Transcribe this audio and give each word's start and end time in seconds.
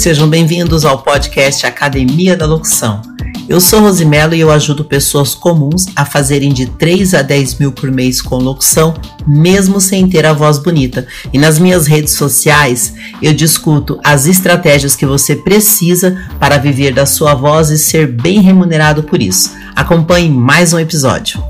Sejam 0.00 0.26
bem-vindos 0.26 0.86
ao 0.86 1.02
podcast 1.02 1.66
Academia 1.66 2.34
da 2.34 2.46
Locução. 2.46 3.02
Eu 3.46 3.60
sou 3.60 3.80
Rosimelo 3.80 4.34
e 4.34 4.40
eu 4.40 4.50
ajudo 4.50 4.82
pessoas 4.82 5.34
comuns 5.34 5.84
a 5.94 6.06
fazerem 6.06 6.54
de 6.54 6.64
3 6.64 7.12
a 7.12 7.20
10 7.20 7.58
mil 7.58 7.70
por 7.70 7.90
mês 7.90 8.22
com 8.22 8.38
locução, 8.38 8.94
mesmo 9.26 9.78
sem 9.78 10.08
ter 10.08 10.24
a 10.24 10.32
voz 10.32 10.56
bonita. 10.56 11.06
E 11.30 11.38
nas 11.38 11.58
minhas 11.58 11.86
redes 11.86 12.14
sociais 12.14 12.94
eu 13.20 13.34
discuto 13.34 14.00
as 14.02 14.24
estratégias 14.24 14.96
que 14.96 15.04
você 15.04 15.36
precisa 15.36 16.16
para 16.38 16.56
viver 16.56 16.94
da 16.94 17.04
sua 17.04 17.34
voz 17.34 17.68
e 17.68 17.76
ser 17.76 18.06
bem 18.06 18.40
remunerado 18.40 19.02
por 19.02 19.20
isso. 19.20 19.50
Acompanhe 19.76 20.30
mais 20.30 20.72
um 20.72 20.78
episódio. 20.78 21.44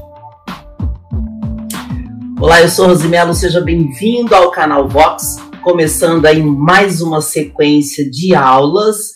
Olá, 2.41 2.61
eu 2.61 2.69
sou 2.69 2.89
Rosimelo, 2.89 3.33
seja 3.33 3.61
bem-vindo 3.61 4.35
ao 4.35 4.51
canal 4.51 4.89
Vox, 4.89 5.37
começando 5.63 6.27
aí 6.27 6.43
mais 6.43 7.01
uma 7.01 7.21
sequência 7.21 8.09
de 8.09 8.35
aulas 8.35 9.13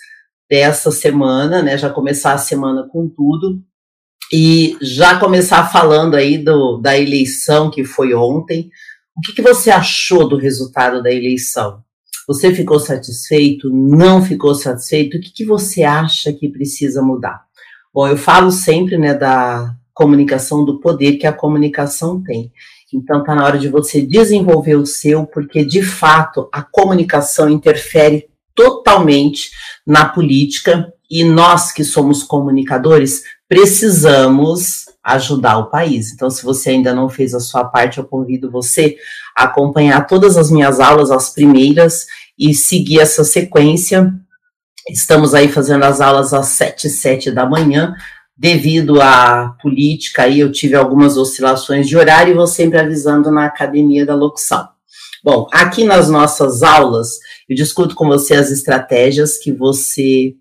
dessa 0.48 0.90
semana, 0.90 1.62
né? 1.62 1.76
Já 1.78 1.90
começar 1.90 2.34
a 2.34 2.38
semana 2.38 2.86
com 2.90 3.08
tudo 3.08 3.62
e 4.32 4.76
já 4.80 5.18
começar 5.18 5.70
falando 5.70 6.14
aí 6.14 6.38
do, 6.38 6.78
da 6.78 6.98
eleição 6.98 7.70
que 7.70 7.84
foi 7.84 8.14
ontem. 8.14 8.70
O 9.16 9.20
que, 9.20 9.32
que 9.32 9.42
você 9.42 9.70
achou 9.70 10.28
do 10.28 10.36
resultado 10.36 11.02
da 11.02 11.10
eleição? 11.10 11.82
Você 12.26 12.54
ficou 12.54 12.78
satisfeito? 12.78 13.70
Não 13.70 14.22
ficou 14.22 14.54
satisfeito? 14.54 15.16
O 15.16 15.20
que, 15.20 15.32
que 15.32 15.44
você 15.44 15.82
acha 15.82 16.32
que 16.32 16.48
precisa 16.48 17.02
mudar? 17.02 17.44
Bom, 17.92 18.08
eu 18.08 18.16
falo 18.16 18.50
sempre 18.50 18.98
né, 18.98 19.14
da 19.14 19.74
comunicação, 19.92 20.64
do 20.64 20.80
poder 20.80 21.16
que 21.16 21.26
a 21.26 21.32
comunicação 21.32 22.22
tem. 22.22 22.50
Então 22.94 23.20
está 23.20 23.34
na 23.34 23.44
hora 23.44 23.58
de 23.58 23.68
você 23.68 24.00
desenvolver 24.00 24.76
o 24.76 24.86
seu, 24.86 25.26
porque 25.26 25.64
de 25.64 25.82
fato 25.82 26.48
a 26.52 26.62
comunicação 26.62 27.48
interfere 27.48 28.28
totalmente 28.54 29.50
na 29.86 30.08
política 30.08 30.92
e 31.10 31.24
nós 31.24 31.72
que 31.72 31.84
somos 31.84 32.22
comunicadores 32.22 33.22
precisamos 33.48 34.84
ajudar 35.02 35.58
o 35.58 35.70
país. 35.70 36.12
Então, 36.12 36.30
se 36.30 36.42
você 36.42 36.70
ainda 36.70 36.94
não 36.94 37.10
fez 37.10 37.34
a 37.34 37.40
sua 37.40 37.64
parte, 37.64 37.98
eu 37.98 38.04
convido 38.04 38.50
você 38.50 38.96
a 39.36 39.44
acompanhar 39.44 40.06
todas 40.06 40.36
as 40.36 40.50
minhas 40.50 40.80
aulas, 40.80 41.10
as 41.10 41.30
primeiras, 41.30 42.06
e 42.38 42.54
seguir 42.54 43.00
essa 43.00 43.22
sequência. 43.22 44.12
Estamos 44.88 45.34
aí 45.34 45.48
fazendo 45.48 45.84
as 45.84 46.00
aulas 46.00 46.32
às 46.32 46.46
7 46.48 46.86
e 46.86 46.90
7 46.90 47.30
da 47.30 47.46
manhã, 47.46 47.94
devido 48.36 49.00
à 49.00 49.56
política, 49.62 50.24
aí 50.24 50.40
eu 50.40 50.50
tive 50.50 50.74
algumas 50.74 51.16
oscilações 51.16 51.88
de 51.88 51.96
horário 51.96 52.32
e 52.32 52.36
vou 52.36 52.46
sempre 52.46 52.78
avisando 52.78 53.30
na 53.30 53.46
academia 53.46 54.04
da 54.04 54.14
locução. 54.14 54.68
Bom, 55.22 55.48
aqui 55.52 55.84
nas 55.84 56.10
nossas 56.10 56.62
aulas, 56.62 57.18
eu 57.48 57.56
discuto 57.56 57.94
com 57.94 58.06
você 58.06 58.34
as 58.34 58.50
estratégias 58.50 59.38
que 59.38 59.52
você 59.52 60.34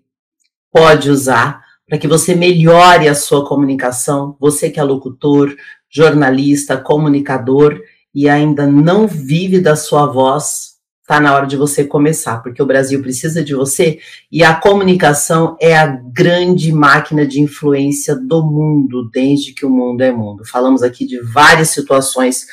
pode 0.70 1.08
usar 1.08 1.62
para 1.88 1.98
que 1.98 2.08
você 2.08 2.34
melhore 2.34 3.08
a 3.08 3.14
sua 3.14 3.46
comunicação. 3.46 4.36
Você 4.40 4.68
que 4.68 4.80
é 4.80 4.82
locutor, 4.82 5.54
jornalista, 5.88 6.76
comunicador 6.76 7.80
e 8.14 8.28
ainda 8.28 8.66
não 8.66 9.06
vive 9.06 9.60
da 9.60 9.76
sua 9.76 10.06
voz, 10.06 10.73
está 11.04 11.20
na 11.20 11.34
hora 11.34 11.46
de 11.46 11.54
você 11.54 11.84
começar, 11.84 12.38
porque 12.42 12.62
o 12.62 12.66
Brasil 12.66 13.02
precisa 13.02 13.44
de 13.44 13.54
você 13.54 13.98
e 14.32 14.42
a 14.42 14.54
comunicação 14.54 15.54
é 15.60 15.76
a 15.76 15.86
grande 15.86 16.72
máquina 16.72 17.26
de 17.26 17.42
influência 17.42 18.16
do 18.16 18.42
mundo, 18.42 19.10
desde 19.12 19.52
que 19.52 19.66
o 19.66 19.70
mundo 19.70 20.00
é 20.00 20.10
mundo. 20.10 20.46
Falamos 20.46 20.82
aqui 20.82 21.06
de 21.06 21.20
várias 21.20 21.68
situações 21.68 22.46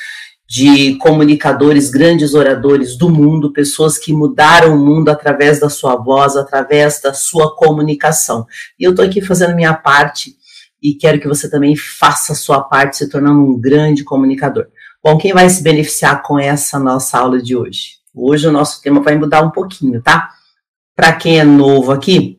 de 0.46 0.96
comunicadores, 0.96 1.88
grandes 1.88 2.34
oradores 2.34 2.94
do 2.98 3.08
mundo, 3.08 3.54
pessoas 3.54 3.96
que 3.96 4.12
mudaram 4.12 4.74
o 4.74 4.78
mundo 4.78 5.08
através 5.08 5.58
da 5.58 5.70
sua 5.70 5.96
voz, 5.96 6.36
através 6.36 7.00
da 7.00 7.14
sua 7.14 7.56
comunicação. 7.56 8.46
E 8.78 8.84
eu 8.84 8.90
estou 8.90 9.02
aqui 9.02 9.22
fazendo 9.22 9.56
minha 9.56 9.72
parte 9.72 10.34
e 10.82 10.92
quero 10.92 11.18
que 11.18 11.28
você 11.28 11.48
também 11.48 11.74
faça 11.74 12.34
a 12.34 12.36
sua 12.36 12.60
parte, 12.60 12.98
se 12.98 13.08
tornando 13.08 13.40
um 13.40 13.58
grande 13.58 14.04
comunicador. 14.04 14.66
Bom, 15.02 15.16
quem 15.16 15.32
vai 15.32 15.48
se 15.48 15.62
beneficiar 15.62 16.22
com 16.22 16.38
essa 16.38 16.78
nossa 16.78 17.18
aula 17.18 17.40
de 17.40 17.56
hoje? 17.56 18.01
Hoje 18.14 18.46
o 18.46 18.52
nosso 18.52 18.82
tema 18.82 19.00
vai 19.00 19.16
mudar 19.16 19.42
um 19.42 19.50
pouquinho, 19.50 20.02
tá? 20.02 20.30
Para 20.94 21.12
quem 21.12 21.40
é 21.40 21.44
novo 21.44 21.92
aqui, 21.92 22.38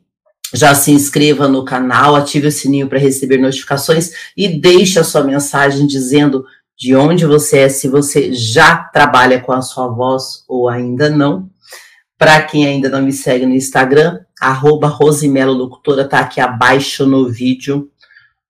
já 0.54 0.76
se 0.76 0.92
inscreva 0.92 1.48
no 1.48 1.66
canal, 1.66 2.16
ative 2.16 2.48
o 2.48 2.52
sininho 2.52 2.88
para 2.88 3.00
receber 3.00 3.38
notificações 3.38 4.12
e 4.38 4.48
deixe 4.48 5.00
a 5.00 5.04
sua 5.04 5.24
mensagem 5.24 5.88
dizendo 5.88 6.46
de 6.78 6.96
onde 6.96 7.26
você 7.26 7.60
é, 7.60 7.70
se 7.70 7.88
você 7.88 8.34
já 8.34 8.78
trabalha 8.78 9.40
com 9.40 9.52
a 9.52 9.62
sua 9.62 9.88
voz 9.88 10.44
ou 10.48 10.70
ainda 10.70 11.10
não. 11.10 11.50
Para 12.18 12.42
quem 12.44 12.68
ainda 12.68 12.88
não 12.90 13.02
me 13.02 13.12
segue 13.12 13.46
no 13.46 13.56
Instagram, 13.56 14.20
arroba 14.40 14.88
Rosimelo 14.88 15.54
Locutora, 15.54 16.08
tá 16.08 16.20
aqui 16.20 16.40
abaixo 16.40 17.06
no 17.06 17.30
vídeo 17.30 17.90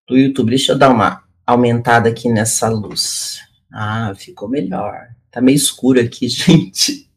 do 0.07 0.17
YouTube. 0.17 0.49
Deixa 0.49 0.73
eu 0.73 0.77
dar 0.77 0.89
uma 0.89 1.23
aumentada 1.45 2.09
aqui 2.09 2.29
nessa 2.29 2.67
luz. 2.67 3.39
Ah, 3.71 4.13
ficou 4.15 4.49
melhor. 4.49 5.07
Tá 5.31 5.41
meio 5.41 5.55
escuro 5.55 5.99
aqui, 5.99 6.27
gente. 6.29 7.09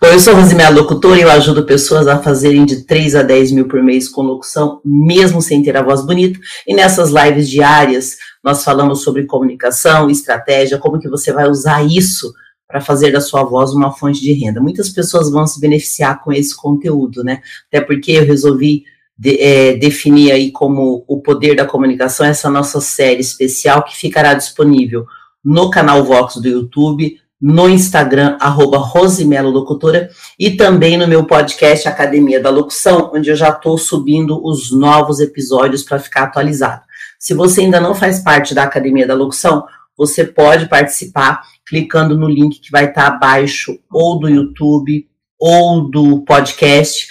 Bom, 0.00 0.08
eu 0.08 0.18
sou 0.18 0.34
Rosimé 0.34 0.68
locutora 0.70 1.18
e 1.18 1.22
eu 1.22 1.30
ajudo 1.30 1.64
pessoas 1.64 2.06
a 2.08 2.18
fazerem 2.18 2.64
de 2.64 2.84
3 2.84 3.16
a 3.16 3.22
10 3.22 3.52
mil 3.52 3.68
por 3.68 3.82
mês 3.82 4.08
com 4.08 4.22
locução, 4.22 4.80
mesmo 4.84 5.42
sem 5.42 5.62
ter 5.62 5.76
a 5.76 5.82
voz 5.82 6.04
bonita. 6.04 6.38
E 6.66 6.74
nessas 6.74 7.10
lives 7.10 7.48
diárias, 7.48 8.16
nós 8.42 8.64
falamos 8.64 9.02
sobre 9.02 9.26
comunicação, 9.26 10.08
estratégia, 10.08 10.78
como 10.78 10.98
que 10.98 11.08
você 11.08 11.32
vai 11.32 11.48
usar 11.48 11.84
isso 11.84 12.32
para 12.66 12.80
fazer 12.80 13.12
da 13.12 13.20
sua 13.20 13.42
voz 13.44 13.72
uma 13.72 13.92
fonte 13.92 14.20
de 14.20 14.32
renda. 14.32 14.60
Muitas 14.60 14.88
pessoas 14.88 15.30
vão 15.30 15.46
se 15.46 15.60
beneficiar 15.60 16.22
com 16.22 16.32
esse 16.32 16.54
conteúdo, 16.56 17.22
né? 17.22 17.40
Até 17.68 17.80
porque 17.80 18.12
eu 18.12 18.24
resolvi 18.24 18.84
de, 19.18 19.40
é, 19.40 19.76
definir 19.76 20.32
aí 20.32 20.50
como 20.50 21.04
o 21.06 21.20
poder 21.20 21.54
da 21.56 21.64
comunicação 21.64 22.26
essa 22.26 22.50
nossa 22.50 22.80
série 22.80 23.20
especial 23.20 23.82
que 23.82 23.96
ficará 23.96 24.34
disponível 24.34 25.06
no 25.44 25.70
canal 25.70 26.04
Vox 26.04 26.36
do 26.36 26.48
YouTube, 26.48 27.18
no 27.40 27.68
Instagram, 27.68 28.36
arroba 28.40 28.78
Locutora, 28.78 30.08
e 30.38 30.52
também 30.52 30.96
no 30.96 31.06
meu 31.06 31.26
podcast 31.26 31.86
Academia 31.86 32.40
da 32.40 32.50
Locução, 32.50 33.10
onde 33.14 33.30
eu 33.30 33.36
já 33.36 33.50
estou 33.50 33.76
subindo 33.76 34.42
os 34.44 34.70
novos 34.70 35.20
episódios 35.20 35.82
para 35.82 35.98
ficar 35.98 36.24
atualizado. 36.24 36.82
Se 37.18 37.34
você 37.34 37.62
ainda 37.62 37.80
não 37.80 37.94
faz 37.94 38.20
parte 38.20 38.54
da 38.54 38.62
Academia 38.62 39.06
da 39.06 39.14
Locução, 39.14 39.64
você 39.96 40.24
pode 40.24 40.68
participar 40.68 41.42
clicando 41.66 42.16
no 42.16 42.28
link 42.28 42.60
que 42.60 42.70
vai 42.70 42.86
estar 42.86 43.10
tá 43.10 43.16
abaixo, 43.16 43.78
ou 43.90 44.18
do 44.18 44.28
YouTube, 44.28 45.06
ou 45.38 45.90
do 45.90 46.22
podcast, 46.24 47.08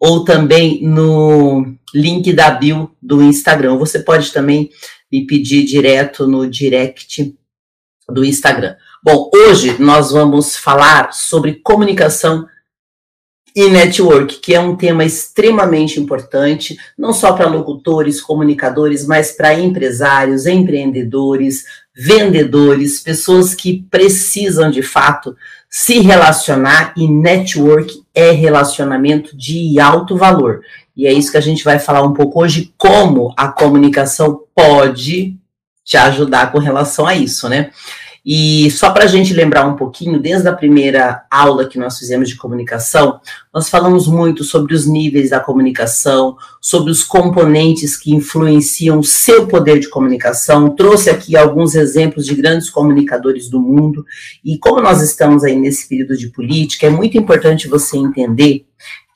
ou 0.00 0.24
também 0.24 0.82
no 0.82 1.74
link 1.94 2.32
da 2.32 2.50
bio 2.50 2.90
do 3.02 3.22
Instagram. 3.22 3.76
Você 3.78 4.00
pode 4.00 4.32
também 4.32 4.70
me 5.10 5.26
pedir 5.26 5.64
direto 5.64 6.26
no 6.26 6.48
direct 6.48 7.36
do 8.08 8.24
Instagram. 8.24 8.76
Bom, 9.00 9.30
hoje 9.32 9.80
nós 9.80 10.10
vamos 10.10 10.56
falar 10.56 11.12
sobre 11.12 11.60
comunicação 11.62 12.48
e 13.54 13.70
network, 13.70 14.40
que 14.40 14.56
é 14.56 14.60
um 14.60 14.74
tema 14.74 15.04
extremamente 15.04 16.00
importante, 16.00 16.76
não 16.98 17.12
só 17.12 17.32
para 17.32 17.46
locutores, 17.46 18.20
comunicadores, 18.20 19.06
mas 19.06 19.30
para 19.30 19.54
empresários, 19.54 20.46
empreendedores, 20.46 21.64
vendedores, 21.94 23.00
pessoas 23.00 23.54
que 23.54 23.86
precisam 23.88 24.68
de 24.68 24.82
fato 24.82 25.36
se 25.70 26.00
relacionar 26.00 26.92
e 26.96 27.06
network 27.06 28.02
é 28.12 28.32
relacionamento 28.32 29.36
de 29.36 29.78
alto 29.78 30.16
valor. 30.16 30.60
E 30.96 31.06
é 31.06 31.12
isso 31.12 31.30
que 31.30 31.38
a 31.38 31.42
gente 31.42 31.62
vai 31.62 31.78
falar 31.78 32.02
um 32.02 32.14
pouco 32.14 32.42
hoje, 32.42 32.74
como 32.76 33.32
a 33.36 33.46
comunicação 33.46 34.40
pode 34.52 35.36
te 35.84 35.96
ajudar 35.96 36.50
com 36.50 36.58
relação 36.58 37.06
a 37.06 37.14
isso, 37.14 37.48
né? 37.48 37.70
E 38.24 38.70
só 38.70 38.90
para 38.90 39.04
a 39.04 39.06
gente 39.06 39.32
lembrar 39.32 39.66
um 39.66 39.76
pouquinho, 39.76 40.20
desde 40.20 40.48
a 40.48 40.52
primeira 40.52 41.24
aula 41.30 41.66
que 41.66 41.78
nós 41.78 41.98
fizemos 41.98 42.28
de 42.28 42.36
comunicação, 42.36 43.20
nós 43.52 43.68
falamos 43.68 44.06
muito 44.06 44.44
sobre 44.44 44.74
os 44.74 44.86
níveis 44.86 45.30
da 45.30 45.40
comunicação, 45.40 46.36
sobre 46.60 46.90
os 46.90 47.02
componentes 47.02 47.96
que 47.96 48.14
influenciam 48.14 48.98
o 48.98 49.04
seu 49.04 49.46
poder 49.46 49.78
de 49.78 49.88
comunicação. 49.88 50.70
Trouxe 50.70 51.10
aqui 51.10 51.36
alguns 51.36 51.74
exemplos 51.74 52.26
de 52.26 52.34
grandes 52.34 52.68
comunicadores 52.70 53.48
do 53.48 53.60
mundo. 53.60 54.04
E 54.44 54.58
como 54.58 54.80
nós 54.80 55.02
estamos 55.02 55.44
aí 55.44 55.56
nesse 55.56 55.88
período 55.88 56.16
de 56.16 56.28
política, 56.28 56.86
é 56.86 56.90
muito 56.90 57.16
importante 57.16 57.68
você 57.68 57.96
entender 57.96 58.66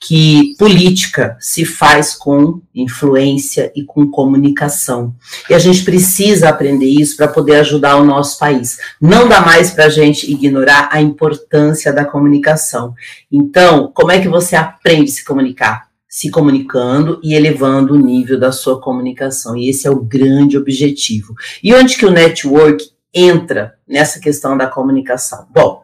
que 0.05 0.53
política 0.57 1.37
se 1.39 1.63
faz 1.63 2.13
com 2.13 2.61
influência 2.75 3.71
e 3.73 3.85
com 3.85 4.11
comunicação. 4.11 5.15
E 5.49 5.53
a 5.53 5.59
gente 5.59 5.83
precisa 5.83 6.49
aprender 6.49 6.87
isso 6.87 7.15
para 7.15 7.29
poder 7.29 7.55
ajudar 7.57 7.95
o 7.95 8.03
nosso 8.03 8.37
país. 8.37 8.77
Não 8.99 9.29
dá 9.29 9.39
mais 9.39 9.71
para 9.71 9.85
a 9.85 9.89
gente 9.89 10.29
ignorar 10.29 10.89
a 10.91 11.01
importância 11.01 11.93
da 11.93 12.03
comunicação. 12.03 12.93
Então, 13.31 13.91
como 13.93 14.11
é 14.11 14.19
que 14.19 14.27
você 14.27 14.57
aprende 14.57 15.09
a 15.09 15.13
se 15.13 15.23
comunicar? 15.23 15.87
Se 16.09 16.29
comunicando 16.29 17.21
e 17.23 17.33
elevando 17.33 17.93
o 17.93 17.99
nível 17.99 18.37
da 18.37 18.51
sua 18.51 18.81
comunicação. 18.81 19.55
E 19.55 19.69
esse 19.69 19.87
é 19.87 19.89
o 19.89 20.03
grande 20.03 20.57
objetivo. 20.57 21.33
E 21.63 21.73
onde 21.73 21.95
que 21.95 22.05
o 22.05 22.11
network 22.11 22.83
entra 23.13 23.75
nessa 23.87 24.19
questão 24.19 24.57
da 24.57 24.67
comunicação? 24.67 25.47
Bom, 25.49 25.81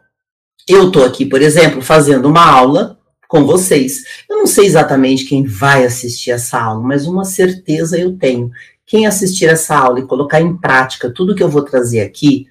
eu 0.67 0.87
estou 0.87 1.05
aqui, 1.05 1.25
por 1.25 1.41
exemplo, 1.41 1.81
fazendo 1.81 2.27
uma 2.27 2.45
aula 2.45 2.98
com 3.29 3.45
vocês. 3.45 4.03
Eu 4.27 4.37
não 4.37 4.47
sei 4.47 4.65
exatamente 4.65 5.23
quem 5.23 5.45
vai 5.45 5.85
assistir 5.85 6.31
essa 6.31 6.59
aula, 6.59 6.81
mas 6.81 7.05
uma 7.05 7.23
certeza 7.23 7.97
eu 7.97 8.17
tenho. 8.17 8.49
Quem 8.85 9.05
assistir 9.05 9.45
essa 9.45 9.77
aula 9.77 9.99
e 9.99 10.07
colocar 10.07 10.41
em 10.41 10.57
prática 10.57 11.13
tudo 11.13 11.35
que 11.35 11.43
eu 11.43 11.47
vou 11.47 11.61
trazer 11.61 12.01
aqui, 12.01 12.47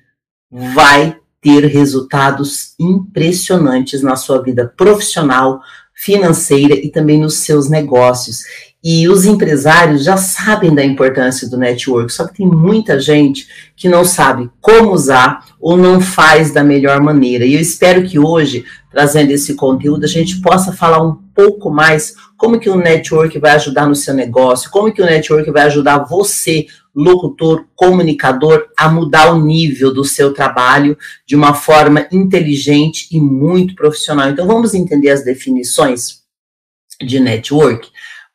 vai 0.48 1.18
ter 1.40 1.64
resultados 1.66 2.74
impressionantes 2.78 4.02
na 4.02 4.14
sua 4.14 4.40
vida 4.40 4.72
profissional, 4.76 5.60
financeira 5.92 6.74
e 6.74 6.88
também 6.90 7.18
nos 7.18 7.38
seus 7.38 7.68
negócios. 7.68 8.44
E 8.82 9.08
os 9.08 9.24
empresários 9.24 10.04
já 10.04 10.16
sabem 10.16 10.72
da 10.72 10.84
importância 10.84 11.48
do 11.48 11.58
network, 11.58 12.12
só 12.12 12.26
que 12.28 12.36
tem 12.36 12.46
muita 12.46 13.00
gente 13.00 13.48
que 13.76 13.88
não 13.88 14.04
sabe 14.04 14.48
como 14.60 14.92
usar 14.92 15.44
ou 15.60 15.76
não 15.76 16.00
faz 16.00 16.52
da 16.52 16.62
melhor 16.62 17.00
maneira. 17.02 17.44
E 17.44 17.54
eu 17.54 17.60
espero 17.60 18.06
que 18.06 18.20
hoje, 18.20 18.64
trazendo 18.88 19.32
esse 19.32 19.54
conteúdo, 19.54 20.04
a 20.04 20.08
gente 20.08 20.40
possa 20.40 20.72
falar 20.72 21.02
um 21.02 21.16
pouco 21.34 21.70
mais 21.70 22.14
como 22.36 22.60
que 22.60 22.70
o 22.70 22.76
network 22.76 23.36
vai 23.40 23.50
ajudar 23.52 23.88
no 23.88 23.96
seu 23.96 24.14
negócio, 24.14 24.70
como 24.70 24.92
que 24.92 25.02
o 25.02 25.06
network 25.06 25.50
vai 25.50 25.62
ajudar 25.62 26.04
você, 26.04 26.66
locutor, 26.94 27.66
comunicador, 27.74 28.68
a 28.76 28.88
mudar 28.88 29.32
o 29.32 29.44
nível 29.44 29.92
do 29.92 30.04
seu 30.04 30.32
trabalho 30.32 30.96
de 31.26 31.34
uma 31.34 31.52
forma 31.52 32.06
inteligente 32.12 33.08
e 33.10 33.20
muito 33.20 33.74
profissional. 33.74 34.28
Então 34.30 34.46
vamos 34.46 34.72
entender 34.72 35.10
as 35.10 35.24
definições 35.24 36.20
de 37.04 37.18
network 37.18 37.88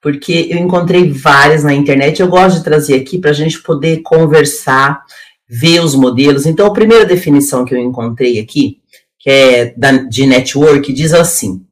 porque 0.04 0.50
eu 0.52 0.58
encontrei 0.58 1.10
várias 1.10 1.64
na 1.64 1.74
internet. 1.74 2.20
Eu 2.20 2.28
gosto 2.28 2.58
de 2.58 2.64
trazer 2.66 2.96
aqui 2.96 3.18
para 3.18 3.30
a 3.32 3.34
gente 3.34 3.64
poder 3.64 4.02
conversar, 4.02 5.02
ver 5.50 5.80
os 5.80 5.96
modelos. 5.96 6.46
Então, 6.46 6.68
a 6.68 6.74
primeira 6.74 7.06
definição 7.06 7.64
que 7.64 7.74
eu 7.74 7.80
encontrei 7.80 8.38
aqui, 8.38 8.80
que 9.18 9.30
é 9.30 9.74
da, 9.78 9.94
de 9.94 10.26
network, 10.28 10.92
diz 10.92 11.14
assim: 11.14 11.66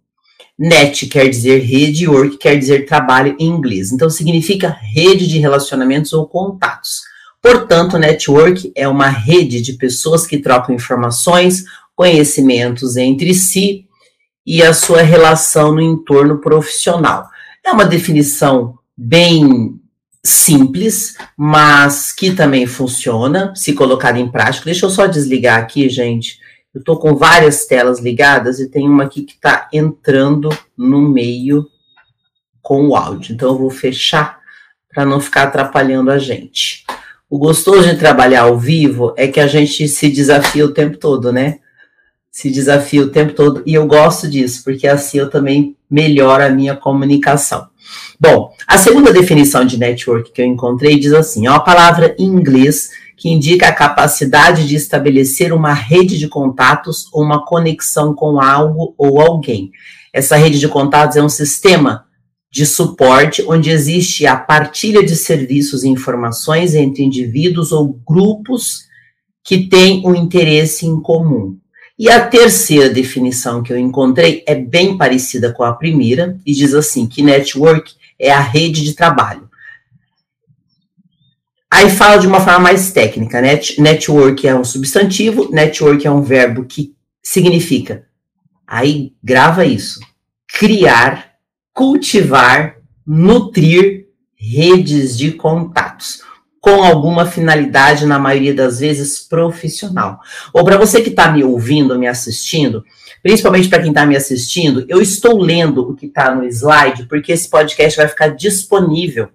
net 0.57 1.07
quer 1.07 1.27
dizer 1.27 1.59
rede, 1.59 2.07
work 2.07 2.37
quer 2.37 2.57
dizer 2.57 2.85
trabalho 2.85 3.35
em 3.37 3.47
inglês. 3.47 3.91
Então, 3.91 4.09
significa 4.09 4.69
rede 4.69 5.27
de 5.27 5.37
relacionamentos 5.37 6.13
ou 6.13 6.25
contatos. 6.25 7.01
Portanto, 7.41 7.97
network 7.97 8.71
é 8.73 8.87
uma 8.87 9.09
rede 9.09 9.61
de 9.61 9.73
pessoas 9.73 10.25
que 10.25 10.37
trocam 10.37 10.73
informações, 10.73 11.65
conhecimentos 11.93 12.95
entre 12.95 13.33
si 13.33 13.87
e 14.45 14.63
a 14.63 14.73
sua 14.73 15.01
relação 15.01 15.73
no 15.73 15.81
entorno 15.81 16.39
profissional. 16.39 17.29
É 17.65 17.71
uma 17.71 17.85
definição 17.85 18.77
bem 18.97 19.79
simples, 20.23 21.15
mas 21.37 22.11
que 22.11 22.31
também 22.31 22.65
funciona 22.65 23.53
se 23.55 23.73
colocada 23.73 24.19
em 24.19 24.29
prática. 24.29 24.65
Deixa 24.65 24.85
eu 24.85 24.89
só 24.89 25.07
desligar 25.07 25.59
aqui, 25.59 25.89
gente. 25.89 26.39
Eu 26.73 26.79
estou 26.79 26.97
com 26.97 27.15
várias 27.15 27.65
telas 27.65 27.99
ligadas 27.99 28.59
e 28.59 28.69
tem 28.69 28.87
uma 28.87 29.03
aqui 29.03 29.23
que 29.23 29.33
está 29.33 29.67
entrando 29.73 30.49
no 30.77 31.01
meio 31.01 31.67
com 32.61 32.87
o 32.87 32.95
áudio. 32.95 33.33
Então 33.33 33.49
eu 33.49 33.57
vou 33.57 33.69
fechar 33.69 34.39
para 34.93 35.05
não 35.05 35.19
ficar 35.19 35.43
atrapalhando 35.43 36.11
a 36.11 36.17
gente. 36.17 36.85
O 37.29 37.37
gostoso 37.37 37.87
de 37.87 37.97
trabalhar 37.97 38.41
ao 38.41 38.59
vivo 38.59 39.13
é 39.17 39.27
que 39.27 39.39
a 39.39 39.47
gente 39.47 39.87
se 39.87 40.09
desafia 40.09 40.65
o 40.65 40.73
tempo 40.73 40.97
todo, 40.97 41.31
né? 41.31 41.59
Se 42.31 42.49
desafia 42.49 43.03
o 43.03 43.09
tempo 43.09 43.33
todo 43.33 43.61
e 43.65 43.73
eu 43.73 43.85
gosto 43.85 44.27
disso, 44.27 44.63
porque 44.63 44.87
assim 44.87 45.17
eu 45.17 45.29
também 45.29 45.75
melhora 45.89 46.47
a 46.47 46.49
minha 46.49 46.75
comunicação. 46.75 47.67
Bom, 48.19 48.53
a 48.65 48.77
segunda 48.77 49.11
definição 49.11 49.65
de 49.65 49.77
network 49.77 50.31
que 50.31 50.41
eu 50.41 50.45
encontrei 50.45 50.97
diz 50.97 51.11
assim: 51.11 51.45
é 51.45 51.49
uma 51.49 51.63
palavra 51.63 52.15
em 52.17 52.25
inglês 52.25 52.89
que 53.17 53.29
indica 53.29 53.67
a 53.67 53.73
capacidade 53.73 54.67
de 54.67 54.75
estabelecer 54.75 55.53
uma 55.53 55.73
rede 55.73 56.17
de 56.17 56.27
contatos 56.27 57.07
ou 57.11 57.21
uma 57.21 57.45
conexão 57.45 58.15
com 58.15 58.41
algo 58.41 58.95
ou 58.97 59.21
alguém. 59.21 59.69
Essa 60.13 60.35
rede 60.35 60.59
de 60.59 60.67
contatos 60.67 61.17
é 61.17 61.21
um 61.21 61.29
sistema 61.29 62.05
de 62.51 62.65
suporte 62.65 63.43
onde 63.47 63.69
existe 63.69 64.25
a 64.25 64.35
partilha 64.35 65.03
de 65.03 65.15
serviços 65.15 65.83
e 65.83 65.89
informações 65.89 66.75
entre 66.75 67.03
indivíduos 67.03 67.71
ou 67.71 67.99
grupos 68.05 68.85
que 69.43 69.69
têm 69.69 70.01
um 70.05 70.15
interesse 70.15 70.85
em 70.85 70.99
comum. 70.99 71.60
E 72.01 72.09
a 72.09 72.27
terceira 72.27 72.89
definição 72.89 73.61
que 73.61 73.71
eu 73.71 73.77
encontrei 73.77 74.43
é 74.47 74.55
bem 74.55 74.97
parecida 74.97 75.53
com 75.53 75.63
a 75.63 75.71
primeira 75.71 76.35
e 76.43 76.51
diz 76.51 76.73
assim 76.73 77.05
que 77.05 77.21
network 77.21 77.93
é 78.17 78.31
a 78.31 78.39
rede 78.39 78.83
de 78.83 78.95
trabalho. 78.95 79.47
Aí 81.69 81.91
fala 81.91 82.17
de 82.17 82.25
uma 82.25 82.41
forma 82.41 82.57
mais 82.57 82.91
técnica, 82.91 83.39
net, 83.39 83.79
network 83.79 84.47
é 84.47 84.55
um 84.55 84.63
substantivo, 84.63 85.51
network 85.51 86.07
é 86.07 86.09
um 86.09 86.23
verbo 86.23 86.65
que 86.65 86.95
significa. 87.21 88.07
Aí 88.65 89.13
grava 89.23 89.63
isso: 89.63 89.99
criar, 90.57 91.35
cultivar, 91.71 92.77
nutrir 93.05 94.07
redes 94.35 95.15
de 95.15 95.33
contatos 95.33 96.23
com 96.61 96.83
alguma 96.83 97.25
finalidade, 97.25 98.05
na 98.05 98.19
maioria 98.19 98.53
das 98.53 98.79
vezes 98.79 99.19
profissional. 99.19 100.19
Ou 100.53 100.63
para 100.63 100.77
você 100.77 101.01
que 101.01 101.09
está 101.09 101.31
me 101.31 101.43
ouvindo, 101.43 101.97
me 101.97 102.07
assistindo, 102.07 102.85
principalmente 103.23 103.67
para 103.67 103.81
quem 103.81 103.89
está 103.89 104.05
me 104.05 104.15
assistindo, 104.15 104.85
eu 104.87 105.01
estou 105.01 105.41
lendo 105.41 105.81
o 105.81 105.95
que 105.95 106.05
está 106.05 106.33
no 106.33 106.45
slide, 106.45 107.07
porque 107.07 107.31
esse 107.31 107.49
podcast 107.49 107.97
vai 107.97 108.07
ficar 108.07 108.27
disponível. 108.27 109.29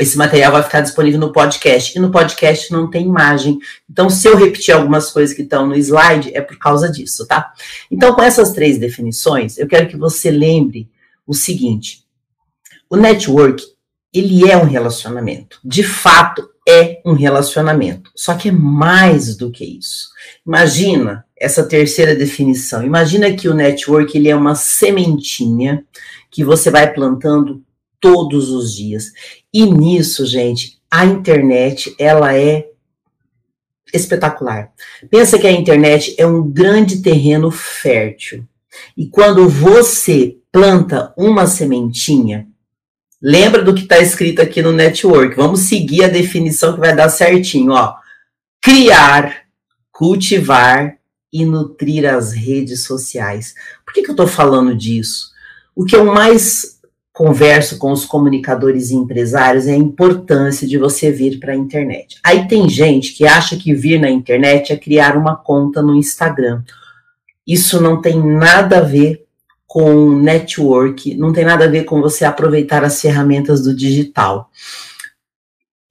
Esse 0.00 0.18
material 0.18 0.52
vai 0.52 0.62
ficar 0.62 0.80
disponível 0.80 1.20
no 1.20 1.32
podcast. 1.32 1.96
E 1.96 2.00
no 2.00 2.10
podcast 2.10 2.72
não 2.72 2.90
tem 2.90 3.06
imagem. 3.06 3.58
Então, 3.88 4.10
se 4.10 4.28
eu 4.28 4.36
repetir 4.36 4.74
algumas 4.74 5.10
coisas 5.10 5.34
que 5.34 5.42
estão 5.42 5.66
no 5.66 5.76
slide, 5.76 6.32
é 6.34 6.40
por 6.40 6.58
causa 6.58 6.90
disso, 6.90 7.26
tá? 7.26 7.52
Então, 7.90 8.14
com 8.14 8.22
essas 8.22 8.52
três 8.52 8.78
definições, 8.78 9.58
eu 9.58 9.66
quero 9.66 9.88
que 9.88 9.96
você 9.96 10.30
lembre 10.30 10.88
o 11.26 11.34
seguinte: 11.34 12.04
o 12.90 12.96
network 12.96 13.64
ele 14.12 14.50
é 14.50 14.56
um 14.56 14.64
relacionamento. 14.64 15.60
De 15.64 15.82
fato, 15.82 16.48
é 16.68 17.00
um 17.04 17.12
relacionamento. 17.12 18.10
Só 18.14 18.34
que 18.34 18.48
é 18.48 18.52
mais 18.52 19.36
do 19.36 19.50
que 19.50 19.64
isso. 19.64 20.08
Imagina 20.46 21.24
essa 21.36 21.64
terceira 21.64 22.14
definição. 22.14 22.82
Imagina 22.82 23.32
que 23.32 23.48
o 23.48 23.54
network 23.54 24.16
ele 24.16 24.28
é 24.28 24.36
uma 24.36 24.54
sementinha 24.54 25.84
que 26.30 26.44
você 26.44 26.70
vai 26.70 26.92
plantando 26.92 27.62
todos 28.00 28.50
os 28.50 28.74
dias. 28.74 29.12
E 29.52 29.64
nisso, 29.66 30.26
gente, 30.26 30.78
a 30.90 31.04
internet, 31.04 31.94
ela 31.98 32.34
é 32.34 32.66
espetacular. 33.92 34.72
Pensa 35.10 35.38
que 35.38 35.46
a 35.46 35.52
internet 35.52 36.14
é 36.18 36.26
um 36.26 36.46
grande 36.46 37.02
terreno 37.02 37.50
fértil. 37.50 38.44
E 38.96 39.06
quando 39.06 39.48
você 39.48 40.36
planta 40.52 41.12
uma 41.16 41.46
sementinha, 41.46 42.47
Lembra 43.20 43.62
do 43.62 43.74
que 43.74 43.82
está 43.82 43.98
escrito 43.98 44.40
aqui 44.40 44.62
no 44.62 44.72
network. 44.72 45.34
Vamos 45.34 45.60
seguir 45.60 46.04
a 46.04 46.08
definição 46.08 46.74
que 46.74 46.80
vai 46.80 46.94
dar 46.94 47.08
certinho, 47.08 47.72
ó. 47.72 47.96
Criar, 48.62 49.42
cultivar 49.90 50.96
e 51.32 51.44
nutrir 51.44 52.06
as 52.06 52.32
redes 52.32 52.84
sociais. 52.84 53.54
Por 53.84 53.92
que, 53.92 54.02
que 54.02 54.10
eu 54.10 54.12
estou 54.12 54.26
falando 54.26 54.74
disso? 54.74 55.30
O 55.74 55.84
que 55.84 55.96
eu 55.96 56.04
mais 56.04 56.78
converso 57.12 57.78
com 57.78 57.90
os 57.90 58.04
comunicadores 58.04 58.90
e 58.90 58.94
empresários 58.94 59.66
é 59.66 59.72
a 59.72 59.76
importância 59.76 60.68
de 60.68 60.78
você 60.78 61.10
vir 61.10 61.40
para 61.40 61.52
a 61.52 61.56
internet. 61.56 62.20
Aí 62.22 62.46
tem 62.46 62.68
gente 62.68 63.12
que 63.12 63.26
acha 63.26 63.56
que 63.56 63.74
vir 63.74 64.00
na 64.00 64.08
internet 64.08 64.72
é 64.72 64.76
criar 64.76 65.16
uma 65.16 65.34
conta 65.34 65.82
no 65.82 65.96
Instagram. 65.96 66.62
Isso 67.44 67.80
não 67.80 68.00
tem 68.00 68.24
nada 68.24 68.78
a 68.78 68.82
ver 68.82 69.26
com 69.68 70.18
network, 70.18 71.14
não 71.14 71.30
tem 71.30 71.44
nada 71.44 71.66
a 71.66 71.68
ver 71.68 71.84
com 71.84 72.00
você 72.00 72.24
aproveitar 72.24 72.82
as 72.82 73.00
ferramentas 73.00 73.62
do 73.62 73.76
digital. 73.76 74.50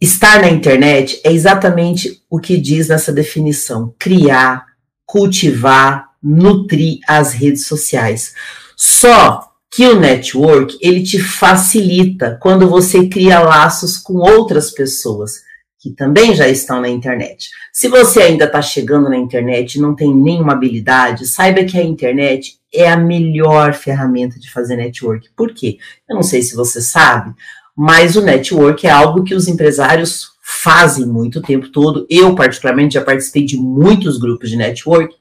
Estar 0.02 0.42
na 0.42 0.50
internet 0.50 1.22
é 1.24 1.32
exatamente 1.32 2.24
o 2.28 2.40
que 2.40 2.58
diz 2.58 2.88
nessa 2.88 3.14
definição: 3.14 3.94
criar, 4.00 4.66
cultivar, 5.06 6.10
nutrir 6.22 7.00
as 7.08 7.34
redes 7.34 7.68
sociais. 7.68 8.34
Só 8.76 9.48
que 9.72 9.86
o 9.86 10.00
network 10.00 10.76
ele 10.82 11.04
te 11.04 11.20
facilita 11.20 12.38
quando 12.42 12.68
você 12.68 13.08
cria 13.08 13.40
laços 13.40 13.98
com 13.98 14.16
outras 14.16 14.72
pessoas 14.72 15.47
que 15.80 15.92
também 15.92 16.36
já 16.36 16.48
estão 16.48 16.82
na 16.82 16.90
internet. 16.90 17.50
Se 17.72 17.88
você 17.88 18.22
ainda 18.22 18.46
está 18.46 18.62
chegando 18.62 19.10
na 19.10 19.18
internet 19.18 19.76
e 19.76 19.82
não 19.82 19.96
tem 19.96 20.14
nenhuma 20.14 20.54
habilidade, 20.54 21.28
saiba 21.28 21.64
que 21.64 21.78
a 21.78 21.84
internet 21.84 22.58
é 22.74 22.90
a 22.90 22.98
melhor 22.98 23.74
ferramenta 23.74 24.40
de 24.40 24.52
fazer 24.52 24.76
network. 24.76 25.30
Por 25.36 25.54
quê? 25.54 25.78
Eu 26.10 26.16
não 26.16 26.24
sei 26.24 26.42
se 26.42 26.56
você 26.56 26.82
sabe, 26.82 27.34
mas 27.76 28.16
o 28.16 28.22
network 28.22 28.88
é 28.88 28.90
algo 28.90 29.24
que 29.24 29.36
os 29.36 29.48
empresários 29.48 30.30
fazem 30.42 31.06
muito 31.06 31.40
o 31.40 31.42
tempo 31.42 31.70
todo. 31.70 32.08
Eu, 32.10 32.34
particularmente, 32.34 32.96
já 32.96 33.04
participei 33.04 33.46
de 33.46 33.58
muitos 33.58 34.18
grupos 34.18 34.50
de 34.50 34.56
network 34.56 35.14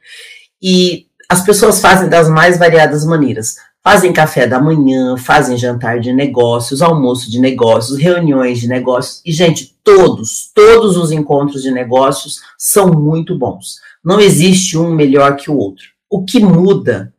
e 0.63 1.07
as 1.29 1.45
pessoas 1.45 1.81
fazem 1.81 2.09
das 2.09 2.29
mais 2.29 2.59
variadas 2.59 3.05
maneiras. 3.05 3.57
Fazem 3.89 4.13
café 4.13 4.49
da 4.49 4.61
manhã, 4.61 5.17
fazem 5.17 5.57
jantar 5.57 6.01
de 6.01 6.13
negócios, 6.13 6.83
almoço 6.83 7.31
de 7.31 7.39
negócios, 7.39 7.97
reuniões 7.97 8.59
de 8.59 8.67
negócios. 8.67 9.23
E, 9.25 9.31
gente, 9.31 9.77
todos, 9.85 10.51
todos 10.53 10.97
os 10.97 11.13
encontros 11.13 11.63
de 11.63 11.71
negócios 11.71 12.41
são 12.59 12.93
muito 12.93 13.39
bons. 13.39 13.77
Não 14.05 14.19
existe 14.19 14.77
um 14.77 14.93
melhor 14.93 15.37
que 15.37 15.49
o 15.49 15.57
outro. 15.57 15.85
O 16.11 16.25
que 16.25 16.41
muda 16.41 17.15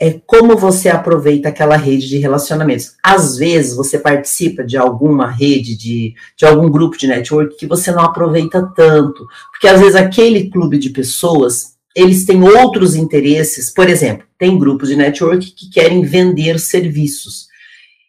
é 0.00 0.18
como 0.24 0.56
você 0.56 0.88
aproveita 0.88 1.50
aquela 1.50 1.76
rede 1.76 2.08
de 2.08 2.16
relacionamentos. 2.16 2.94
Às 3.04 3.36
vezes 3.36 3.76
você 3.76 3.98
participa 3.98 4.64
de 4.64 4.78
alguma 4.78 5.30
rede, 5.30 5.76
de, 5.76 6.14
de 6.34 6.46
algum 6.46 6.70
grupo 6.70 6.96
de 6.96 7.08
network 7.08 7.58
que 7.58 7.66
você 7.66 7.92
não 7.92 8.02
aproveita 8.02 8.66
tanto, 8.74 9.26
porque 9.52 9.68
às 9.68 9.78
vezes 9.78 9.96
aquele 9.96 10.48
clube 10.48 10.78
de 10.78 10.88
pessoas 10.88 11.74
eles 11.94 12.24
têm 12.24 12.42
outros 12.42 12.94
interesses. 12.94 13.68
Por 13.68 13.86
exemplo, 13.86 14.29
tem 14.40 14.58
grupos 14.58 14.88
de 14.88 14.96
network 14.96 15.50
que 15.50 15.68
querem 15.68 16.00
vender 16.00 16.58
serviços. 16.58 17.46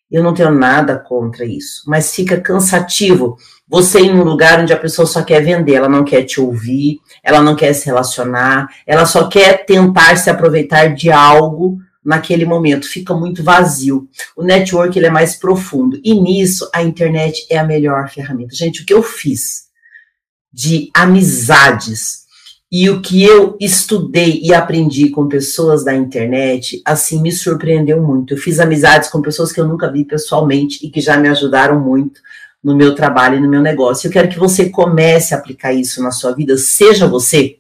Eu 0.10 0.24
não 0.24 0.34
tenho 0.34 0.52
nada 0.52 0.98
contra 0.98 1.46
isso, 1.46 1.84
mas 1.86 2.16
fica 2.16 2.40
cansativo 2.40 3.38
você 3.68 4.00
ir 4.00 4.14
num 4.14 4.24
lugar 4.24 4.62
onde 4.62 4.72
a 4.72 4.78
pessoa 4.78 5.06
só 5.06 5.24
quer 5.24 5.44
vender, 5.44 5.76
ela 5.76 5.90
não 5.90 6.06
quer 6.06 6.24
te 6.24 6.40
ouvir, 6.40 7.00
ela 7.22 7.42
não 7.42 7.56
quer 7.56 7.74
se 7.74 7.86
relacionar, 7.86 8.68
ela 8.88 9.06
só 9.06 9.28
quer 9.28 9.66
tentar 9.66 10.16
se 10.16 10.30
aproveitar 10.30 10.94
de 10.94 11.12
algo 11.12 11.78
naquele 12.04 12.46
momento, 12.46 12.88
fica 12.88 13.14
muito 13.14 13.44
vazio. 13.44 14.08
O 14.36 14.44
network 14.44 14.98
ele 14.98 15.08
é 15.08 15.12
mais 15.12 15.36
profundo 15.36 16.00
e 16.04 16.14
nisso 16.14 16.70
a 16.74 16.82
internet 16.82 17.46
é 17.50 17.58
a 17.58 17.66
melhor 17.66 18.10
ferramenta. 18.10 18.56
Gente, 18.56 18.82
o 18.82 18.86
que 18.86 18.94
eu 18.94 19.04
fiz 19.04 19.64
de 20.52 20.90
amizades 20.94 22.21
e 22.72 22.90
o 22.90 23.02
que 23.02 23.22
eu 23.22 23.58
estudei 23.60 24.40
e 24.42 24.54
aprendi 24.54 25.10
com 25.10 25.28
pessoas 25.28 25.84
da 25.84 25.94
internet, 25.94 26.82
assim, 26.86 27.22
me 27.22 27.32
surpreendeu 27.32 28.02
muito. 28.02 28.34
Eu 28.34 28.38
fiz 28.38 28.62
amizades 28.62 29.10
com 29.10 29.22
pessoas 29.22 29.52
que 29.52 29.60
eu 29.60 29.68
nunca 29.68 29.92
vi 29.92 30.06
pessoalmente 30.06 30.86
e 30.86 30.90
que 30.90 31.02
já 31.02 31.18
me 31.18 31.28
ajudaram 31.28 31.78
muito 31.80 32.22
no 32.64 32.74
meu 32.74 32.96
trabalho 32.96 33.38
e 33.38 33.42
no 33.42 33.50
meu 33.50 33.62
negócio. 33.62 34.08
Eu 34.08 34.12
quero 34.12 34.30
que 34.30 34.40
você 34.40 34.70
comece 34.70 35.34
a 35.34 35.38
aplicar 35.38 35.74
isso 35.74 36.02
na 36.02 36.12
sua 36.12 36.32
vida, 36.34 36.58
seja 36.58 37.06
você 37.06 37.58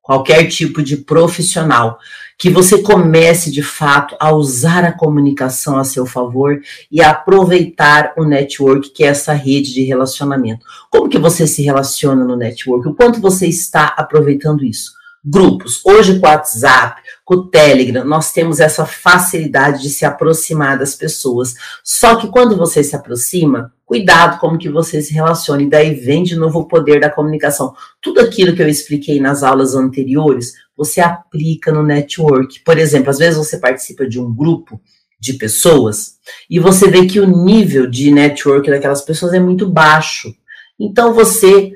qualquer 0.00 0.46
tipo 0.46 0.80
de 0.80 0.98
profissional, 0.98 1.98
que 2.40 2.48
você 2.48 2.80
comece 2.80 3.50
de 3.50 3.62
fato 3.62 4.16
a 4.18 4.32
usar 4.32 4.82
a 4.82 4.92
comunicação 4.92 5.78
a 5.78 5.84
seu 5.84 6.06
favor 6.06 6.58
e 6.90 7.02
a 7.02 7.10
aproveitar 7.10 8.14
o 8.16 8.24
network, 8.24 8.88
que 8.94 9.04
é 9.04 9.08
essa 9.08 9.34
rede 9.34 9.74
de 9.74 9.84
relacionamento. 9.84 10.64
Como 10.90 11.06
que 11.06 11.18
você 11.18 11.46
se 11.46 11.62
relaciona 11.62 12.24
no 12.24 12.36
network? 12.36 12.88
O 12.88 12.94
quanto 12.94 13.20
você 13.20 13.46
está 13.46 13.88
aproveitando 13.88 14.64
isso? 14.64 14.92
Grupos. 15.22 15.82
Hoje 15.84 16.18
com 16.18 16.26
o 16.26 16.30
WhatsApp, 16.30 17.02
com 17.26 17.34
o 17.34 17.46
Telegram, 17.46 18.06
nós 18.06 18.32
temos 18.32 18.58
essa 18.58 18.86
facilidade 18.86 19.82
de 19.82 19.90
se 19.90 20.06
aproximar 20.06 20.78
das 20.78 20.94
pessoas. 20.94 21.54
Só 21.84 22.16
que 22.16 22.28
quando 22.28 22.56
você 22.56 22.82
se 22.82 22.96
aproxima, 22.96 23.70
cuidado 23.90 24.38
como 24.38 24.56
que 24.56 24.68
você 24.68 25.02
se 25.02 25.12
relacione. 25.12 25.68
Daí 25.68 25.94
vem 25.94 26.22
de 26.22 26.36
novo 26.36 26.60
o 26.60 26.68
poder 26.68 27.00
da 27.00 27.10
comunicação. 27.10 27.74
Tudo 28.00 28.20
aquilo 28.20 28.54
que 28.54 28.62
eu 28.62 28.68
expliquei 28.68 29.18
nas 29.18 29.42
aulas 29.42 29.74
anteriores, 29.74 30.52
você 30.76 31.00
aplica 31.00 31.72
no 31.72 31.82
network. 31.82 32.60
Por 32.60 32.78
exemplo, 32.78 33.10
às 33.10 33.18
vezes 33.18 33.36
você 33.36 33.58
participa 33.58 34.06
de 34.06 34.20
um 34.20 34.32
grupo 34.32 34.80
de 35.18 35.32
pessoas 35.32 36.18
e 36.48 36.60
você 36.60 36.88
vê 36.88 37.04
que 37.04 37.18
o 37.18 37.26
nível 37.26 37.90
de 37.90 38.12
network 38.12 38.70
daquelas 38.70 39.02
pessoas 39.02 39.32
é 39.32 39.40
muito 39.40 39.68
baixo. 39.68 40.32
Então 40.78 41.12
você 41.12 41.72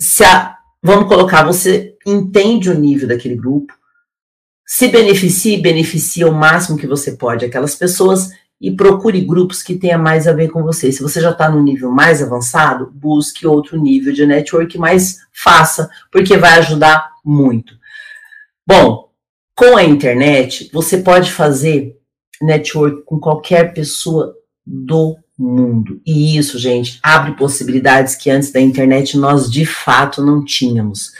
se 0.00 0.24
a, 0.24 0.56
vamos 0.82 1.08
colocar, 1.08 1.44
você 1.44 1.94
entende 2.06 2.70
o 2.70 2.74
nível 2.74 3.06
daquele 3.06 3.36
grupo, 3.36 3.74
se 4.66 4.88
beneficia 4.88 5.58
e 5.58 5.60
beneficia 5.60 6.26
o 6.26 6.34
máximo 6.34 6.78
que 6.78 6.86
você 6.86 7.12
pode 7.12 7.44
aquelas 7.44 7.74
pessoas 7.74 8.30
e 8.60 8.70
procure 8.70 9.20
grupos 9.22 9.62
que 9.62 9.76
tenha 9.76 9.96
mais 9.96 10.28
a 10.28 10.32
ver 10.32 10.48
com 10.48 10.62
você. 10.62 10.92
Se 10.92 11.02
você 11.02 11.20
já 11.20 11.30
está 11.30 11.48
no 11.48 11.62
nível 11.62 11.90
mais 11.90 12.22
avançado, 12.22 12.92
busque 12.92 13.46
outro 13.46 13.80
nível 13.80 14.12
de 14.12 14.26
network, 14.26 14.76
mas 14.76 15.18
faça, 15.32 15.88
porque 16.12 16.36
vai 16.36 16.58
ajudar 16.58 17.10
muito. 17.24 17.74
Bom, 18.66 19.08
com 19.54 19.76
a 19.76 19.82
internet, 19.82 20.70
você 20.72 20.98
pode 20.98 21.32
fazer 21.32 21.96
network 22.40 23.02
com 23.04 23.18
qualquer 23.18 23.72
pessoa 23.72 24.34
do 24.66 25.16
mundo. 25.38 26.00
E 26.06 26.36
isso, 26.36 26.58
gente, 26.58 26.98
abre 27.02 27.32
possibilidades 27.32 28.14
que 28.14 28.30
antes 28.30 28.52
da 28.52 28.60
internet 28.60 29.16
nós 29.16 29.50
de 29.50 29.64
fato 29.64 30.24
não 30.24 30.44
tínhamos. 30.44 31.12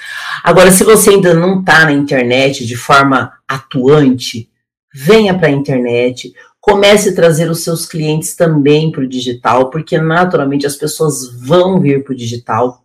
Agora, 0.44 0.70
se 0.70 0.85
você 0.85 1.11
ainda 1.11 1.32
não 1.32 1.61
está 1.61 1.87
na 1.87 1.92
internet 1.92 2.66
de 2.66 2.76
forma 2.76 3.32
atuante, 3.49 4.50
venha 4.92 5.37
para 5.37 5.49
a 5.49 5.52
internet, 5.52 6.32
Comece 6.61 7.09
a 7.09 7.14
trazer 7.14 7.50
os 7.50 7.61
seus 7.61 7.87
clientes 7.87 8.37
também 8.37 8.93
para 8.93 9.02
o 9.02 9.09
digital, 9.09 9.71
porque 9.71 9.99
naturalmente 9.99 10.67
as 10.67 10.76
pessoas 10.76 11.33
vão 11.40 11.81
vir 11.81 12.05
para 12.05 12.12
o 12.12 12.17
digital. 12.17 12.85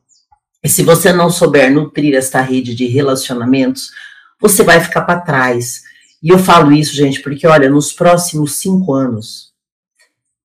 E 0.64 0.70
se 0.70 0.82
você 0.82 1.12
não 1.12 1.30
souber 1.30 1.72
nutrir 1.72 2.16
esta 2.16 2.42
rede 2.42 2.74
de 2.74 2.88
relacionamentos, 2.88 3.92
você 4.40 4.64
vai 4.64 4.80
ficar 4.80 5.02
para 5.02 5.20
trás. 5.20 5.84
E 6.24 6.30
eu 6.30 6.40
falo 6.40 6.72
isso, 6.72 6.96
gente, 6.96 7.22
porque 7.22 7.46
olha, 7.46 7.70
nos 7.70 7.92
próximos 7.92 8.56
cinco 8.56 8.94
anos, 8.94 9.54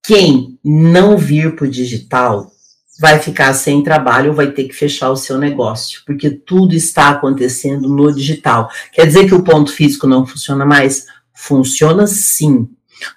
quem 0.03 0.59
não 0.65 1.17
vir 1.17 1.55
para 1.55 1.67
o 1.67 1.71
digital 1.71 2.51
vai 2.99 3.19
ficar 3.19 3.55
sem 3.55 3.83
trabalho 3.83 4.31
ou 4.31 4.37
vai 4.37 4.51
ter 4.51 4.65
que 4.65 4.75
fechar 4.75 5.11
o 5.11 5.17
seu 5.17 5.39
negócio, 5.39 6.03
porque 6.05 6.29
tudo 6.29 6.75
está 6.75 7.09
acontecendo 7.09 7.89
no 7.89 8.15
digital. 8.15 8.69
Quer 8.93 9.07
dizer 9.07 9.27
que 9.27 9.35
o 9.35 9.43
ponto 9.43 9.73
físico 9.73 10.07
não 10.07 10.27
funciona 10.27 10.67
mais? 10.67 11.07
Funciona 11.33 12.07
sim, 12.07 12.69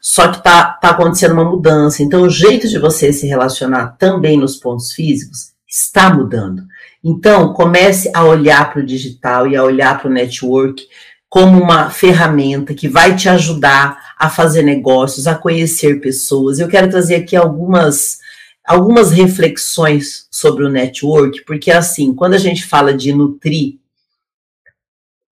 só 0.02 0.32
que 0.32 0.44
tá, 0.44 0.66
tá 0.66 0.90
acontecendo 0.90 1.34
uma 1.34 1.50
mudança. 1.50 2.04
Então, 2.04 2.22
o 2.24 2.30
jeito 2.30 2.68
de 2.68 2.80
você 2.80 3.12
se 3.12 3.28
relacionar 3.28 3.96
também 3.98 4.38
nos 4.38 4.58
pontos 4.58 4.92
físicos 4.92 5.54
está 5.68 6.14
mudando. 6.14 6.64
Então, 7.04 7.54
comece 7.54 8.10
a 8.14 8.24
olhar 8.24 8.72
para 8.72 8.82
o 8.82 8.86
digital 8.86 9.48
e 9.48 9.56
a 9.56 9.64
olhar 9.64 10.00
para 10.00 10.10
o 10.10 10.14
network 10.14 10.88
como 11.30 11.60
uma 11.60 11.90
ferramenta 11.90 12.74
que 12.74 12.88
vai 12.88 13.16
te 13.16 13.28
ajudar 13.28 14.14
a 14.18 14.30
fazer 14.30 14.62
negócios, 14.62 15.26
a 15.26 15.36
conhecer 15.36 16.00
pessoas. 16.00 16.60
Eu 16.60 16.68
quero 16.68 16.90
trazer 16.90 17.16
aqui 17.16 17.36
algumas 17.36 18.20
algumas 18.66 19.12
reflexões 19.12 20.26
sobre 20.32 20.64
o 20.64 20.70
network, 20.70 21.44
porque 21.44 21.70
assim, 21.70 22.14
quando 22.14 22.36
a 22.36 22.38
gente 22.38 22.66
fala 22.66 22.94
de 22.94 23.12
nutrir 23.12 23.80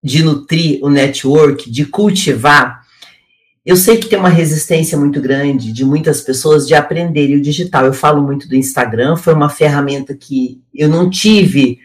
de 0.04 0.22
nutrir 0.22 0.84
o 0.84 0.90
network, 0.90 1.70
de 1.70 1.86
cultivar, 1.86 2.83
eu 3.64 3.76
sei 3.76 3.96
que 3.96 4.08
tem 4.08 4.18
uma 4.18 4.28
resistência 4.28 4.98
muito 4.98 5.20
grande 5.20 5.72
de 5.72 5.84
muitas 5.84 6.20
pessoas 6.20 6.66
de 6.66 6.74
aprenderem 6.74 7.36
o 7.36 7.40
digital. 7.40 7.86
Eu 7.86 7.94
falo 7.94 8.22
muito 8.22 8.46
do 8.46 8.54
Instagram, 8.54 9.16
foi 9.16 9.32
uma 9.32 9.48
ferramenta 9.48 10.14
que 10.14 10.60
eu 10.74 10.88
não 10.88 11.08
tive 11.08 11.78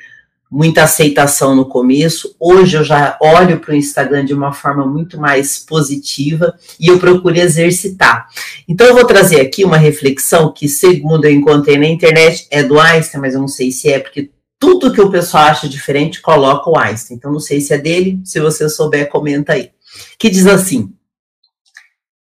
muita 0.52 0.84
aceitação 0.84 1.56
no 1.56 1.66
começo. 1.66 2.36
Hoje 2.38 2.76
eu 2.76 2.84
já 2.84 3.18
olho 3.22 3.60
para 3.60 3.72
o 3.72 3.76
Instagram 3.76 4.26
de 4.26 4.34
uma 4.34 4.52
forma 4.52 4.86
muito 4.86 5.18
mais 5.20 5.60
positiva 5.60 6.54
e 6.78 6.88
eu 6.88 7.00
procuro 7.00 7.38
exercitar. 7.38 8.28
Então 8.68 8.86
eu 8.86 8.96
vou 8.96 9.06
trazer 9.06 9.40
aqui 9.40 9.64
uma 9.64 9.78
reflexão 9.78 10.52
que, 10.52 10.68
segundo 10.68 11.26
eu 11.26 11.32
encontrei 11.32 11.78
na 11.78 11.88
internet, 11.88 12.46
é 12.52 12.62
do 12.62 12.80
Einstein, 12.80 13.22
mas 13.22 13.36
eu 13.36 13.40
não 13.40 13.48
sei 13.48 13.72
se 13.72 13.90
é, 13.90 14.00
porque 14.00 14.32
tudo 14.60 14.92
que 14.92 15.00
o 15.00 15.10
pessoal 15.10 15.46
acha 15.46 15.70
diferente 15.70 16.22
coloca 16.22 16.70
o 16.70 16.78
Einstein. 16.78 17.16
Então 17.16 17.32
não 17.32 17.40
sei 17.40 17.62
se 17.62 17.74
é 17.74 17.78
dele, 17.78 18.20
se 18.26 18.42
você 18.42 18.68
souber, 18.68 19.08
comenta 19.08 19.54
aí. 19.54 19.70
Que 20.18 20.30
diz 20.30 20.46
assim: 20.46 20.92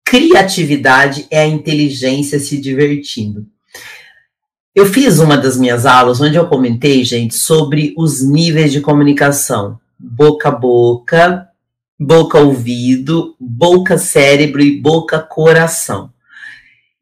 criatividade 0.08 1.26
é 1.30 1.40
a 1.40 1.46
inteligência 1.46 2.40
se 2.40 2.58
divertindo. 2.58 3.46
Eu 4.74 4.86
fiz 4.86 5.18
uma 5.18 5.36
das 5.36 5.58
minhas 5.58 5.84
aulas 5.84 6.18
onde 6.18 6.34
eu 6.34 6.46
comentei, 6.46 7.04
gente, 7.04 7.34
sobre 7.34 7.92
os 7.94 8.22
níveis 8.22 8.72
de 8.72 8.80
comunicação: 8.80 9.78
boca 9.98 10.48
a 10.48 10.52
boca, 10.52 11.48
boca 12.00 12.38
ouvido, 12.38 13.36
boca 13.38 13.98
cérebro 13.98 14.62
e 14.62 14.80
boca 14.80 15.18
coração. 15.18 16.10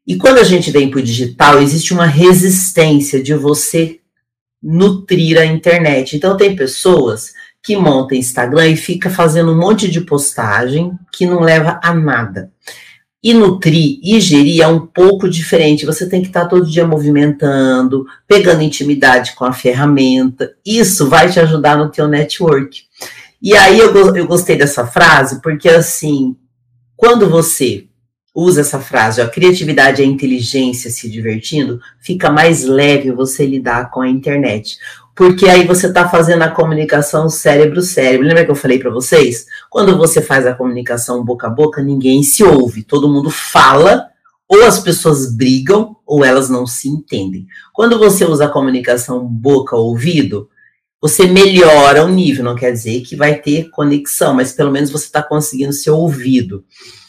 E 0.05 0.17
quando 0.17 0.39
a 0.39 0.43
gente 0.43 0.69
vem 0.69 0.91
para 0.91 0.99
o 0.99 1.03
digital, 1.03 1.61
existe 1.61 1.93
uma 1.93 2.05
resistência 2.05 3.23
de 3.23 3.33
você 3.33 4.01
nutrir 4.61 5.37
a 5.37 5.45
internet. 5.45 6.17
Então 6.17 6.35
tem 6.35 6.57
pessoas 6.57 7.31
que 7.63 7.77
montam 7.77 8.17
Instagram 8.17 8.67
e 8.67 8.75
fica 8.75 9.09
fazendo 9.09 9.53
um 9.53 9.57
monte 9.57 9.89
de 9.89 10.01
postagem 10.01 10.91
que 11.09 11.25
não 11.25 11.39
leva 11.39 11.79
a 11.81 11.93
nada. 11.93 12.51
E 13.27 13.33
nutrir 13.33 13.99
e 14.01 14.21
gerir 14.21 14.61
é 14.61 14.67
um 14.69 14.79
pouco 14.79 15.27
diferente. 15.27 15.85
Você 15.85 16.07
tem 16.07 16.21
que 16.21 16.27
estar 16.27 16.45
todo 16.45 16.65
dia 16.65 16.87
movimentando, 16.87 18.05
pegando 18.25 18.61
intimidade 18.61 19.35
com 19.35 19.43
a 19.43 19.51
ferramenta. 19.51 20.53
Isso 20.65 21.09
vai 21.09 21.29
te 21.29 21.37
ajudar 21.37 21.77
no 21.77 21.91
teu 21.91 22.07
network. 22.07 22.83
E 23.41 23.53
aí 23.53 23.79
eu, 23.79 23.93
eu 24.15 24.25
gostei 24.25 24.55
dessa 24.55 24.87
frase, 24.87 25.41
porque 25.41 25.67
assim, 25.67 26.37
quando 26.95 27.29
você 27.29 27.86
usa 28.39 28.61
essa 28.61 28.79
frase, 28.79 29.19
a 29.19 29.27
criatividade 29.27 30.01
a 30.01 30.05
inteligência 30.05 30.91
se 30.91 31.09
divertindo, 31.09 31.79
fica 31.99 32.31
mais 32.31 32.63
leve 32.63 33.11
você 33.11 33.45
lidar 33.45 33.89
com 33.89 34.01
a 34.01 34.07
internet 34.07 34.77
porque 35.15 35.47
aí 35.47 35.65
você 35.65 35.87
está 35.87 36.07
fazendo 36.07 36.43
a 36.43 36.51
comunicação 36.51 37.27
cérebro-cérebro. 37.27 38.27
Lembra 38.27 38.45
que 38.45 38.51
eu 38.51 38.55
falei 38.55 38.77
para 38.77 38.91
vocês? 38.91 39.47
Quando 39.67 39.97
você 39.97 40.21
faz 40.21 40.45
a 40.45 40.53
comunicação 40.53 41.25
boca 41.25 41.47
a 41.47 41.49
boca, 41.49 41.81
ninguém 41.81 42.21
se 42.21 42.43
ouve, 42.43 42.83
todo 42.83 43.09
mundo 43.09 43.31
fala, 43.31 44.09
ou 44.47 44.63
as 44.63 44.79
pessoas 44.79 45.35
brigam, 45.35 45.95
ou 46.05 46.23
elas 46.23 46.51
não 46.51 46.67
se 46.67 46.87
entendem. 46.87 47.47
Quando 47.73 47.97
você 47.97 48.25
usa 48.25 48.45
a 48.45 48.49
comunicação 48.49 49.25
boca-ouvido, 49.25 50.47
Você 50.99 51.27
melhora 51.27 52.03
o 52.03 52.09
nível, 52.09 52.43
não 52.43 52.55
quer 52.55 52.71
dizer 52.71 53.01
que 53.01 53.15
vai 53.15 53.35
ter 53.35 53.69
conexão, 53.69 54.33
mas 54.33 54.51
pelo 54.51 54.71
menos 54.71 54.89
você 54.89 55.05
está 55.05 55.21
conseguindo 55.21 55.71
ser 55.71 55.91
ouvido. 55.91 56.65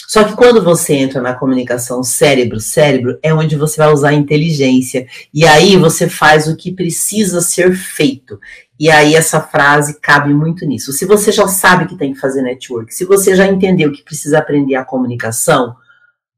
Só 0.09 0.25
que 0.25 0.35
quando 0.35 0.65
você 0.65 0.95
entra 0.95 1.21
na 1.21 1.35
comunicação 1.35 2.03
cérebro-cérebro, 2.03 3.19
é 3.23 3.35
onde 3.35 3.57
você 3.57 3.77
vai 3.77 3.93
usar 3.93 4.09
a 4.09 4.15
inteligência. 4.15 5.07
E 5.35 5.47
aí 5.47 5.77
você 5.77 6.09
faz 6.09 6.47
o 6.49 6.57
que 6.57 6.73
precisa 6.73 7.43
ser 7.43 7.77
feito. 7.77 8.41
E 8.81 8.91
aí 8.91 9.15
essa 9.15 9.39
frase 9.39 10.01
cabe 10.01 10.33
muito 10.33 10.65
nisso. 10.65 10.95
Se 10.95 11.05
você 11.05 11.31
já 11.31 11.47
sabe 11.47 11.87
que 11.87 11.99
tem 11.99 12.15
que 12.15 12.19
fazer 12.19 12.41
network, 12.41 12.95
se 12.95 13.05
você 13.05 13.37
já 13.37 13.47
entendeu 13.47 13.93
que 13.93 14.03
precisa 14.03 14.39
aprender 14.39 14.77
a 14.77 14.85
comunicação, 14.85 15.77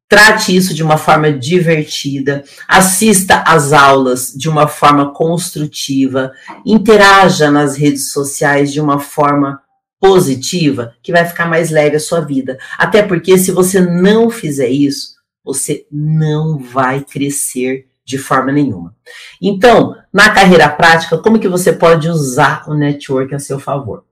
trate 0.08 0.56
isso 0.56 0.74
de 0.74 0.82
uma 0.82 0.96
forma 0.96 1.32
divertida, 1.32 2.42
assista 2.66 3.44
às 3.46 3.72
aulas 3.72 4.32
de 4.34 4.48
uma 4.48 4.66
forma 4.66 5.12
construtiva, 5.12 6.32
interaja 6.66 7.52
nas 7.52 7.76
redes 7.76 8.10
sociais 8.10 8.72
de 8.72 8.80
uma 8.80 8.98
forma 8.98 9.62
positiva, 10.00 10.94
que 11.02 11.12
vai 11.12 11.26
ficar 11.26 11.46
mais 11.46 11.70
leve 11.70 11.96
a 11.96 12.00
sua 12.00 12.20
vida. 12.20 12.58
Até 12.78 13.02
porque 13.02 13.36
se 13.36 13.52
você 13.52 13.80
não 13.80 14.30
fizer 14.30 14.68
isso, 14.68 15.14
você 15.44 15.86
não 15.92 16.58
vai 16.58 17.04
crescer 17.04 17.86
de 18.04 18.18
forma 18.18 18.50
nenhuma. 18.50 18.96
Então, 19.40 19.94
na 20.12 20.30
carreira 20.30 20.68
prática, 20.68 21.18
como 21.18 21.38
que 21.38 21.48
você 21.48 21.72
pode 21.72 22.08
usar 22.08 22.64
o 22.68 22.74
network 22.74 23.34
a 23.34 23.38
seu 23.38 23.60
favor? 23.60 24.04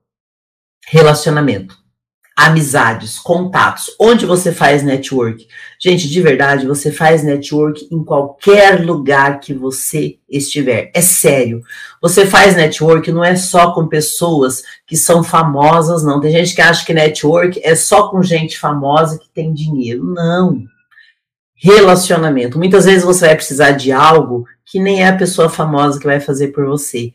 Relacionamento, 0.87 1.75
amizades, 2.39 3.19
contatos, 3.19 3.93
onde 3.99 4.25
você 4.25 4.53
faz 4.53 4.81
network? 4.81 5.45
Gente, 5.77 6.07
de 6.07 6.21
verdade, 6.21 6.65
você 6.65 6.89
faz 6.89 7.21
network 7.21 7.87
em 7.91 8.01
qualquer 8.01 8.85
lugar 8.85 9.41
que 9.41 9.53
você 9.53 10.17
estiver. 10.29 10.89
É 10.93 11.01
sério. 11.01 11.61
Você 12.01 12.25
faz 12.25 12.55
network 12.55 13.11
não 13.11 13.23
é 13.23 13.35
só 13.35 13.73
com 13.73 13.87
pessoas 13.87 14.63
que 14.87 14.95
são 14.95 15.21
famosas, 15.21 16.01
não. 16.03 16.21
Tem 16.21 16.31
gente 16.31 16.55
que 16.55 16.61
acha 16.61 16.85
que 16.85 16.93
network 16.93 17.59
é 17.61 17.75
só 17.75 18.09
com 18.09 18.23
gente 18.23 18.57
famosa 18.57 19.19
que 19.19 19.29
tem 19.29 19.53
dinheiro. 19.53 20.05
Não 20.05 20.63
relacionamento. 21.61 22.57
Muitas 22.57 22.85
vezes 22.85 23.03
você 23.03 23.25
vai 23.25 23.35
precisar 23.35 23.71
de 23.71 23.91
algo 23.91 24.45
que 24.65 24.79
nem 24.79 25.03
é 25.03 25.09
a 25.09 25.17
pessoa 25.17 25.49
famosa 25.49 25.99
que 25.99 26.05
vai 26.05 26.19
fazer 26.19 26.49
por 26.49 26.65
você. 26.65 27.11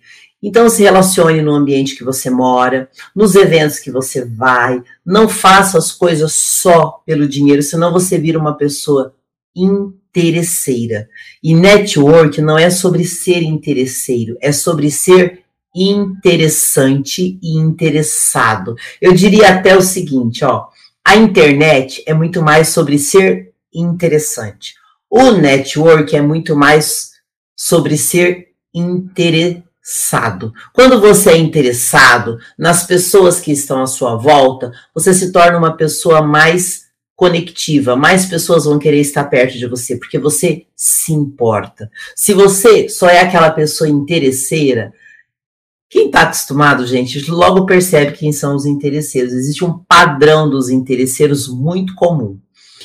Então 0.47 0.69
se 0.69 0.83
relacione 0.83 1.41
no 1.41 1.55
ambiente 1.55 1.97
que 1.97 2.05
você 2.05 2.29
mora, 2.29 2.91
nos 3.17 3.35
eventos 3.35 3.79
que 3.79 3.91
você 3.91 4.27
vai, 4.27 4.83
não 5.05 5.27
faça 5.27 5.79
as 5.79 5.91
coisas 5.91 6.33
só 6.35 7.03
pelo 7.07 7.27
dinheiro, 7.27 7.63
senão 7.63 7.91
você 7.91 8.19
vira 8.19 8.39
uma 8.39 8.55
pessoa 8.55 9.15
interesseira. 9.57 11.09
E 11.43 11.55
network 11.55 12.43
não 12.43 12.59
é 12.59 12.69
sobre 12.69 13.07
ser 13.07 13.43
interesseiro, 13.43 14.37
é 14.39 14.53
sobre 14.53 14.91
ser 14.91 15.45
interessante 15.75 17.39
e 17.43 17.57
interessado. 17.57 18.77
Eu 19.01 19.15
diria 19.15 19.49
até 19.49 19.75
o 19.75 19.81
seguinte, 19.81 20.45
ó, 20.45 20.67
a 21.03 21.17
internet 21.17 22.05
é 22.07 22.13
muito 22.13 22.43
mais 22.43 22.69
sobre 22.69 22.99
ser 22.99 23.55
interessante. 23.73 24.75
O 25.09 25.31
network 25.31 26.15
é 26.15 26.21
muito 26.21 26.55
mais 26.55 27.13
sobre 27.57 27.97
ser 27.97 28.49
interessado. 29.85 30.53
Quando 30.73 30.99
você 30.99 31.33
é 31.33 31.37
interessado 31.37 32.39
nas 32.59 32.87
pessoas 32.87 33.39
que 33.39 33.53
estão 33.53 33.83
à 33.83 33.87
sua 33.87 34.17
volta, 34.17 34.73
você 34.95 35.13
se 35.13 35.31
torna 35.31 35.59
uma 35.59 35.77
pessoa 35.77 36.23
mais 36.23 36.85
conectiva, 37.15 37.95
mais 37.95 38.27
pessoas 38.27 38.65
vão 38.65 38.79
querer 38.79 39.01
estar 39.01 39.25
perto 39.25 39.57
de 39.57 39.69
você, 39.69 39.97
porque 39.97 40.19
você 40.19 40.67
se 40.75 41.13
importa. 41.13 41.91
Se 42.17 42.33
você 42.33 42.89
só 42.89 43.09
é 43.09 43.21
aquela 43.21 43.51
pessoa 43.51 43.89
interesseira, 43.89 44.93
quem 45.89 46.07
está 46.07 46.23
acostumado, 46.23 46.87
gente, 46.87 47.31
logo 47.31 47.67
percebe 47.67 48.13
quem 48.13 48.33
são 48.33 48.57
os 48.57 48.67
interesseiros. 48.67 49.33
Existe 49.33 49.65
um 49.65 49.79
padrão 49.87 50.51
dos 50.51 50.69
interesseiros 50.71 51.47
muito 51.47 51.95
comum. 51.95 52.41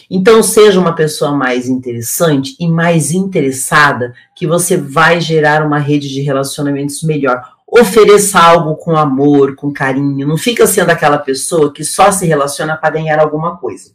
Então, 0.09 0.41
seja 0.41 0.79
uma 0.79 0.95
pessoa 0.95 1.31
mais 1.31 1.69
interessante 1.69 2.55
e 2.59 2.67
mais 2.67 3.11
interessada, 3.11 4.15
que 4.35 4.47
você 4.47 4.75
vai 4.75 5.21
gerar 5.21 5.63
uma 5.65 5.77
rede 5.77 6.09
de 6.09 6.21
relacionamentos 6.21 7.03
melhor. 7.03 7.47
Ofereça 7.67 8.39
algo 8.39 8.75
com 8.75 8.97
amor, 8.97 9.55
com 9.55 9.71
carinho. 9.71 10.27
Não 10.27 10.37
fica 10.37 10.65
sendo 10.65 10.89
aquela 10.89 11.19
pessoa 11.19 11.71
que 11.71 11.83
só 11.83 12.11
se 12.11 12.25
relaciona 12.25 12.75
para 12.75 12.89
ganhar 12.89 13.19
alguma 13.19 13.57
coisa. 13.57 13.93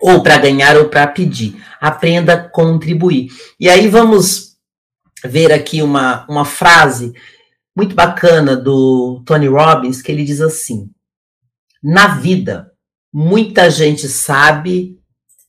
Ou 0.00 0.22
para 0.22 0.38
ganhar 0.38 0.76
ou 0.76 0.88
para 0.88 1.08
pedir. 1.08 1.60
Aprenda 1.80 2.34
a 2.34 2.48
contribuir. 2.48 3.30
E 3.58 3.68
aí 3.68 3.88
vamos 3.88 4.56
ver 5.24 5.52
aqui 5.52 5.82
uma, 5.82 6.24
uma 6.28 6.44
frase 6.44 7.12
muito 7.74 7.94
bacana 7.94 8.56
do 8.56 9.22
Tony 9.24 9.48
Robbins, 9.48 10.00
que 10.00 10.12
ele 10.12 10.24
diz 10.24 10.40
assim: 10.40 10.90
Na 11.82 12.08
vida, 12.08 12.71
Muita 13.12 13.70
gente 13.70 14.08
sabe 14.08 14.98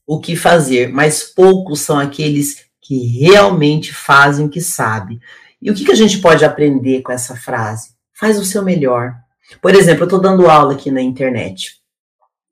o 0.05 0.19
que 0.19 0.35
fazer, 0.35 0.89
mas 0.89 1.23
poucos 1.23 1.79
são 1.79 1.97
aqueles 1.97 2.65
que 2.81 3.05
realmente 3.05 3.93
fazem 3.93 4.45
o 4.45 4.49
que 4.49 4.59
sabe. 4.59 5.19
E 5.61 5.71
o 5.71 5.73
que, 5.73 5.85
que 5.85 5.91
a 5.91 5.95
gente 5.95 6.19
pode 6.19 6.43
aprender 6.43 7.01
com 7.01 7.11
essa 7.11 7.35
frase? 7.35 7.91
Faz 8.13 8.37
o 8.37 8.43
seu 8.43 8.63
melhor. 8.63 9.15
Por 9.61 9.73
exemplo, 9.73 10.03
eu 10.03 10.07
estou 10.07 10.19
dando 10.19 10.49
aula 10.49 10.73
aqui 10.73 10.91
na 10.91 11.01
internet. 11.01 11.81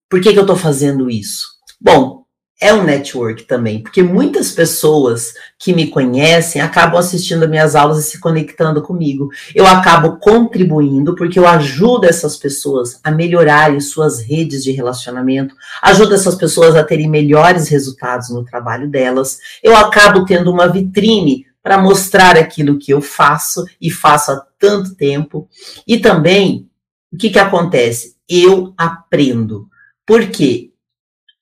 Por 0.10 0.22
que, 0.22 0.32
que 0.32 0.40
eu 0.40 0.44
estou 0.44 0.56
fazendo 0.56 1.10
isso? 1.10 1.48
Bom, 1.80 2.21
é 2.62 2.72
um 2.72 2.84
network 2.84 3.46
também, 3.46 3.82
porque 3.82 4.04
muitas 4.04 4.52
pessoas 4.52 5.34
que 5.58 5.74
me 5.74 5.88
conhecem 5.88 6.62
acabam 6.62 7.00
assistindo 7.00 7.50
minhas 7.50 7.76
aulas 7.76 7.98
e 7.98 8.04
se 8.04 8.20
conectando 8.20 8.84
comigo. 8.84 9.30
Eu 9.56 9.66
acabo 9.66 10.18
contribuindo 10.18 11.16
porque 11.16 11.40
eu 11.40 11.48
ajudo 11.48 12.06
essas 12.06 12.38
pessoas 12.38 13.00
a 13.04 13.10
melhorarem 13.10 13.80
suas 13.80 14.22
redes 14.22 14.64
de 14.64 14.72
relacionamento, 14.72 15.56
ajudo 15.82 16.14
essas 16.14 16.36
pessoas 16.36 16.76
a 16.76 16.84
terem 16.84 17.10
melhores 17.10 17.68
resultados 17.68 18.30
no 18.30 18.46
trabalho 18.46 18.88
delas. 18.88 19.40
Eu 19.64 19.76
acabo 19.76 20.24
tendo 20.24 20.52
uma 20.52 20.68
vitrine 20.68 21.48
para 21.64 21.80
mostrar 21.80 22.38
aquilo 22.38 22.78
que 22.78 22.94
eu 22.94 23.02
faço 23.02 23.66
e 23.82 23.90
faço 23.90 24.32
há 24.32 24.46
tanto 24.60 24.96
tempo. 24.96 25.50
E 25.88 25.98
também, 25.98 26.70
o 27.12 27.18
que, 27.18 27.32
que 27.32 27.40
acontece? 27.40 28.16
Eu 28.30 28.72
aprendo. 28.78 29.68
Por 30.06 30.28
quê? 30.28 30.71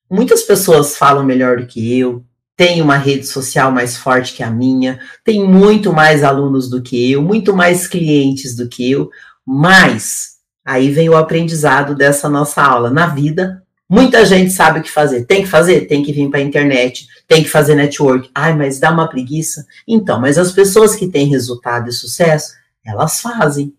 Muitas 0.09 0.41
pessoas 0.41 0.97
falam 0.97 1.23
melhor 1.23 1.57
do 1.57 1.67
que 1.67 1.97
eu, 1.99 2.23
têm 2.57 2.81
uma 2.81 2.97
rede 2.97 3.25
social 3.25 3.71
mais 3.71 3.95
forte 3.95 4.33
que 4.33 4.43
a 4.43 4.49
minha, 4.49 4.99
tem 5.23 5.47
muito 5.47 5.93
mais 5.93 6.23
alunos 6.23 6.69
do 6.69 6.81
que 6.81 7.11
eu, 7.11 7.21
muito 7.21 7.55
mais 7.55 7.87
clientes 7.87 8.53
do 8.53 8.67
que 8.67 8.91
eu, 8.91 9.09
mas 9.45 10.31
aí 10.65 10.91
vem 10.91 11.07
o 11.09 11.15
aprendizado 11.15 11.95
dessa 11.95 12.27
nossa 12.27 12.61
aula. 12.61 12.89
Na 12.89 13.07
vida, 13.07 13.63
muita 13.87 14.25
gente 14.25 14.51
sabe 14.51 14.79
o 14.79 14.83
que 14.83 14.91
fazer. 14.91 15.25
Tem 15.25 15.43
que 15.43 15.47
fazer? 15.47 15.87
Tem 15.87 16.03
que 16.03 16.11
vir 16.11 16.29
para 16.29 16.39
a 16.39 16.43
internet, 16.43 17.07
tem 17.27 17.43
que 17.43 17.49
fazer 17.49 17.75
network. 17.75 18.29
Ai, 18.35 18.53
mas 18.53 18.77
dá 18.77 18.91
uma 18.91 19.07
preguiça. 19.07 19.65
Então, 19.87 20.19
mas 20.19 20.37
as 20.37 20.51
pessoas 20.51 20.95
que 20.95 21.07
têm 21.07 21.27
resultado 21.27 21.87
e 21.87 21.93
sucesso, 21.93 22.53
elas 22.85 23.21
fazem. 23.21 23.73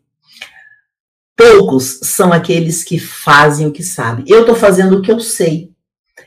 Poucos 1.37 2.01
são 2.03 2.33
aqueles 2.33 2.83
que 2.83 2.99
fazem 2.99 3.67
o 3.67 3.73
que 3.73 3.83
sabem. 3.83 4.25
Eu 4.27 4.41
estou 4.41 4.55
fazendo 4.55 4.97
o 4.97 5.03
que 5.03 5.13
eu 5.13 5.21
sei. 5.21 5.70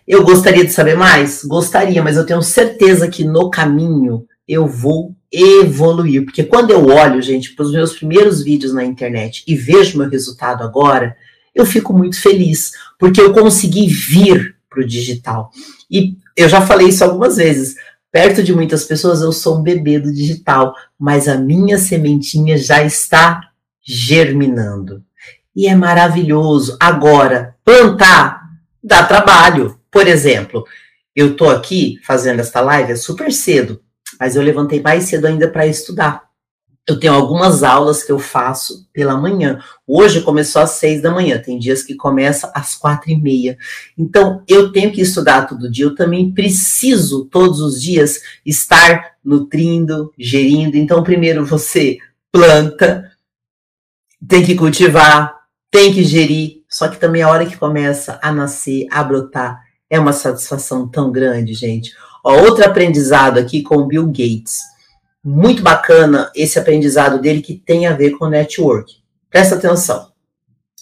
Eu 0.08 0.24
gostaria 0.24 0.66
de 0.66 0.72
saber 0.72 0.96
mais? 0.96 1.44
Gostaria, 1.44 2.04
mas 2.04 2.18
eu 2.18 2.26
tenho 2.26 2.42
certeza 2.42 3.08
que 3.08 3.24
no 3.24 3.50
caminho 3.50 4.26
eu 4.48 4.68
vou 4.68 5.16
evoluir. 5.32 6.26
Porque 6.26 6.44
quando 6.44 6.72
eu 6.72 6.88
olho, 6.88 7.22
gente, 7.22 7.56
para 7.56 7.66
os 7.66 7.72
meus 7.72 7.94
primeiros 7.94 8.44
vídeos 8.44 8.74
na 8.74 8.84
internet 8.84 9.44
e 9.48 9.56
vejo 9.56 9.98
meu 9.98 10.10
resultado 10.10 10.63
agora, 10.63 11.16
eu 11.56 11.66
fico 11.66 11.94
muito 11.94 12.20
feliz, 12.20 12.72
porque 13.00 13.22
eu 13.22 13.34
consegui 13.34 13.88
vir 13.88 14.56
para 14.70 14.82
o 14.82 14.88
digital. 14.88 15.52
E 15.89 16.18
eu 16.36 16.50
já 16.50 16.62
falei 16.62 16.89
isso 16.89 17.04
algumas 17.04 17.38
vezes. 17.38 17.76
Perto 18.12 18.44
de 18.44 18.54
muitas 18.54 18.84
pessoas, 18.84 19.22
eu 19.22 19.32
sou 19.32 19.58
um 19.58 19.63
bebê 19.63 20.00
do 20.00 20.13
digital, 20.13 20.76
mas 21.00 21.28
a 21.28 21.36
minha 21.36 21.78
sementinha 21.78 22.58
já 22.58 22.84
está 22.84 23.42
germinando. 23.84 25.04
E 25.56 25.68
é 25.68 25.76
maravilhoso. 25.76 26.78
Agora, 26.80 27.56
plantar 27.63 28.44
dá 28.84 29.04
trabalho. 29.04 29.80
Por 29.93 30.08
exemplo, 30.08 30.65
eu 31.15 31.36
tô 31.36 31.47
aqui 31.47 31.99
fazendo 32.03 32.39
esta 32.39 32.60
live 32.60 32.93
é 32.93 32.95
super 32.95 33.32
cedo, 33.32 33.79
mas 34.19 34.36
eu 34.36 34.41
levantei 34.41 34.82
mais 34.82 35.03
cedo 35.03 35.27
ainda 35.27 35.47
para 35.47 35.67
estudar. 35.67 36.23
Eu 36.86 36.99
tenho 36.99 37.13
algumas 37.13 37.63
aulas 37.63 38.03
que 38.03 38.12
eu 38.12 38.17
faço 38.17 38.89
pela 38.91 39.15
manhã. 39.15 39.60
Hoje 39.88 40.21
começou 40.21 40.63
às 40.63 40.71
seis 40.71 41.01
da 41.01 41.12
manhã, 41.12 41.39
tem 41.39 41.60
dias 41.60 41.84
que 41.84 41.95
começa 41.95 42.51
às 42.56 42.75
quatro 42.75 43.10
e 43.12 43.15
meia. 43.15 43.56
Então, 43.97 44.43
eu 44.47 44.71
tenho 44.71 44.91
que 44.91 44.99
estudar 44.99 45.47
todo 45.47 45.71
dia. 45.71 45.86
Eu 45.86 45.95
também 45.95 46.34
preciso, 46.34 47.25
todos 47.25 47.62
os 47.62 47.79
dias, 47.79 48.19
estar 48.43 49.13
nutrindo, 49.23 50.12
gerindo. 50.17 50.75
Então, 50.75 51.03
primeiro 51.03 51.45
você 51.45 51.99
planta, 52.32 53.10
tem 54.27 54.43
que 54.43 54.56
cultivar, 54.56 55.34
tem 55.71 55.93
que 55.93 56.03
gerir. 56.03 56.63
Só 56.67 56.89
que 56.89 56.99
também 56.99 57.21
a 57.21 57.29
hora 57.29 57.45
que 57.45 57.56
começa 57.56 58.19
a 58.21 58.32
nascer, 58.32 58.88
a 58.91 59.03
brotar, 59.03 59.62
é 59.93 59.99
uma 59.99 60.12
satisfação 60.12 60.88
tão 60.88 61.12
grande, 61.12 61.53
gente. 61.53 61.93
Ó, 62.25 62.41
outro 62.41 62.65
aprendizado 62.65 63.38
aqui 63.38 63.62
com 63.62 63.75
o 63.75 63.86
Bill 63.86 64.08
Gates. 64.08 64.60
muito 65.23 65.62
bacana 65.62 66.32
esse 66.36 66.58
aprendizado 66.58 67.21
dele 67.21 67.43
que 67.43 67.53
tem 67.53 67.86
a 67.86 67.93
ver 67.93 68.17
com 68.17 68.27
network. 68.27 68.91
Presta 69.29 69.56
atenção. 69.56 70.12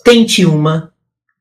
Tente 0.03 0.45
uma, 0.45 0.93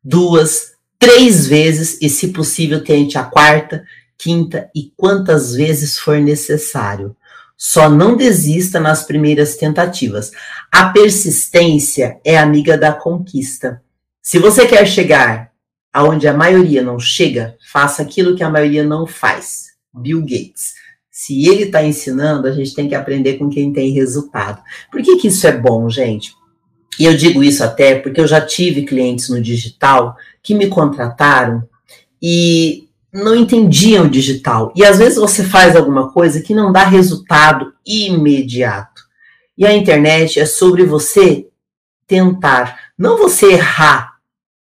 duas, 0.02 0.72
três 0.98 1.46
vezes 1.46 1.96
e, 2.02 2.10
se 2.10 2.28
possível, 2.28 2.82
tente 2.82 3.16
a 3.16 3.22
quarta, 3.22 3.84
quinta 4.18 4.68
e 4.74 4.92
quantas 4.96 5.54
vezes 5.54 5.96
for 5.96 6.18
necessário. 6.18 7.16
Só 7.56 7.88
não 7.88 8.16
desista 8.16 8.80
nas 8.80 9.04
primeiras 9.04 9.56
tentativas. 9.56 10.32
A 10.72 10.90
persistência 10.90 12.18
é 12.24 12.36
amiga 12.36 12.76
da 12.76 12.92
conquista. 12.92 13.80
Se 14.20 14.40
você 14.40 14.66
quer 14.66 14.84
chegar 14.86 15.49
aonde 15.92 16.28
a 16.28 16.34
maioria 16.34 16.82
não 16.82 16.98
chega, 16.98 17.56
faça 17.70 18.02
aquilo 18.02 18.36
que 18.36 18.42
a 18.42 18.50
maioria 18.50 18.84
não 18.84 19.06
faz. 19.06 19.70
Bill 19.92 20.20
Gates. 20.20 20.74
Se 21.10 21.46
ele 21.48 21.64
está 21.64 21.82
ensinando, 21.82 22.46
a 22.46 22.52
gente 22.52 22.74
tem 22.74 22.88
que 22.88 22.94
aprender 22.94 23.34
com 23.34 23.50
quem 23.50 23.72
tem 23.72 23.92
resultado. 23.92 24.62
Por 24.90 25.02
que, 25.02 25.16
que 25.16 25.28
isso 25.28 25.46
é 25.46 25.52
bom, 25.52 25.88
gente? 25.90 26.32
E 26.98 27.04
eu 27.04 27.16
digo 27.16 27.42
isso 27.42 27.62
até 27.64 27.94
porque 27.96 28.20
eu 28.20 28.26
já 28.26 28.40
tive 28.40 28.84
clientes 28.84 29.28
no 29.28 29.40
digital 29.40 30.16
que 30.42 30.54
me 30.54 30.68
contrataram 30.68 31.62
e 32.22 32.88
não 33.12 33.34
entendiam 33.34 34.06
o 34.06 34.10
digital. 34.10 34.72
E 34.76 34.84
às 34.84 34.98
vezes 34.98 35.18
você 35.18 35.42
faz 35.42 35.74
alguma 35.74 36.12
coisa 36.12 36.40
que 36.40 36.54
não 36.54 36.72
dá 36.72 36.84
resultado 36.84 37.72
imediato. 37.84 39.02
E 39.58 39.66
a 39.66 39.74
internet 39.74 40.38
é 40.38 40.46
sobre 40.46 40.84
você 40.84 41.46
tentar, 42.06 42.78
não 42.96 43.18
você 43.18 43.52
errar 43.52 44.09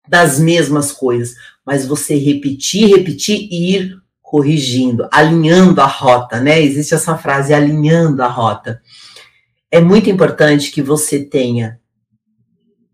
das 0.09 0.39
mesmas 0.39 0.91
coisas, 0.91 1.35
mas 1.65 1.87
você 1.87 2.17
repetir, 2.17 2.89
repetir 2.89 3.49
e 3.51 3.77
ir 3.77 3.97
corrigindo, 4.23 5.09
alinhando 5.11 5.81
a 5.81 5.87
rota, 5.87 6.41
né? 6.41 6.61
Existe 6.61 6.95
essa 6.95 7.17
frase, 7.17 7.55
alinhando 7.55 8.23
a 8.23 8.29
rota. 8.29 8.81
É 9.71 9.81
muito 9.81 10.11
importante 10.11 10.71
que 10.71 10.83
você 10.83 11.25
tenha 11.25 11.79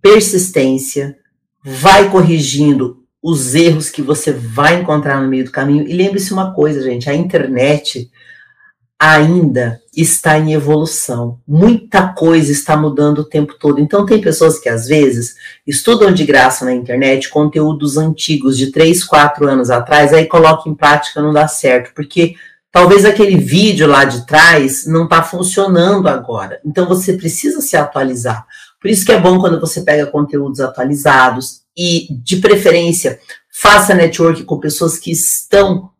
persistência, 0.00 1.16
vai 1.64 2.10
corrigindo 2.10 3.04
os 3.22 3.54
erros 3.54 3.88
que 3.88 4.02
você 4.02 4.32
vai 4.32 4.80
encontrar 4.80 5.20
no 5.22 5.28
meio 5.28 5.44
do 5.44 5.50
caminho. 5.50 5.88
E 5.88 5.92
lembre-se 5.92 6.32
uma 6.32 6.52
coisa, 6.52 6.82
gente: 6.82 7.08
a 7.08 7.14
internet 7.14 8.10
ainda 8.98 9.80
está 9.96 10.38
em 10.38 10.52
evolução. 10.52 11.38
Muita 11.46 12.08
coisa 12.08 12.50
está 12.50 12.76
mudando 12.76 13.18
o 13.18 13.24
tempo 13.24 13.54
todo. 13.58 13.80
Então, 13.80 14.06
tem 14.06 14.20
pessoas 14.20 14.58
que 14.58 14.68
às 14.68 14.86
vezes 14.86 15.34
estudam 15.66 16.12
de 16.12 16.24
graça 16.24 16.64
na 16.64 16.72
internet 16.72 17.28
conteúdos 17.28 17.96
antigos 17.96 18.56
de 18.56 18.70
3, 18.70 19.04
4 19.04 19.48
anos 19.48 19.70
atrás, 19.70 20.12
aí 20.12 20.26
coloca 20.26 20.68
em 20.68 20.74
prática 20.74 21.20
não 21.20 21.32
dá 21.32 21.46
certo, 21.46 21.92
porque 21.94 22.34
talvez 22.72 23.04
aquele 23.04 23.36
vídeo 23.36 23.86
lá 23.86 24.04
de 24.04 24.26
trás 24.26 24.86
não 24.86 25.04
está 25.04 25.22
funcionando 25.22 26.08
agora. 26.08 26.60
Então, 26.64 26.86
você 26.86 27.12
precisa 27.14 27.60
se 27.60 27.76
atualizar. 27.76 28.46
Por 28.80 28.90
isso 28.90 29.04
que 29.04 29.12
é 29.12 29.20
bom 29.20 29.38
quando 29.38 29.60
você 29.60 29.80
pega 29.82 30.06
conteúdos 30.06 30.60
atualizados 30.60 31.62
e, 31.76 32.06
de 32.22 32.36
preferência, 32.36 33.18
faça 33.50 33.94
network 33.94 34.44
com 34.44 34.58
pessoas 34.58 34.98
que 34.98 35.10
estão 35.10 35.90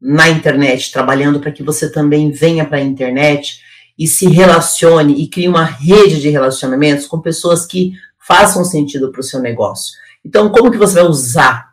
na 0.00 0.28
internet, 0.28 0.90
trabalhando 0.90 1.40
para 1.40 1.52
que 1.52 1.62
você 1.62 1.90
também 1.90 2.30
venha 2.30 2.64
para 2.64 2.78
a 2.78 2.82
internet 2.82 3.60
e 3.98 4.06
se 4.06 4.26
relacione 4.28 5.14
e 5.20 5.28
crie 5.28 5.46
uma 5.46 5.64
rede 5.64 6.20
de 6.20 6.30
relacionamentos 6.30 7.06
com 7.06 7.20
pessoas 7.20 7.66
que 7.66 7.92
façam 8.18 8.64
sentido 8.64 9.12
para 9.12 9.20
o 9.20 9.24
seu 9.24 9.40
negócio. 9.40 9.92
Então, 10.24 10.48
como 10.48 10.70
que 10.70 10.78
você 10.78 10.94
vai 10.94 11.04
usar 11.04 11.70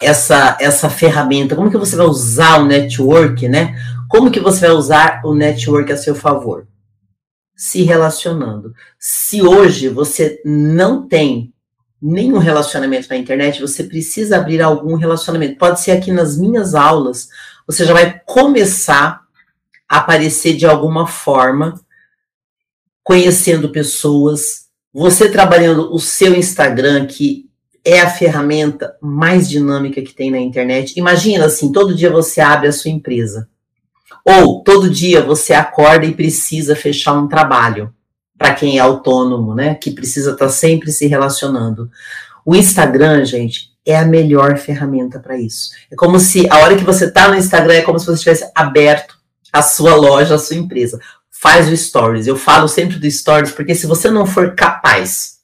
essa, 0.00 0.56
essa 0.60 0.88
ferramenta? 0.88 1.54
Como 1.54 1.70
que 1.70 1.76
você 1.76 1.94
vai 1.94 2.06
usar 2.06 2.60
o 2.60 2.64
network, 2.64 3.48
né? 3.48 3.74
Como 4.08 4.30
que 4.30 4.40
você 4.40 4.66
vai 4.66 4.70
usar 4.76 5.20
o 5.24 5.34
network 5.34 5.92
a 5.92 5.96
seu 5.96 6.14
favor? 6.14 6.66
Se 7.54 7.82
relacionando. 7.82 8.72
Se 8.98 9.42
hoje 9.42 9.88
você 9.88 10.40
não 10.44 11.06
tem 11.06 11.52
nenhum 12.00 12.38
relacionamento 12.38 13.08
na 13.08 13.16
internet, 13.16 13.60
você 13.60 13.84
precisa 13.84 14.36
abrir 14.36 14.62
algum 14.62 14.94
relacionamento. 14.94 15.58
Pode 15.58 15.80
ser 15.80 15.92
aqui 15.92 16.10
nas 16.10 16.38
minhas 16.38 16.74
aulas, 16.74 17.28
você 17.66 17.84
já 17.84 17.92
vai 17.92 18.20
começar 18.24 19.20
a 19.88 19.98
aparecer 19.98 20.56
de 20.56 20.66
alguma 20.66 21.06
forma, 21.06 21.78
conhecendo 23.02 23.70
pessoas, 23.70 24.68
você 24.92 25.28
trabalhando 25.28 25.92
o 25.92 25.98
seu 25.98 26.34
Instagram, 26.34 27.06
que 27.06 27.48
é 27.84 28.00
a 28.00 28.10
ferramenta 28.10 28.96
mais 29.00 29.48
dinâmica 29.48 30.02
que 30.02 30.14
tem 30.14 30.30
na 30.30 30.38
internet. 30.38 30.98
Imagina 30.98 31.46
assim, 31.46 31.72
todo 31.72 31.94
dia 31.94 32.10
você 32.10 32.40
abre 32.40 32.68
a 32.68 32.72
sua 32.72 32.90
empresa. 32.90 33.48
Ou 34.24 34.62
todo 34.62 34.90
dia 34.90 35.22
você 35.22 35.54
acorda 35.54 36.06
e 36.06 36.14
precisa 36.14 36.76
fechar 36.76 37.14
um 37.14 37.28
trabalho 37.28 37.92
para 38.40 38.54
quem 38.54 38.78
é 38.78 38.80
autônomo, 38.80 39.54
né? 39.54 39.74
Que 39.74 39.90
precisa 39.90 40.30
estar 40.30 40.46
tá 40.46 40.50
sempre 40.50 40.90
se 40.90 41.06
relacionando. 41.06 41.90
O 42.42 42.56
Instagram, 42.56 43.22
gente, 43.22 43.72
é 43.84 43.98
a 43.98 44.06
melhor 44.06 44.56
ferramenta 44.56 45.20
para 45.20 45.38
isso. 45.38 45.72
É 45.90 45.94
como 45.94 46.18
se 46.18 46.48
a 46.48 46.60
hora 46.60 46.74
que 46.74 46.82
você 46.82 47.04
está 47.04 47.28
no 47.28 47.34
Instagram 47.34 47.74
é 47.74 47.82
como 47.82 47.98
se 47.98 48.06
você 48.06 48.18
tivesse 48.20 48.50
aberto 48.54 49.14
a 49.52 49.60
sua 49.60 49.94
loja, 49.94 50.36
a 50.36 50.38
sua 50.38 50.56
empresa. 50.56 50.98
Faz 51.30 51.68
o 51.68 51.76
stories. 51.76 52.26
Eu 52.26 52.34
falo 52.34 52.66
sempre 52.66 52.98
do 52.98 53.10
stories 53.10 53.52
porque 53.52 53.74
se 53.74 53.86
você 53.86 54.10
não 54.10 54.24
for 54.24 54.54
capaz 54.54 55.40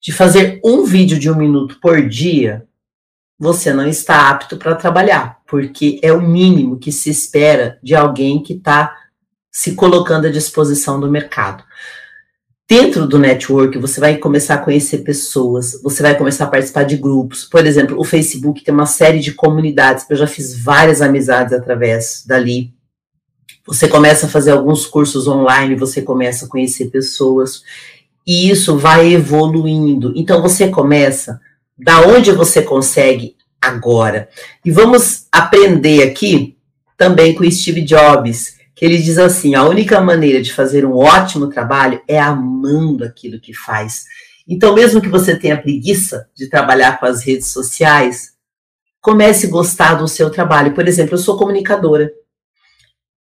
de 0.00 0.10
fazer 0.10 0.62
um 0.64 0.84
vídeo 0.84 1.18
de 1.18 1.30
um 1.30 1.36
minuto 1.36 1.78
por 1.78 2.08
dia, 2.08 2.66
você 3.38 3.70
não 3.70 3.86
está 3.86 4.30
apto 4.30 4.56
para 4.56 4.74
trabalhar, 4.74 5.40
porque 5.46 6.00
é 6.02 6.10
o 6.10 6.22
mínimo 6.22 6.78
que 6.78 6.90
se 6.90 7.10
espera 7.10 7.78
de 7.82 7.94
alguém 7.94 8.42
que 8.42 8.54
está 8.54 8.96
se 9.52 9.74
colocando 9.74 10.26
à 10.26 10.30
disposição 10.30 10.98
do 10.98 11.10
mercado. 11.10 11.62
Dentro 12.70 13.04
do 13.04 13.18
network, 13.18 13.76
você 13.78 13.98
vai 13.98 14.16
começar 14.16 14.54
a 14.54 14.58
conhecer 14.58 14.98
pessoas, 14.98 15.82
você 15.82 16.04
vai 16.04 16.16
começar 16.16 16.44
a 16.44 16.48
participar 16.48 16.84
de 16.84 16.96
grupos. 16.96 17.44
Por 17.44 17.66
exemplo, 17.66 17.98
o 17.98 18.04
Facebook 18.04 18.62
tem 18.62 18.72
uma 18.72 18.86
série 18.86 19.18
de 19.18 19.32
comunidades, 19.32 20.06
eu 20.08 20.16
já 20.16 20.28
fiz 20.28 20.56
várias 20.56 21.02
amizades 21.02 21.52
através 21.52 22.22
dali. 22.24 22.72
Você 23.66 23.88
começa 23.88 24.26
a 24.26 24.28
fazer 24.28 24.52
alguns 24.52 24.86
cursos 24.86 25.26
online, 25.26 25.74
você 25.74 26.00
começa 26.00 26.46
a 26.46 26.48
conhecer 26.48 26.92
pessoas, 26.92 27.64
e 28.24 28.48
isso 28.48 28.78
vai 28.78 29.14
evoluindo. 29.14 30.12
Então 30.14 30.40
você 30.40 30.68
começa 30.68 31.40
da 31.76 32.06
onde 32.06 32.30
você 32.30 32.62
consegue 32.62 33.34
agora. 33.60 34.28
E 34.64 34.70
vamos 34.70 35.26
aprender 35.32 36.04
aqui 36.04 36.56
também 36.96 37.34
com 37.34 37.50
Steve 37.50 37.80
Jobs 37.80 38.59
que 38.80 38.86
ele 38.86 38.96
diz 38.96 39.18
assim: 39.18 39.54
a 39.54 39.62
única 39.62 40.00
maneira 40.00 40.40
de 40.40 40.54
fazer 40.54 40.86
um 40.86 40.96
ótimo 40.96 41.48
trabalho 41.48 42.00
é 42.08 42.18
amando 42.18 43.04
aquilo 43.04 43.38
que 43.38 43.52
faz. 43.52 44.06
Então, 44.48 44.74
mesmo 44.74 45.02
que 45.02 45.08
você 45.10 45.36
tenha 45.36 45.60
preguiça 45.60 46.26
de 46.34 46.48
trabalhar 46.48 46.98
com 46.98 47.04
as 47.04 47.22
redes 47.22 47.48
sociais, 47.48 48.30
comece 48.98 49.46
a 49.46 49.50
gostar 49.50 49.96
do 49.96 50.08
seu 50.08 50.30
trabalho. 50.30 50.72
Por 50.72 50.88
exemplo, 50.88 51.12
eu 51.12 51.18
sou 51.18 51.36
comunicadora. 51.36 52.10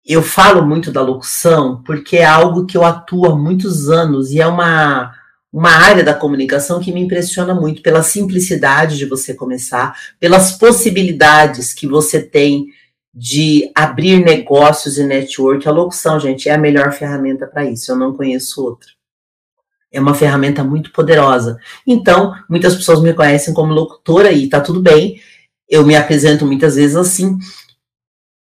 Eu 0.05 0.23
falo 0.23 0.65
muito 0.65 0.89
da 0.89 1.01
locução 1.01 1.83
porque 1.83 2.15
é 2.15 2.25
algo 2.25 2.65
que 2.65 2.77
eu 2.77 2.85
atuo 2.85 3.25
há 3.25 3.35
muitos 3.35 3.89
anos 3.89 4.31
e 4.31 4.39
é 4.39 4.47
uma, 4.47 5.13
uma 5.51 5.71
área 5.71 6.01
da 6.01 6.13
comunicação 6.13 6.79
que 6.79 6.93
me 6.93 7.01
impressiona 7.01 7.53
muito 7.53 7.81
pela 7.81 8.01
simplicidade 8.01 8.97
de 8.97 9.05
você 9.05 9.33
começar, 9.33 9.99
pelas 10.17 10.53
possibilidades 10.53 11.73
que 11.73 11.85
você 11.85 12.21
tem 12.21 12.67
de 13.13 13.69
abrir 13.75 14.23
negócios 14.23 14.97
e 14.97 15.03
network. 15.03 15.67
A 15.67 15.71
locução, 15.71 16.19
gente, 16.19 16.47
é 16.47 16.53
a 16.53 16.57
melhor 16.57 16.91
ferramenta 16.93 17.45
para 17.45 17.65
isso. 17.65 17.91
Eu 17.91 17.95
não 17.95 18.13
conheço 18.13 18.63
outra. 18.63 18.89
É 19.91 19.99
uma 19.99 20.13
ferramenta 20.13 20.63
muito 20.63 20.91
poderosa. 20.91 21.57
Então, 21.85 22.33
muitas 22.49 22.75
pessoas 22.75 23.01
me 23.01 23.13
conhecem 23.13 23.53
como 23.53 23.73
locutora 23.73 24.31
e 24.31 24.47
tá 24.47 24.61
tudo 24.61 24.81
bem. 24.81 25.19
Eu 25.69 25.85
me 25.85 25.95
apresento 25.95 26.45
muitas 26.45 26.75
vezes 26.75 26.95
assim. 26.95 27.37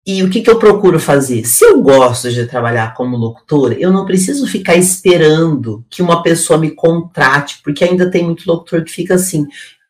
E 0.05 0.23
o 0.23 0.29
que, 0.29 0.41
que 0.41 0.49
eu 0.49 0.58
procuro 0.58 0.99
fazer? 0.99 1.45
Se 1.45 1.65
eu 1.65 1.82
gosto 1.82 2.32
de 2.32 2.45
trabalhar 2.45 2.93
como 2.93 3.17
locutora, 3.17 3.75
eu 3.75 3.91
não 3.91 4.05
preciso 4.05 4.47
ficar 4.47 4.75
esperando 4.75 5.84
que 5.89 6.01
uma 6.01 6.23
pessoa 6.23 6.58
me 6.58 6.71
contrate, 6.71 7.60
porque 7.63 7.84
ainda 7.84 8.10
tem 8.10 8.23
muito 8.23 8.47
locutor 8.47 8.84
que 8.84 8.91
fica 8.91 9.15
assim. 9.15 9.47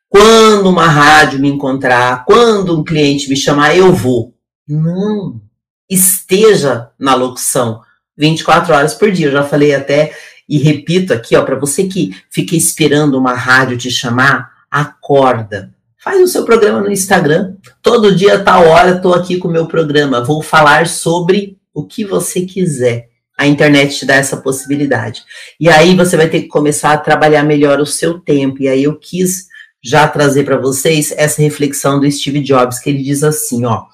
Quando 0.10 0.70
uma 0.70 0.88
rádio 0.88 1.40
me 1.40 1.48
encontrar, 1.48 2.26
quando 2.26 2.78
um 2.78 2.84
cliente 2.84 3.30
me 3.30 3.36
chamar, 3.38 3.78
eu 3.78 3.94
vou. 3.94 4.34
Não. 4.70 5.42
Esteja 5.90 6.92
na 7.00 7.16
locução 7.16 7.82
24 8.16 8.74
horas 8.74 8.94
por 8.94 9.12
dia. 9.12 9.28
Eu 9.28 9.32
já 9.32 9.44
falei 9.44 9.74
até 9.74 10.14
e 10.48 10.58
repito 10.58 11.14
aqui, 11.14 11.36
ó, 11.36 11.44
para 11.44 11.60
você 11.60 11.86
que 11.86 12.16
fica 12.30 12.56
esperando 12.56 13.18
uma 13.18 13.34
rádio 13.34 13.78
te 13.78 13.90
chamar, 13.90 14.52
acorda. 14.70 15.74
Faz 16.02 16.22
o 16.22 16.28
seu 16.28 16.46
programa 16.46 16.82
no 16.82 16.92
Instagram. 16.92 17.56
Todo 17.82 18.16
dia, 18.16 18.44
tal 18.44 18.66
hora, 18.68 18.96
estou 18.96 19.14
aqui 19.14 19.38
com 19.38 19.48
o 19.48 19.52
meu 19.52 19.68
programa. 19.68 20.24
Vou 20.24 20.42
falar 20.42 20.88
sobre 20.88 21.58
o 21.74 21.86
que 21.86 22.06
você 22.06 22.42
quiser. 22.42 23.10
A 23.38 23.46
internet 23.48 23.98
te 23.98 24.06
dá 24.06 24.16
essa 24.16 24.38
possibilidade. 24.38 25.24
E 25.60 25.70
aí 25.70 25.96
você 25.96 26.18
vai 26.18 26.30
ter 26.30 26.42
que 26.42 26.48
começar 26.48 26.94
a 26.94 26.98
trabalhar 26.98 27.44
melhor 27.44 27.80
o 27.80 27.86
seu 27.86 28.20
tempo. 28.20 28.62
E 28.62 28.68
aí 28.68 28.84
eu 28.84 28.98
quis 28.98 29.48
já 29.84 30.08
trazer 30.08 30.44
para 30.44 30.58
vocês 30.58 31.14
essa 31.16 31.42
reflexão 31.42 32.00
do 32.00 32.12
Steve 32.12 32.42
Jobs, 32.42 32.80
que 32.80 32.90
ele 32.90 33.04
diz 33.04 33.24
assim, 33.24 33.66
ó. 33.66 33.86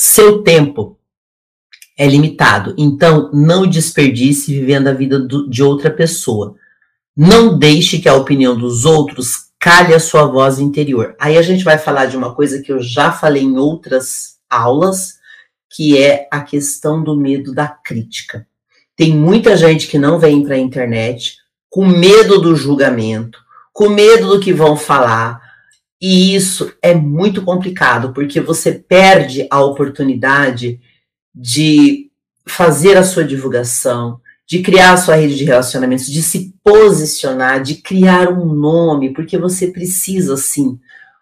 Seu 0.00 0.44
tempo 0.44 0.96
é 1.98 2.06
limitado. 2.06 2.72
Então, 2.78 3.32
não 3.32 3.66
desperdice 3.66 4.54
vivendo 4.54 4.86
a 4.86 4.92
vida 4.92 5.18
do, 5.18 5.50
de 5.50 5.60
outra 5.60 5.90
pessoa. 5.90 6.54
Não 7.16 7.58
deixe 7.58 7.98
que 7.98 8.08
a 8.08 8.14
opinião 8.14 8.56
dos 8.56 8.84
outros 8.84 9.48
cale 9.58 9.92
a 9.92 9.98
sua 9.98 10.24
voz 10.24 10.60
interior. 10.60 11.16
Aí 11.18 11.36
a 11.36 11.42
gente 11.42 11.64
vai 11.64 11.78
falar 11.78 12.06
de 12.06 12.16
uma 12.16 12.32
coisa 12.32 12.62
que 12.62 12.70
eu 12.70 12.80
já 12.80 13.10
falei 13.10 13.42
em 13.42 13.58
outras 13.58 14.36
aulas, 14.48 15.14
que 15.68 15.98
é 15.98 16.28
a 16.30 16.42
questão 16.42 17.02
do 17.02 17.16
medo 17.16 17.52
da 17.52 17.66
crítica. 17.66 18.46
Tem 18.94 19.12
muita 19.12 19.56
gente 19.56 19.88
que 19.88 19.98
não 19.98 20.16
vem 20.16 20.44
para 20.44 20.54
a 20.54 20.60
internet 20.60 21.38
com 21.68 21.84
medo 21.84 22.40
do 22.40 22.54
julgamento, 22.54 23.40
com 23.72 23.88
medo 23.88 24.28
do 24.28 24.38
que 24.38 24.52
vão 24.52 24.76
falar. 24.76 25.47
E 26.00 26.34
isso 26.34 26.72
é 26.80 26.94
muito 26.94 27.42
complicado, 27.42 28.12
porque 28.12 28.40
você 28.40 28.72
perde 28.72 29.46
a 29.50 29.60
oportunidade 29.60 30.80
de 31.34 32.10
fazer 32.46 32.96
a 32.96 33.02
sua 33.02 33.24
divulgação, 33.24 34.20
de 34.46 34.62
criar 34.62 34.92
a 34.92 34.96
sua 34.96 35.16
rede 35.16 35.36
de 35.36 35.44
relacionamentos, 35.44 36.06
de 36.06 36.22
se 36.22 36.54
posicionar, 36.64 37.62
de 37.62 37.76
criar 37.76 38.28
um 38.28 38.46
nome, 38.46 39.12
porque 39.12 39.36
você 39.36 39.66
precisa, 39.66 40.36
sim, 40.36 40.78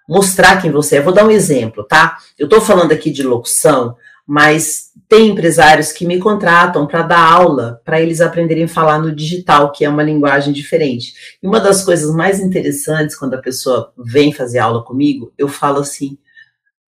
mostrar 0.09 0.61
quem 0.63 0.71
você 0.71 0.97
é. 0.97 1.03
Vou 1.03 1.13
dar 1.13 1.27
um 1.27 1.31
exemplo, 1.31 1.83
tá? 1.83 2.19
Eu 2.39 2.45
estou 2.45 2.61
falando 2.61 2.93
aqui 2.93 3.11
de 3.11 3.23
locução, 3.23 3.97
mas 4.27 4.91
tem 5.09 5.29
empresários 5.29 5.93
que 5.93 6.05
me 6.05 6.19
contratam 6.19 6.87
para 6.87 7.03
dar 7.03 7.33
aula, 7.33 7.81
para 7.85 8.01
eles 8.01 8.21
aprenderem 8.21 8.65
a 8.65 8.69
falar 8.69 8.99
no 8.99 9.15
digital, 9.15 9.71
que 9.71 9.85
é 9.85 9.89
uma 9.89 10.03
linguagem 10.03 10.53
diferente. 10.53 11.15
E 11.41 11.47
uma 11.47 11.61
das 11.61 11.85
coisas 11.85 12.13
mais 12.13 12.41
interessantes 12.41 13.17
quando 13.17 13.35
a 13.35 13.41
pessoa 13.41 13.93
vem 13.97 14.33
fazer 14.33 14.59
aula 14.59 14.83
comigo, 14.83 15.33
eu 15.39 15.47
falo 15.47 15.79
assim: 15.79 16.19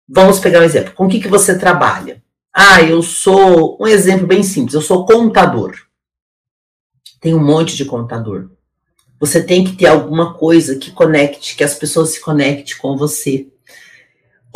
vamos 0.08 0.38
pegar 0.38 0.60
um 0.60 0.64
exemplo. 0.64 0.94
Com 0.94 1.04
o 1.04 1.08
que, 1.08 1.20
que 1.20 1.28
você 1.28 1.58
trabalha? 1.58 2.22
Ah, 2.52 2.82
eu 2.82 3.02
sou 3.02 3.76
um 3.78 3.86
exemplo 3.86 4.26
bem 4.26 4.42
simples, 4.42 4.72
eu 4.72 4.80
sou 4.80 5.04
contador. 5.04 5.74
Tem 7.20 7.34
um 7.34 7.44
monte 7.44 7.76
de 7.76 7.84
contador. 7.84 8.48
Você 9.20 9.42
tem 9.42 9.62
que 9.62 9.76
ter 9.76 9.86
alguma 9.86 10.34
coisa 10.34 10.76
que 10.76 10.90
conecte, 10.90 11.54
que 11.54 11.64
as 11.64 11.74
pessoas 11.74 12.10
se 12.10 12.20
conectem 12.20 12.76
com 12.78 12.96
você. 12.96 13.46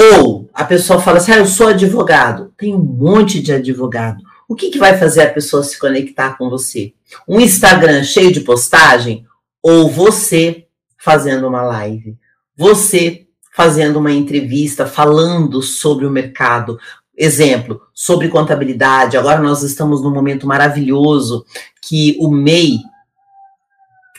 Ou 0.00 0.48
a 0.54 0.64
pessoa 0.64 1.00
fala 1.00 1.18
assim: 1.18 1.32
ah, 1.32 1.38
eu 1.38 1.46
sou 1.46 1.68
advogado. 1.68 2.52
Tem 2.56 2.74
um 2.74 2.78
monte 2.78 3.42
de 3.42 3.52
advogado. 3.52 4.22
O 4.48 4.54
que, 4.54 4.70
que 4.70 4.78
vai 4.78 4.96
fazer 4.96 5.22
a 5.22 5.32
pessoa 5.32 5.62
se 5.62 5.78
conectar 5.78 6.36
com 6.36 6.48
você? 6.48 6.92
Um 7.28 7.40
Instagram 7.40 8.02
cheio 8.02 8.32
de 8.32 8.40
postagem? 8.40 9.24
Ou 9.62 9.88
você 9.90 10.66
fazendo 10.98 11.46
uma 11.46 11.62
live? 11.62 12.16
Você 12.56 13.26
fazendo 13.54 13.98
uma 13.98 14.12
entrevista 14.12 14.86
falando 14.86 15.60
sobre 15.60 16.06
o 16.06 16.10
mercado, 16.10 16.78
Exemplo, 17.22 17.82
sobre 17.92 18.30
contabilidade, 18.30 19.18
agora 19.18 19.42
nós 19.42 19.62
estamos 19.62 20.02
num 20.02 20.10
momento 20.10 20.46
maravilhoso 20.46 21.44
que 21.82 22.16
o 22.18 22.30
MEI 22.30 22.78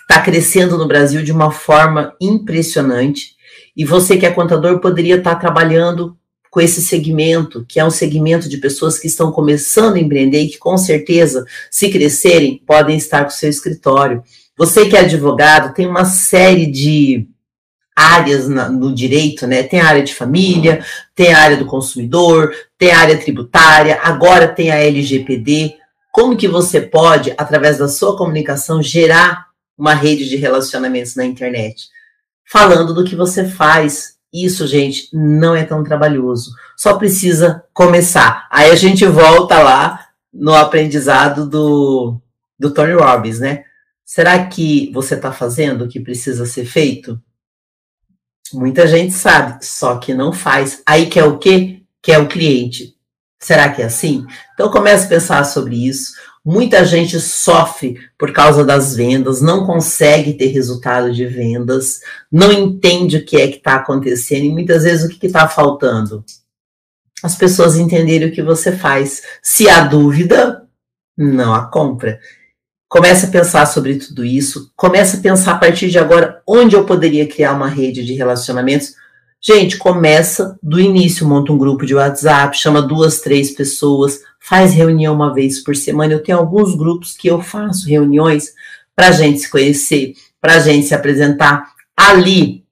está 0.02 0.22
crescendo 0.22 0.78
no 0.78 0.88
Brasil 0.88 1.24
de 1.24 1.32
uma 1.32 1.50
forma 1.50 2.15
impressionante 2.22 3.36
e 3.75 3.86
você 3.86 4.17
que 4.17 4.25
é 4.25 4.31
contador 4.31 4.79
poderia 4.79 5.15
estar 5.15 5.36
trabalhando 5.36 6.17
com 6.49 6.60
esse 6.60 6.81
segmento, 6.81 7.65
que 7.67 7.79
é 7.79 7.86
um 7.86 7.89
segmento 7.89 8.49
de 8.49 8.57
pessoas 8.57 8.99
que 8.99 9.07
estão 9.07 9.31
começando 9.31 9.95
a 9.95 9.99
empreender 9.99 10.41
e 10.41 10.49
que 10.49 10.57
com 10.57 10.77
certeza, 10.77 11.45
se 11.69 11.89
crescerem, 11.89 12.62
podem 12.67 12.97
estar 12.97 13.23
com 13.23 13.29
seu 13.29 13.49
escritório. 13.49 14.21
Você 14.57 14.86
que 14.86 14.97
é 14.97 14.99
advogado, 14.99 15.73
tem 15.73 15.88
uma 15.88 16.03
série 16.03 16.65
de 16.65 17.25
áreas 17.95 18.49
na, 18.49 18.69
no 18.69 18.93
direito, 18.93 19.47
né? 19.47 19.63
Tem 19.63 19.79
a 19.79 19.88
área 19.88 20.03
de 20.03 20.13
família, 20.13 20.84
tem 21.15 21.34
a 21.34 21.39
área 21.39 21.55
do 21.55 21.65
consumidor, 21.65 22.53
tem 22.77 22.91
a 22.91 22.99
área 22.99 23.17
tributária, 23.17 23.99
agora 24.03 24.47
tem 24.47 24.71
a 24.71 24.75
LGPD. 24.75 25.75
Como 26.12 26.36
que 26.36 26.49
você 26.49 26.81
pode, 26.81 27.34
através 27.38 27.77
da 27.77 27.88
sua 27.88 28.17
comunicação, 28.17 28.84
gerar 28.84 29.45
uma 29.77 29.93
rede 29.93 30.27
de 30.27 30.36
relacionamentos 30.36 31.15
na 31.15 31.23
internet? 31.25 31.88
Falando 32.51 32.93
do 32.93 33.05
que 33.05 33.15
você 33.15 33.47
faz. 33.47 34.17
Isso, 34.33 34.67
gente, 34.67 35.07
não 35.13 35.55
é 35.55 35.63
tão 35.63 35.83
trabalhoso. 35.85 36.51
Só 36.75 36.97
precisa 36.97 37.63
começar. 37.73 38.45
Aí 38.51 38.69
a 38.69 38.75
gente 38.75 39.05
volta 39.05 39.57
lá 39.59 40.07
no 40.33 40.53
aprendizado 40.53 41.47
do, 41.47 42.19
do 42.59 42.73
Tony 42.73 42.93
Robbins, 42.93 43.39
né? 43.39 43.63
Será 44.03 44.47
que 44.47 44.91
você 44.93 45.15
está 45.15 45.31
fazendo 45.31 45.85
o 45.85 45.87
que 45.87 46.01
precisa 46.01 46.45
ser 46.45 46.65
feito? 46.65 47.17
Muita 48.53 48.85
gente 48.85 49.13
sabe, 49.13 49.65
só 49.65 49.97
que 49.97 50.13
não 50.13 50.33
faz. 50.33 50.81
Aí 50.85 51.05
quer 51.05 51.23
o 51.23 51.37
quê? 51.37 51.83
Quer 52.01 52.19
o 52.19 52.27
cliente. 52.27 52.95
Será 53.39 53.69
que 53.69 53.81
é 53.81 53.85
assim? 53.85 54.25
Então 54.53 54.69
comece 54.69 55.05
a 55.05 55.09
pensar 55.09 55.45
sobre 55.45 55.87
isso. 55.87 56.13
Muita 56.43 56.84
gente 56.84 57.19
sofre 57.19 57.99
por 58.17 58.34
causa 58.34 58.65
das 58.65 58.95
vendas, 58.95 59.41
não 59.41 59.65
consegue 59.65 60.34
ter 60.34 60.47
resultado 60.47 61.13
de 61.13 61.25
vendas, 61.27 61.99
não 62.32 62.51
entende 62.51 63.17
o 63.17 63.25
que 63.25 63.38
é 63.38 63.47
que 63.47 63.58
está 63.58 63.75
acontecendo 63.75 64.45
e 64.45 64.51
muitas 64.51 64.84
vezes 64.84 65.06
o 65.06 65.10
que 65.10 65.27
está 65.27 65.47
faltando? 65.47 66.25
As 67.21 67.36
pessoas 67.36 67.77
entenderem 67.77 68.30
o 68.30 68.32
que 68.32 68.41
você 68.41 68.71
faz. 68.71 69.21
Se 69.43 69.69
há 69.69 69.82
dúvida, 69.86 70.67
não 71.15 71.54
a 71.54 71.67
compra. 71.67 72.19
Comece 72.89 73.27
a 73.27 73.30
pensar 73.30 73.67
sobre 73.67 73.95
tudo 73.95 74.25
isso. 74.25 74.71
Comece 74.75 75.17
a 75.17 75.19
pensar 75.19 75.54
a 75.54 75.58
partir 75.60 75.89
de 75.89 75.99
agora 75.99 76.41
onde 76.47 76.75
eu 76.75 76.86
poderia 76.86 77.27
criar 77.27 77.54
uma 77.54 77.67
rede 77.67 78.04
de 78.04 78.13
relacionamentos. 78.13 78.95
Gente, 79.43 79.75
começa 79.77 80.56
do 80.62 80.80
início, 80.80 81.27
monta 81.27 81.51
um 81.51 81.58
grupo 81.58 81.84
de 81.84 81.95
WhatsApp, 81.95 82.56
chama 82.56 82.80
duas, 82.80 83.21
três 83.21 83.49
pessoas, 83.49 84.21
faz 84.39 84.71
reunião 84.71 85.15
uma 85.15 85.34
vez 85.34 85.63
por 85.63 85.75
semana. 85.75 86.13
Eu 86.13 86.21
tenho 86.21 86.38
alguns 86.38 86.75
grupos 86.75 87.13
que 87.13 87.27
eu 87.27 87.41
faço 87.41 87.89
reuniões 87.89 88.54
para 88.95 89.08
a 89.08 89.12
gente 89.12 89.39
se 89.39 89.49
conhecer, 89.49 90.13
para 90.39 90.58
a 90.58 90.60
gente 90.60 90.86
se 90.86 90.93
apresentar. 90.93 91.71
Ali 91.97 92.63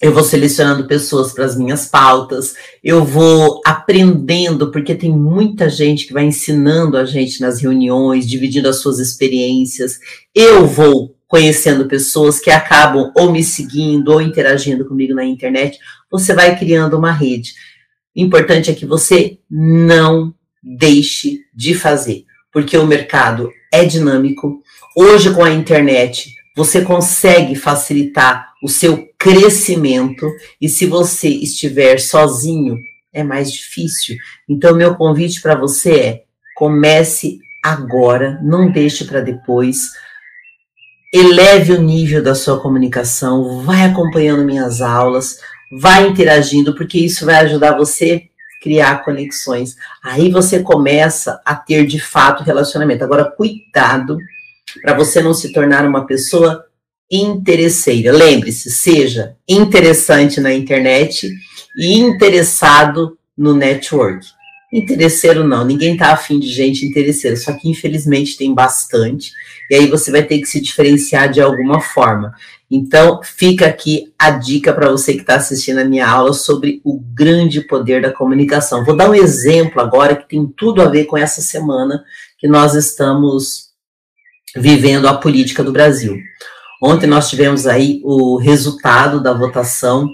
eu 0.00 0.12
vou 0.12 0.22
selecionando 0.22 0.86
pessoas 0.86 1.32
para 1.32 1.44
as 1.44 1.58
minhas 1.58 1.86
pautas, 1.86 2.54
eu 2.84 3.04
vou 3.04 3.60
aprendendo, 3.66 4.70
porque 4.70 4.94
tem 4.94 5.10
muita 5.10 5.68
gente 5.68 6.06
que 6.06 6.12
vai 6.12 6.24
ensinando 6.24 6.96
a 6.96 7.04
gente 7.04 7.40
nas 7.40 7.60
reuniões, 7.60 8.24
dividindo 8.24 8.68
as 8.68 8.76
suas 8.76 9.00
experiências. 9.00 9.98
Eu 10.32 10.64
vou 10.64 11.17
conhecendo 11.28 11.86
pessoas 11.86 12.40
que 12.40 12.50
acabam 12.50 13.12
ou 13.14 13.30
me 13.30 13.44
seguindo 13.44 14.08
ou 14.08 14.20
interagindo 14.20 14.86
comigo 14.86 15.14
na 15.14 15.24
internet. 15.24 15.78
Você 16.10 16.34
vai 16.34 16.58
criando 16.58 16.96
uma 16.96 17.12
rede. 17.12 17.52
O 18.16 18.20
importante 18.20 18.70
é 18.70 18.74
que 18.74 18.86
você 18.86 19.38
não 19.48 20.34
deixe 20.62 21.40
de 21.54 21.74
fazer, 21.74 22.24
porque 22.50 22.76
o 22.76 22.86
mercado 22.86 23.50
é 23.72 23.84
dinâmico. 23.84 24.62
Hoje, 24.96 25.32
com 25.32 25.44
a 25.44 25.50
internet, 25.50 26.32
você 26.56 26.80
consegue 26.80 27.54
facilitar 27.54 28.48
o 28.62 28.68
seu 28.68 29.06
crescimento 29.18 30.26
e 30.60 30.68
se 30.68 30.86
você 30.86 31.28
estiver 31.28 32.00
sozinho, 32.00 32.78
é 33.12 33.22
mais 33.22 33.52
difícil. 33.52 34.16
Então, 34.48 34.74
meu 34.74 34.94
convite 34.96 35.40
para 35.40 35.54
você 35.54 35.92
é: 35.92 36.22
comece 36.56 37.38
agora, 37.62 38.40
não 38.42 38.72
deixe 38.72 39.04
para 39.04 39.20
depois. 39.20 39.78
Eleve 41.12 41.72
o 41.72 41.82
nível 41.82 42.22
da 42.22 42.34
sua 42.34 42.60
comunicação, 42.60 43.62
vai 43.62 43.84
acompanhando 43.84 44.44
minhas 44.44 44.82
aulas, 44.82 45.38
vai 45.72 46.06
interagindo, 46.06 46.74
porque 46.74 46.98
isso 46.98 47.24
vai 47.24 47.36
ajudar 47.36 47.76
você 47.76 48.24
a 48.24 48.62
criar 48.62 49.04
conexões. 49.04 49.74
Aí 50.04 50.30
você 50.30 50.62
começa 50.62 51.40
a 51.44 51.54
ter 51.54 51.86
de 51.86 51.98
fato 51.98 52.44
relacionamento. 52.44 53.04
Agora, 53.04 53.24
cuidado 53.24 54.18
para 54.82 54.94
você 54.94 55.22
não 55.22 55.32
se 55.32 55.50
tornar 55.52 55.86
uma 55.86 56.06
pessoa 56.06 56.64
interesseira. 57.10 58.12
Lembre-se, 58.12 58.70
seja 58.70 59.34
interessante 59.48 60.40
na 60.42 60.52
internet 60.52 61.30
e 61.74 61.94
interessado 61.94 63.16
no 63.36 63.54
network. 63.54 64.26
Interesseiro 64.70 65.44
não, 65.44 65.64
ninguém 65.64 65.96
tá 65.96 66.12
afim 66.12 66.38
de 66.38 66.46
gente 66.46 66.84
interesseira, 66.84 67.36
só 67.36 67.54
que 67.54 67.70
infelizmente 67.70 68.36
tem 68.36 68.52
bastante, 68.52 69.32
e 69.70 69.74
aí 69.74 69.86
você 69.86 70.10
vai 70.10 70.22
ter 70.22 70.38
que 70.38 70.46
se 70.46 70.60
diferenciar 70.60 71.30
de 71.30 71.40
alguma 71.40 71.80
forma. 71.80 72.34
Então, 72.70 73.20
fica 73.22 73.66
aqui 73.66 74.12
a 74.18 74.30
dica 74.30 74.74
para 74.74 74.90
você 74.90 75.14
que 75.14 75.22
está 75.22 75.36
assistindo 75.36 75.78
a 75.78 75.86
minha 75.86 76.06
aula 76.06 76.34
sobre 76.34 76.82
o 76.84 77.00
grande 77.00 77.62
poder 77.62 78.02
da 78.02 78.12
comunicação. 78.12 78.84
Vou 78.84 78.94
dar 78.94 79.08
um 79.08 79.14
exemplo 79.14 79.80
agora 79.80 80.14
que 80.14 80.28
tem 80.28 80.46
tudo 80.54 80.82
a 80.82 80.86
ver 80.86 81.06
com 81.06 81.16
essa 81.16 81.40
semana 81.40 82.04
que 82.38 82.46
nós 82.46 82.74
estamos 82.74 83.68
vivendo 84.54 85.08
a 85.08 85.14
política 85.14 85.64
do 85.64 85.72
Brasil. 85.72 86.18
Ontem 86.82 87.06
nós 87.06 87.30
tivemos 87.30 87.66
aí 87.66 88.02
o 88.04 88.36
resultado 88.36 89.22
da 89.22 89.32
votação 89.32 90.10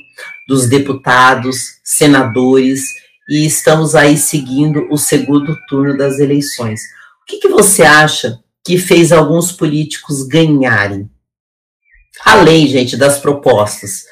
dos 0.47 0.69
deputados, 0.69 1.81
senadores, 1.83 3.04
e 3.29 3.47
estamos 3.47 3.95
aí 3.95 4.17
seguindo 4.17 4.87
o 4.91 4.97
segundo 4.97 5.57
turno 5.69 5.97
das 5.97 6.19
eleições. 6.19 6.81
O 7.23 7.27
que, 7.27 7.39
que 7.39 7.49
você 7.49 7.83
acha 7.83 8.39
que 8.65 8.79
fez 8.79 9.13
alguns 9.13 9.53
políticos 9.53 10.27
ganharem? 10.27 11.11
Além, 12.25 12.67
gente, 12.67 12.97
das 12.97 13.19
propostas, 13.19 14.05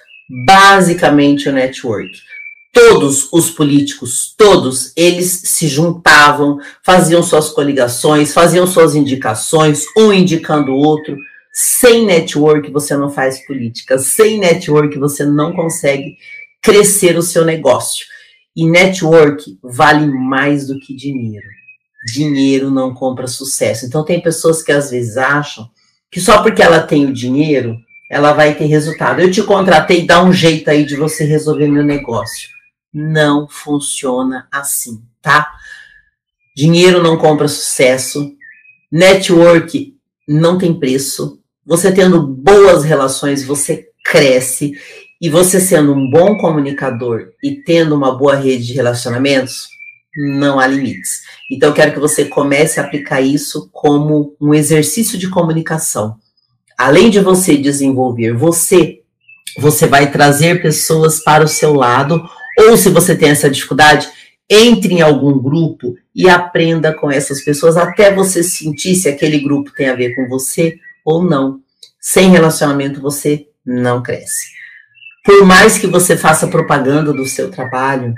basicamente 0.47 1.49
o 1.49 1.53
network. 1.53 2.11
todos 2.73 3.29
os 3.31 3.51
políticos, 3.51 4.35
todos 4.37 4.95
eles 4.97 5.43
se 5.45 5.69
juntavam, 5.69 6.59
faziam 6.83 7.23
suas 7.23 7.51
coligações, 7.51 8.33
faziam 8.33 8.67
suas 8.67 8.95
indicações, 8.95 9.85
um 9.95 10.11
indicando 10.11 10.73
o 10.73 10.79
outro. 10.79 11.15
Sem 11.53 12.07
network 12.07 12.71
você 12.71 12.97
não 12.97 13.11
faz 13.11 13.45
política, 13.47 13.99
sem 13.99 14.39
network 14.39 14.99
você 14.99 15.27
não 15.27 15.53
consegue 15.53 16.17
crescer 16.63 17.19
o 17.19 17.23
seu 17.23 17.45
negócio. 17.45 18.07
E 18.57 18.69
network 18.69 19.59
vale 19.63 20.07
mais 20.07 20.67
do 20.67 20.79
que 20.79 20.95
dinheiro. 20.95 21.47
Dinheiro 22.13 22.71
não 22.71 22.93
compra 22.93 23.27
sucesso. 23.27 23.87
Então 23.87 24.05
tem 24.05 24.21
pessoas 24.21 24.63
que 24.63 24.73
às 24.73 24.91
vezes 24.91 25.17
acham 25.17 25.71
que 26.11 26.21
só 26.21 26.43
porque 26.43 26.63
ela 26.63 26.81
tem 26.81 27.07
o 27.07 27.13
dinheiro, 27.13 27.77
ela 28.11 28.35
vai 28.35 28.55
ter 28.55 28.67
resultado. 28.67 29.21
Eu 29.21 29.31
te 29.31 29.43
contratei, 29.43 30.07
dá 30.07 30.23
um 30.23 30.33
jeito 30.33 30.69
aí 30.69 30.85
de 30.85 30.95
você 30.95 31.25
resolver 31.25 31.69
meu 31.69 31.83
negócio. 31.83 32.51
Não 32.93 33.49
funciona 33.49 34.47
assim, 34.53 35.03
tá? 35.23 35.51
Dinheiro 36.55 37.03
não 37.03 37.17
compra 37.17 37.49
sucesso. 37.49 38.35
Network 38.91 39.97
não 40.29 40.59
tem 40.59 40.79
preço. 40.79 41.41
Você 41.65 41.91
tendo 41.91 42.21
boas 42.21 42.85
relações, 42.85 43.43
você 43.43 43.89
cresce. 44.05 44.75
E 45.23 45.31
você 45.31 45.61
sendo 45.61 45.95
um 45.95 46.11
bom 46.11 46.37
comunicador 46.37 47.29
e 47.41 47.53
tendo 47.63 47.95
uma 47.95 48.19
boa 48.19 48.35
rede 48.35 48.67
de 48.67 48.73
relacionamentos, 48.73 49.69
não 50.17 50.59
há 50.59 50.67
limites. 50.67 51.21
Então, 51.49 51.69
eu 51.69 51.75
quero 51.75 51.93
que 51.93 52.01
você 52.01 52.25
comece 52.25 52.81
a 52.81 52.83
aplicar 52.83 53.21
isso 53.21 53.71
como 53.71 54.35
um 54.41 54.53
exercício 54.53 55.17
de 55.17 55.31
comunicação. 55.31 56.17
Além 56.77 57.09
de 57.09 57.21
você 57.21 57.57
desenvolver 57.57 58.33
você, 58.33 58.99
você 59.57 59.87
vai 59.87 60.11
trazer 60.11 60.61
pessoas 60.61 61.23
para 61.23 61.45
o 61.45 61.49
seu 61.49 61.73
lado, 61.73 62.21
ou 62.59 62.77
se 62.77 62.89
você 62.89 63.15
tem 63.15 63.31
essa 63.31 63.49
dificuldade, 63.49 64.09
entre 64.51 64.95
em 64.95 65.03
algum 65.03 65.41
grupo 65.41 65.95
e 66.13 66.29
aprenda 66.29 66.93
com 66.93 67.09
essas 67.09 67.45
pessoas 67.45 67.77
até 67.77 68.13
você 68.13 68.43
sentir 68.43 68.97
se 68.97 69.09
aquele 69.09 69.39
grupo 69.39 69.71
tem 69.71 69.89
a 69.89 69.95
ver 69.95 70.17
com 70.17 70.29
você 70.29 70.81
ou 71.05 71.23
não. 71.23 71.61
Sem 72.01 72.29
relacionamento 72.29 73.01
você 73.01 73.47
não 73.65 74.03
cresce 74.03 74.62
por 75.25 75.45
mais 75.45 75.79
que 75.79 75.87
você 75.87 76.17
faça 76.17 76.49
propaganda 76.49 77.13
do 77.13 77.27
seu 77.27 77.51
trabalho, 77.51 78.15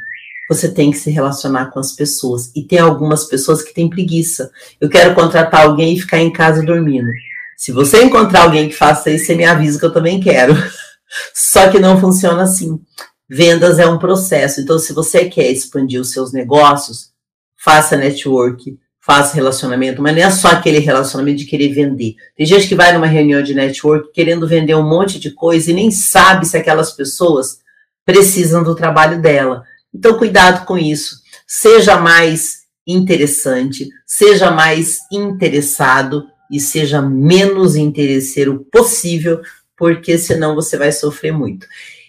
você 0.48 0.70
tem 0.70 0.90
que 0.90 0.98
se 0.98 1.10
relacionar 1.10 1.66
com 1.66 1.78
as 1.78 1.92
pessoas. 1.92 2.50
E 2.54 2.62
tem 2.62 2.78
algumas 2.78 3.24
pessoas 3.24 3.62
que 3.62 3.74
têm 3.74 3.88
preguiça. 3.88 4.50
Eu 4.80 4.88
quero 4.88 5.14
contratar 5.14 5.64
alguém 5.64 5.94
e 5.94 6.00
ficar 6.00 6.18
em 6.18 6.32
casa 6.32 6.62
dormindo. 6.62 7.10
Se 7.56 7.72
você 7.72 8.02
encontrar 8.02 8.44
alguém 8.44 8.68
que 8.68 8.74
faça 8.74 9.10
isso, 9.10 9.26
você 9.26 9.34
me 9.34 9.44
avisa 9.44 9.78
que 9.78 9.84
eu 9.84 9.92
também 9.92 10.20
quero. 10.20 10.54
Só 11.34 11.70
que 11.70 11.78
não 11.78 12.00
funciona 12.00 12.42
assim. 12.42 12.80
Vendas 13.28 13.78
é 13.78 13.86
um 13.86 13.98
processo. 13.98 14.60
Então, 14.60 14.78
se 14.78 14.92
você 14.92 15.26
quer 15.26 15.50
expandir 15.50 16.00
os 16.00 16.10
seus 16.10 16.32
negócios, 16.32 17.10
faça 17.56 17.96
network, 17.96 18.78
faça 19.04 19.34
relacionamento, 19.34 20.00
mas 20.00 20.16
não 20.16 20.22
é 20.22 20.30
só 20.30 20.48
aquele 20.48 20.78
relacionamento 20.78 21.36
de 21.38 21.44
querer 21.44 21.68
vender. 21.74 22.14
Tem 22.34 22.46
gente 22.46 22.66
que 22.66 22.74
vai 22.74 22.90
numa 22.90 23.06
reunião 23.06 23.42
de 23.42 23.52
network 23.52 24.10
querendo 24.14 24.48
vender 24.48 24.74
um 24.74 24.88
monte 24.88 25.20
de 25.20 25.30
coisa 25.30 25.70
e 25.70 25.74
nem 25.74 25.90
sabe 25.90 26.46
se 26.46 26.56
aquelas 26.56 26.90
pessoas 26.90 27.58
precisam 28.02 28.64
do 28.64 28.74
trabalho 28.74 29.20
dela. 29.20 29.62
Então, 29.94 30.16
cuidado 30.16 30.64
com 30.64 30.78
isso. 30.78 31.16
Seja 31.46 31.98
mais 31.98 32.60
interessante, 32.86 33.90
seja 34.06 34.50
mais 34.50 35.00
interessado 35.12 36.24
e 36.50 36.58
seja 36.58 37.02
menos 37.02 37.76
interesseiro 37.76 38.66
possível, 38.72 39.42
porque 39.76 40.16
senão 40.16 40.54
você 40.54 40.78
vai 40.78 40.92
sofrer 40.92 41.32
muito. 41.32 41.66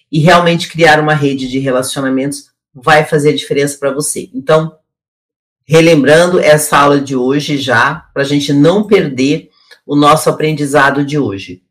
E 0.09 0.19
realmente 0.19 0.69
criar 0.69 1.01
uma 1.01 1.13
rede 1.13 1.49
de 1.49 1.59
relacionamentos 1.59 2.51
vai 2.73 3.03
fazer 3.03 3.33
diferença 3.33 3.77
para 3.77 3.91
você. 3.91 4.29
Então, 4.33 4.77
relembrando 5.65 6.39
essa 6.39 6.77
aula 6.77 7.01
de 7.01 7.15
hoje 7.15 7.57
já, 7.57 8.07
para 8.13 8.21
a 8.21 8.25
gente 8.25 8.53
não 8.53 8.85
perder 8.85 9.49
o 9.85 9.95
nosso 9.95 10.29
aprendizado 10.29 11.03
de 11.03 11.17
hoje. 11.17 11.63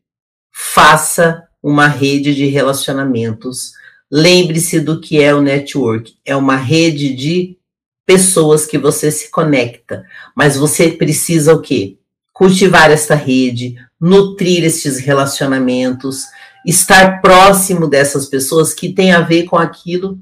Faça 0.52 1.44
uma 1.62 1.86
rede 1.86 2.34
de 2.34 2.46
relacionamentos. 2.46 3.72
Lembre-se 4.10 4.80
do 4.80 5.00
que 5.00 5.22
é 5.22 5.34
o 5.34 5.40
network. 5.40 6.14
É 6.24 6.36
uma 6.36 6.56
rede 6.56 7.14
de 7.14 7.56
pessoas 8.04 8.66
que 8.66 8.78
você 8.78 9.10
se 9.10 9.30
conecta. 9.30 10.04
Mas 10.34 10.56
você 10.56 10.90
precisa 10.90 11.54
o 11.54 11.60
quê? 11.60 11.96
Cultivar 12.32 12.90
essa 12.90 13.14
rede, 13.14 13.76
nutrir 14.00 14.64
esses 14.64 14.98
relacionamentos, 14.98 16.24
estar 16.66 17.20
próximo 17.20 17.88
dessas 17.88 18.26
pessoas 18.26 18.74
que 18.74 18.92
tem 18.92 19.12
a 19.12 19.20
ver 19.20 19.44
com 19.44 19.56
aquilo 19.56 20.18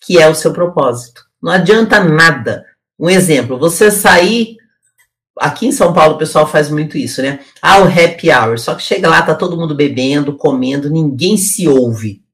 que 0.00 0.18
é 0.18 0.28
o 0.28 0.34
seu 0.34 0.52
propósito. 0.52 1.27
Não 1.42 1.52
adianta 1.52 2.02
nada 2.02 2.64
um 2.98 3.08
exemplo, 3.08 3.58
você 3.58 3.90
sair. 3.90 4.56
Aqui 5.38 5.66
em 5.68 5.72
São 5.72 5.92
Paulo 5.92 6.16
o 6.16 6.18
pessoal 6.18 6.48
faz 6.48 6.68
muito 6.68 6.98
isso, 6.98 7.22
né? 7.22 7.38
Ah, 7.62 7.78
o 7.78 7.84
happy 7.84 8.28
hour. 8.28 8.58
Só 8.58 8.74
que 8.74 8.82
chega 8.82 9.08
lá, 9.08 9.22
tá 9.22 9.36
todo 9.36 9.56
mundo 9.56 9.74
bebendo, 9.74 10.36
comendo, 10.36 10.90
ninguém 10.90 11.36
se 11.36 11.68
ouve. 11.68 12.24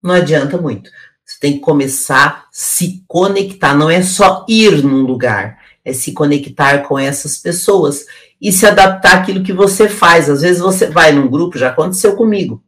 Não 0.00 0.14
adianta 0.14 0.56
muito. 0.56 0.90
Você 1.24 1.38
tem 1.40 1.54
que 1.54 1.58
começar 1.58 2.26
a 2.26 2.44
se 2.52 3.04
conectar. 3.08 3.74
Não 3.74 3.90
é 3.90 4.00
só 4.00 4.46
ir 4.48 4.82
num 4.84 5.02
lugar, 5.02 5.58
é 5.84 5.92
se 5.92 6.12
conectar 6.12 6.84
com 6.86 6.96
essas 6.96 7.36
pessoas 7.36 8.06
e 8.40 8.52
se 8.52 8.64
adaptar 8.64 9.18
àquilo 9.18 9.42
que 9.42 9.52
você 9.52 9.88
faz. 9.88 10.30
Às 10.30 10.42
vezes 10.42 10.62
você 10.62 10.86
vai 10.86 11.10
num 11.10 11.28
grupo, 11.28 11.58
já 11.58 11.70
aconteceu 11.70 12.14
comigo. 12.14 12.62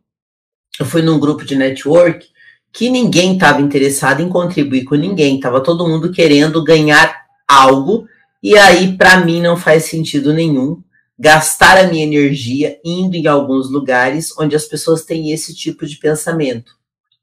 Eu 0.79 0.87
fui 0.87 1.03
num 1.03 1.21
grupo 1.21 1.45
de 1.45 1.55
network 1.55 2.32
que 2.73 2.89
ninguém 2.89 3.35
estava 3.35 3.61
interessado 3.61 4.23
em 4.23 4.29
contribuir 4.29 4.85
com 4.85 4.95
ninguém, 4.95 5.37
estava 5.37 5.63
todo 5.63 5.87
mundo 5.87 6.11
querendo 6.11 6.65
ganhar 6.65 7.27
algo, 7.47 8.07
e 8.43 8.57
aí 8.57 8.97
para 8.97 9.19
mim 9.25 9.43
não 9.43 9.57
faz 9.57 9.85
sentido 9.85 10.33
nenhum 10.33 10.83
gastar 11.19 11.79
a 11.79 11.87
minha 11.87 12.03
energia 12.03 12.81
indo 12.85 13.15
em 13.15 13.27
alguns 13.27 13.71
lugares 13.71 14.37
onde 14.39 14.57
as 14.57 14.65
pessoas 14.65 15.05
têm 15.05 15.31
esse 15.31 15.55
tipo 15.55 15.87
de 15.87 15.97
pensamento. 15.97 16.73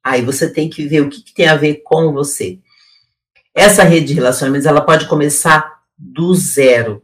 Aí 0.03 0.21
você 0.21 0.49
tem 0.49 0.69
que 0.69 0.87
ver 0.87 1.01
o 1.01 1.09
que, 1.09 1.21
que 1.21 1.33
tem 1.33 1.47
a 1.47 1.55
ver 1.55 1.81
com 1.83 2.13
você. 2.13 2.59
Essa 3.53 3.83
rede 3.83 4.07
de 4.07 4.13
relacionamentos 4.13 4.67
ela 4.67 4.81
pode 4.81 5.07
começar 5.07 5.79
do 5.97 6.33
zero. 6.33 7.03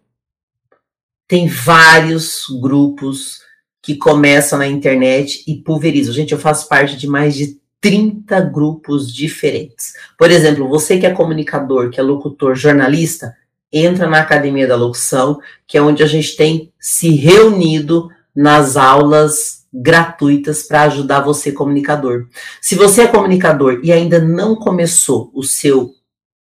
Tem 1.28 1.48
vários 1.48 2.46
grupos 2.62 3.42
que 3.82 3.96
começam 3.96 4.58
na 4.60 4.68
internet 4.68 5.44
e 5.48 5.56
pulverizam. 5.56 6.14
Gente, 6.14 6.32
eu 6.32 6.40
faço 6.40 6.70
parte 6.70 6.96
de 6.96 7.08
mais 7.08 7.36
de 7.36 7.60
30 7.86 8.42
grupos 8.42 9.14
diferentes. 9.14 9.94
Por 10.18 10.32
exemplo, 10.32 10.68
você 10.68 10.98
que 10.98 11.06
é 11.06 11.12
comunicador, 11.12 11.92
que 11.92 12.00
é 12.00 12.04
locutor, 12.04 12.56
jornalista, 12.56 13.36
entra 13.72 14.08
na 14.08 14.22
Academia 14.22 14.68
da 14.68 14.76
Locução, 14.76 15.40
que 15.68 15.78
é 15.78 15.82
onde 15.84 16.02
a 16.02 16.08
gente 16.08 16.36
tem 16.36 16.74
se 16.80 17.12
reunido 17.12 18.10
nas 18.36 18.76
aulas 18.76 19.68
gratuitas 19.72 20.64
para 20.64 20.82
ajudar 20.82 21.20
você, 21.20 21.52
comunicador. 21.52 22.26
Se 22.60 22.74
você 22.74 23.04
é 23.04 23.08
comunicador 23.08 23.80
e 23.84 23.94
ainda 23.94 24.18
não 24.18 24.56
começou 24.56 25.30
o 25.32 25.44
seu 25.44 25.94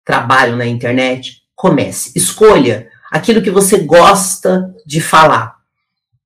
trabalho 0.05 0.55
na 0.55 0.65
internet, 0.65 1.43
comece. 1.57 2.13
Escolha 2.15 2.89
aquilo 3.11 3.43
que 3.43 3.51
você 3.51 3.79
gosta 3.79 4.73
de 4.87 5.01
falar. 5.01 5.57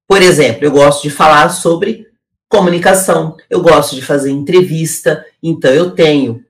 Por 0.06 0.20
exemplo, 0.20 0.66
eu 0.66 0.70
gosto 0.70 1.04
de 1.04 1.08
falar 1.08 1.48
sobre 1.48 2.09
comunicação, 2.50 3.36
eu 3.48 3.62
gosto 3.62 3.94
de 3.94 4.02
fazer 4.02 4.32
entrevista, 4.32 5.24
então 5.40 5.70
eu 5.70 5.92
tenho 5.92 6.44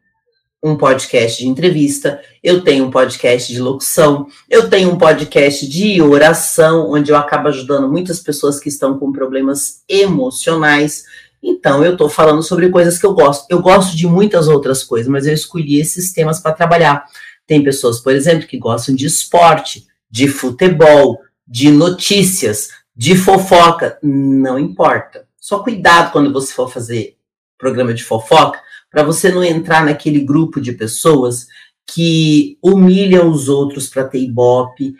um 0.62 0.74
podcast 0.74 1.42
de 1.42 1.46
entrevista, 1.46 2.20
eu 2.42 2.64
tenho 2.64 2.86
um 2.86 2.90
podcast 2.90 3.52
de 3.52 3.60
locução, 3.60 4.26
eu 4.48 4.70
tenho 4.70 4.90
um 4.90 4.96
podcast 4.96 5.68
de 5.68 6.00
oração, 6.00 6.90
onde 6.90 7.12
eu 7.12 7.16
acabo 7.16 7.48
ajudando 7.48 7.86
muitas 7.86 8.18
pessoas 8.18 8.58
que 8.58 8.70
estão 8.70 8.98
com 8.98 9.12
problemas 9.12 9.82
emocionais. 9.86 11.04
Então, 11.42 11.84
eu 11.84 11.92
estou 11.92 12.08
falando 12.08 12.42
sobre 12.42 12.70
coisas 12.70 12.98
que 12.98 13.04
eu 13.04 13.12
gosto. 13.12 13.46
Eu 13.50 13.60
gosto 13.60 13.94
de 13.94 14.06
muitas 14.06 14.48
outras 14.48 14.82
coisas, 14.82 15.08
mas 15.08 15.26
eu 15.26 15.34
escolhi 15.34 15.80
esses 15.80 16.12
temas 16.12 16.40
para 16.40 16.52
trabalhar. 16.52 17.04
Tem 17.46 17.62
pessoas, 17.62 18.00
por 18.00 18.14
exemplo, 18.14 18.46
que 18.46 18.58
gostam 18.58 18.94
de 18.94 19.04
esporte, 19.04 19.86
de 20.10 20.28
futebol, 20.28 21.20
de 21.46 21.70
notícias, 21.70 22.68
de 22.96 23.16
fofoca. 23.16 23.98
Não 24.02 24.58
importa. 24.58 25.29
Só 25.40 25.60
cuidado 25.60 26.12
quando 26.12 26.32
você 26.32 26.52
for 26.52 26.70
fazer 26.70 27.16
programa 27.58 27.94
de 27.94 28.04
fofoca, 28.04 28.60
para 28.90 29.02
você 29.02 29.30
não 29.30 29.42
entrar 29.42 29.84
naquele 29.84 30.20
grupo 30.20 30.60
de 30.60 30.72
pessoas 30.72 31.46
que 31.86 32.58
humilham 32.62 33.30
os 33.30 33.48
outros 33.48 33.88
para 33.88 34.04
ter 34.04 34.18
ibope, 34.18 34.94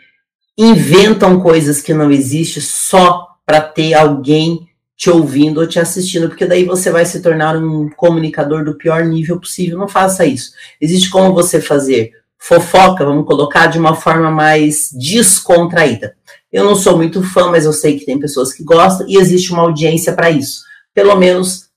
inventam 0.57 1.39
coisas 1.39 1.81
que 1.81 1.93
não 1.93 2.11
existem 2.11 2.61
só 2.61 3.27
para 3.45 3.61
ter 3.61 3.93
alguém 3.93 4.67
te 4.95 5.09
ouvindo 5.09 5.59
ou 5.59 5.67
te 5.67 5.79
assistindo, 5.79 6.27
porque 6.27 6.45
daí 6.45 6.63
você 6.63 6.91
vai 6.91 7.05
se 7.05 7.21
tornar 7.21 7.57
um 7.57 7.89
comunicador 7.89 8.63
do 8.63 8.77
pior 8.77 9.03
nível 9.03 9.39
possível. 9.39 9.77
Não 9.77 9.87
faça 9.87 10.25
isso. 10.25 10.51
Existe 10.79 11.09
como 11.09 11.33
você 11.33 11.59
fazer 11.59 12.11
fofoca, 12.37 13.03
vamos 13.03 13.25
colocar, 13.25 13.67
de 13.67 13.79
uma 13.79 13.95
forma 13.95 14.29
mais 14.29 14.91
descontraída. 14.91 16.15
Eu 16.51 16.65
não 16.65 16.75
sou 16.75 16.97
muito 16.97 17.23
fã, 17.23 17.49
mas 17.49 17.65
eu 17.65 17.73
sei 17.73 17.97
que 17.97 18.05
tem 18.05 18.19
pessoas 18.19 18.53
que 18.53 18.63
gostam 18.63 19.07
e 19.07 19.17
existe 19.17 19.53
uma 19.53 19.61
audiência 19.61 20.13
para 20.13 20.29
isso. 20.29 20.63
Pelo 20.93 21.15
menos 21.15 21.69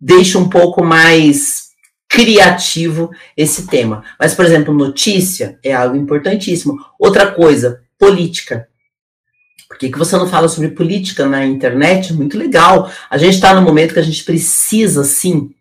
deixa 0.00 0.38
um 0.38 0.48
pouco 0.48 0.84
mais 0.84 1.70
criativo 2.08 3.10
esse 3.36 3.66
tema. 3.66 4.04
Mas, 4.18 4.34
por 4.34 4.44
exemplo, 4.44 4.74
notícia 4.74 5.58
é 5.62 5.72
algo 5.72 5.96
importantíssimo. 5.96 6.76
Outra 6.98 7.30
coisa, 7.30 7.82
política. 7.98 8.68
Por 9.68 9.78
que, 9.78 9.90
que 9.90 9.98
você 9.98 10.16
não 10.16 10.28
fala 10.28 10.48
sobre 10.48 10.72
política 10.72 11.24
na 11.24 11.46
internet? 11.46 12.12
Muito 12.12 12.36
legal. 12.36 12.90
A 13.08 13.16
gente 13.16 13.34
está 13.34 13.54
no 13.54 13.62
momento 13.62 13.94
que 13.94 14.00
a 14.00 14.04
gente 14.04 14.24
precisa, 14.24 15.04
sim, 15.04 15.54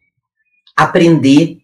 aprender, 0.76 1.60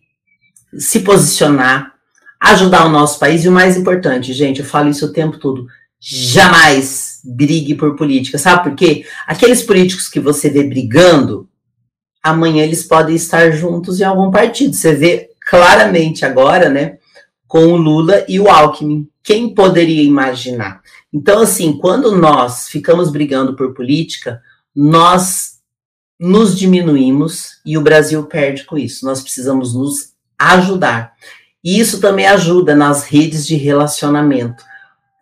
se 0.78 1.00
posicionar, 1.02 1.94
ajudar 2.40 2.86
o 2.86 2.90
nosso 2.90 3.20
país. 3.20 3.44
E 3.44 3.50
o 3.50 3.52
mais 3.52 3.76
importante, 3.76 4.32
gente, 4.34 4.60
eu 4.60 4.66
falo 4.66 4.90
isso 4.90 5.08
o 5.08 5.12
tempo 5.12 5.38
todo. 5.38 5.68
Jamais 6.00 7.20
brigue 7.24 7.76
por 7.76 7.96
política. 7.96 8.38
Sabe 8.38 8.64
por 8.64 8.76
quê? 8.76 9.06
Aqueles 9.26 9.64
políticos 9.64 10.08
que 10.08 10.20
você 10.20 10.50
vê 10.50 10.64
brigando, 10.64 11.50
amanhã 12.24 12.64
eles 12.64 12.84
podem 12.84 13.16
estar 13.16 13.52
juntos 13.52 14.00
em 14.00 14.04
algum 14.04 14.30
partido. 14.32 14.76
Você 14.76 14.94
vê 14.94 15.30
claramente 15.50 16.26
agora, 16.26 16.70
né, 16.70 16.98
com 17.48 17.68
o 17.68 17.78
Lula 17.78 18.26
e 18.28 18.40
o 18.40 18.50
Alckmin. 18.50 19.08
Quem 19.24 19.54
poderia 19.54 20.04
imaginar? 20.04 20.82
Então, 21.12 21.42
assim, 21.42 21.78
quando 21.78 22.16
nós 22.16 22.68
ficamos 22.68 23.12
brigando 23.12 23.56
por 23.56 23.74
política, 23.74 24.42
nós 24.76 25.58
nos 26.20 26.58
diminuímos 26.58 27.60
e 27.66 27.78
o 27.78 27.82
Brasil 27.82 28.24
perde 28.26 28.64
com 28.66 28.78
isso. 28.78 29.06
Nós 29.06 29.22
precisamos 29.22 29.74
nos 29.74 30.14
ajudar. 30.38 31.14
E 31.64 31.80
isso 31.80 32.00
também 32.00 32.26
ajuda 32.28 32.76
nas 32.76 33.04
redes 33.04 33.46
de 33.46 33.56
relacionamento. 33.56 34.64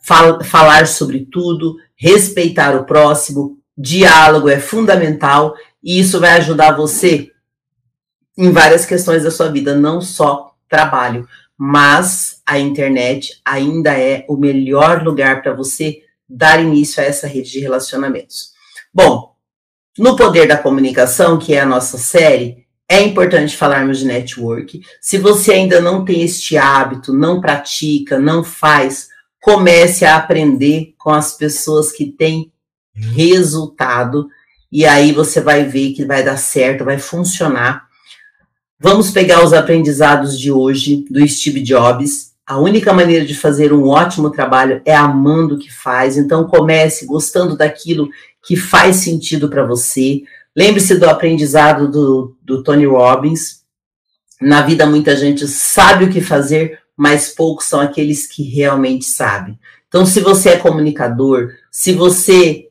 Fal 0.05 0.43
falar 0.43 0.87
sobre 0.87 1.27
tudo, 1.31 1.77
respeitar 1.95 2.75
o 2.75 2.85
próximo, 2.85 3.57
diálogo 3.77 4.49
é 4.49 4.59
fundamental 4.59 5.55
e 5.83 5.99
isso 5.99 6.19
vai 6.19 6.31
ajudar 6.33 6.75
você 6.75 7.31
em 8.37 8.51
várias 8.51 8.85
questões 8.85 9.23
da 9.23 9.31
sua 9.31 9.49
vida, 9.49 9.75
não 9.75 10.01
só 10.01 10.51
trabalho, 10.69 11.27
mas 11.57 12.41
a 12.45 12.59
internet 12.59 13.39
ainda 13.45 13.97
é 13.97 14.25
o 14.27 14.35
melhor 14.35 15.03
lugar 15.03 15.41
para 15.41 15.53
você 15.53 16.03
dar 16.27 16.61
início 16.61 17.01
a 17.01 17.05
essa 17.05 17.27
rede 17.27 17.51
de 17.51 17.59
relacionamentos. 17.59 18.51
Bom, 18.93 19.35
no 19.97 20.15
Poder 20.15 20.47
da 20.47 20.57
Comunicação, 20.57 21.37
que 21.39 21.53
é 21.53 21.61
a 21.61 21.65
nossa 21.65 21.97
série, 21.97 22.65
é 22.87 23.01
importante 23.01 23.55
falarmos 23.55 23.99
de 23.99 24.05
network. 24.05 24.81
Se 24.99 25.17
você 25.17 25.53
ainda 25.53 25.79
não 25.79 26.03
tem 26.03 26.21
este 26.21 26.57
hábito, 26.57 27.13
não 27.13 27.39
pratica, 27.39 28.19
não 28.19 28.43
faz, 28.43 29.09
comece 29.45 30.03
a 30.03 30.15
aprender 30.15 30.95
com 30.97 31.11
as 31.11 31.37
pessoas 31.37 31.91
que 31.91 32.07
têm 32.07 32.51
resultado 32.95 34.27
e 34.71 34.87
aí 34.87 35.11
você 35.11 35.39
vai 35.39 35.63
ver 35.65 35.93
que 35.93 36.03
vai 36.03 36.23
dar 36.23 36.37
certo, 36.37 36.83
vai 36.83 36.97
funcionar. 36.97 37.85
Vamos 38.79 39.11
pegar 39.11 39.45
os 39.45 39.53
aprendizados 39.53 40.39
de 40.39 40.51
hoje 40.51 41.05
do 41.11 41.25
Steve 41.27 41.61
Jobs. 41.61 42.33
A 42.43 42.57
única 42.57 42.91
maneira 42.91 43.23
de 43.23 43.35
fazer 43.35 43.71
um 43.71 43.87
ótimo 43.87 44.31
trabalho 44.31 44.81
é 44.83 44.95
amando 44.95 45.55
o 45.55 45.59
que 45.59 45.71
faz. 45.71 46.17
Então 46.17 46.47
comece 46.47 47.05
gostando 47.05 47.55
daquilo 47.55 48.09
que 48.43 48.55
faz 48.55 48.95
sentido 48.95 49.47
para 49.47 49.63
você. 49.63 50.23
Lembre-se 50.55 50.95
do 50.95 51.07
aprendizado 51.07 51.87
do, 51.87 52.35
do 52.41 52.63
Tony 52.63 52.87
Robbins. 52.87 53.63
Na 54.41 54.63
vida, 54.63 54.87
muita 54.87 55.15
gente 55.15 55.47
sabe 55.47 56.05
o 56.05 56.09
que 56.09 56.19
fazer, 56.19 56.79
mas 56.95 57.29
poucos 57.29 57.65
são 57.65 57.79
aqueles 57.79 58.27
que 58.27 58.43
realmente 58.43 59.05
sabem. 59.05 59.59
Então, 59.87 60.05
se 60.05 60.19
você 60.19 60.49
é 60.49 60.57
comunicador, 60.57 61.51
se 61.71 61.93
você 61.93 62.67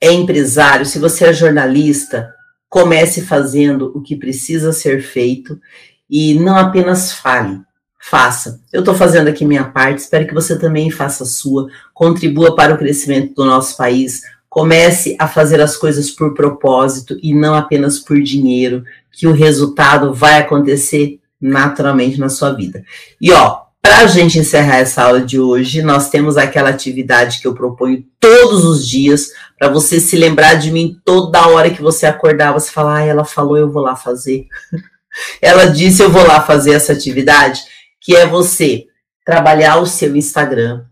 é 0.00 0.12
empresário, 0.12 0.84
se 0.84 0.98
você 0.98 1.26
é 1.26 1.32
jornalista, 1.32 2.34
comece 2.68 3.22
fazendo 3.22 3.92
o 3.94 4.00
que 4.00 4.16
precisa 4.16 4.72
ser 4.72 5.02
feito 5.02 5.60
e 6.08 6.34
não 6.34 6.56
apenas 6.56 7.12
fale, 7.12 7.60
faça. 8.00 8.60
Eu 8.72 8.80
estou 8.80 8.94
fazendo 8.94 9.28
aqui 9.28 9.44
minha 9.44 9.64
parte, 9.64 9.98
espero 9.98 10.26
que 10.26 10.34
você 10.34 10.58
também 10.58 10.90
faça 10.90 11.22
a 11.22 11.26
sua, 11.26 11.68
contribua 11.94 12.56
para 12.56 12.74
o 12.74 12.78
crescimento 12.78 13.34
do 13.34 13.44
nosso 13.44 13.76
país, 13.76 14.22
comece 14.48 15.16
a 15.18 15.28
fazer 15.28 15.60
as 15.60 15.76
coisas 15.76 16.10
por 16.10 16.34
propósito 16.34 17.16
e 17.22 17.32
não 17.32 17.54
apenas 17.54 17.98
por 17.98 18.20
dinheiro, 18.20 18.84
que 19.10 19.26
o 19.26 19.32
resultado 19.32 20.12
vai 20.12 20.38
acontecer 20.38 21.20
naturalmente 21.42 22.20
na 22.20 22.28
sua 22.28 22.52
vida. 22.52 22.84
E 23.20 23.32
ó, 23.32 23.62
para 23.82 23.98
a 23.98 24.06
gente 24.06 24.38
encerrar 24.38 24.76
essa 24.76 25.02
aula 25.02 25.20
de 25.20 25.40
hoje, 25.40 25.82
nós 25.82 26.08
temos 26.08 26.36
aquela 26.36 26.70
atividade 26.70 27.40
que 27.40 27.48
eu 27.48 27.54
proponho 27.54 28.04
todos 28.20 28.64
os 28.64 28.86
dias, 28.86 29.32
para 29.58 29.68
você 29.68 29.98
se 29.98 30.16
lembrar 30.16 30.54
de 30.54 30.70
mim 30.70 30.96
toda 31.04 31.48
hora 31.48 31.70
que 31.70 31.82
você 31.82 32.06
acordar, 32.06 32.52
você 32.52 32.70
falar, 32.70 32.98
ah, 32.98 33.04
ela 33.04 33.24
falou, 33.24 33.56
eu 33.56 33.72
vou 33.72 33.82
lá 33.82 33.96
fazer. 33.96 34.46
ela 35.42 35.66
disse, 35.66 36.00
eu 36.00 36.10
vou 36.10 36.24
lá 36.24 36.40
fazer 36.40 36.74
essa 36.74 36.92
atividade, 36.92 37.60
que 38.00 38.14
é 38.14 38.24
você 38.24 38.86
trabalhar 39.24 39.78
o 39.78 39.86
seu 39.86 40.14
Instagram. 40.14 40.84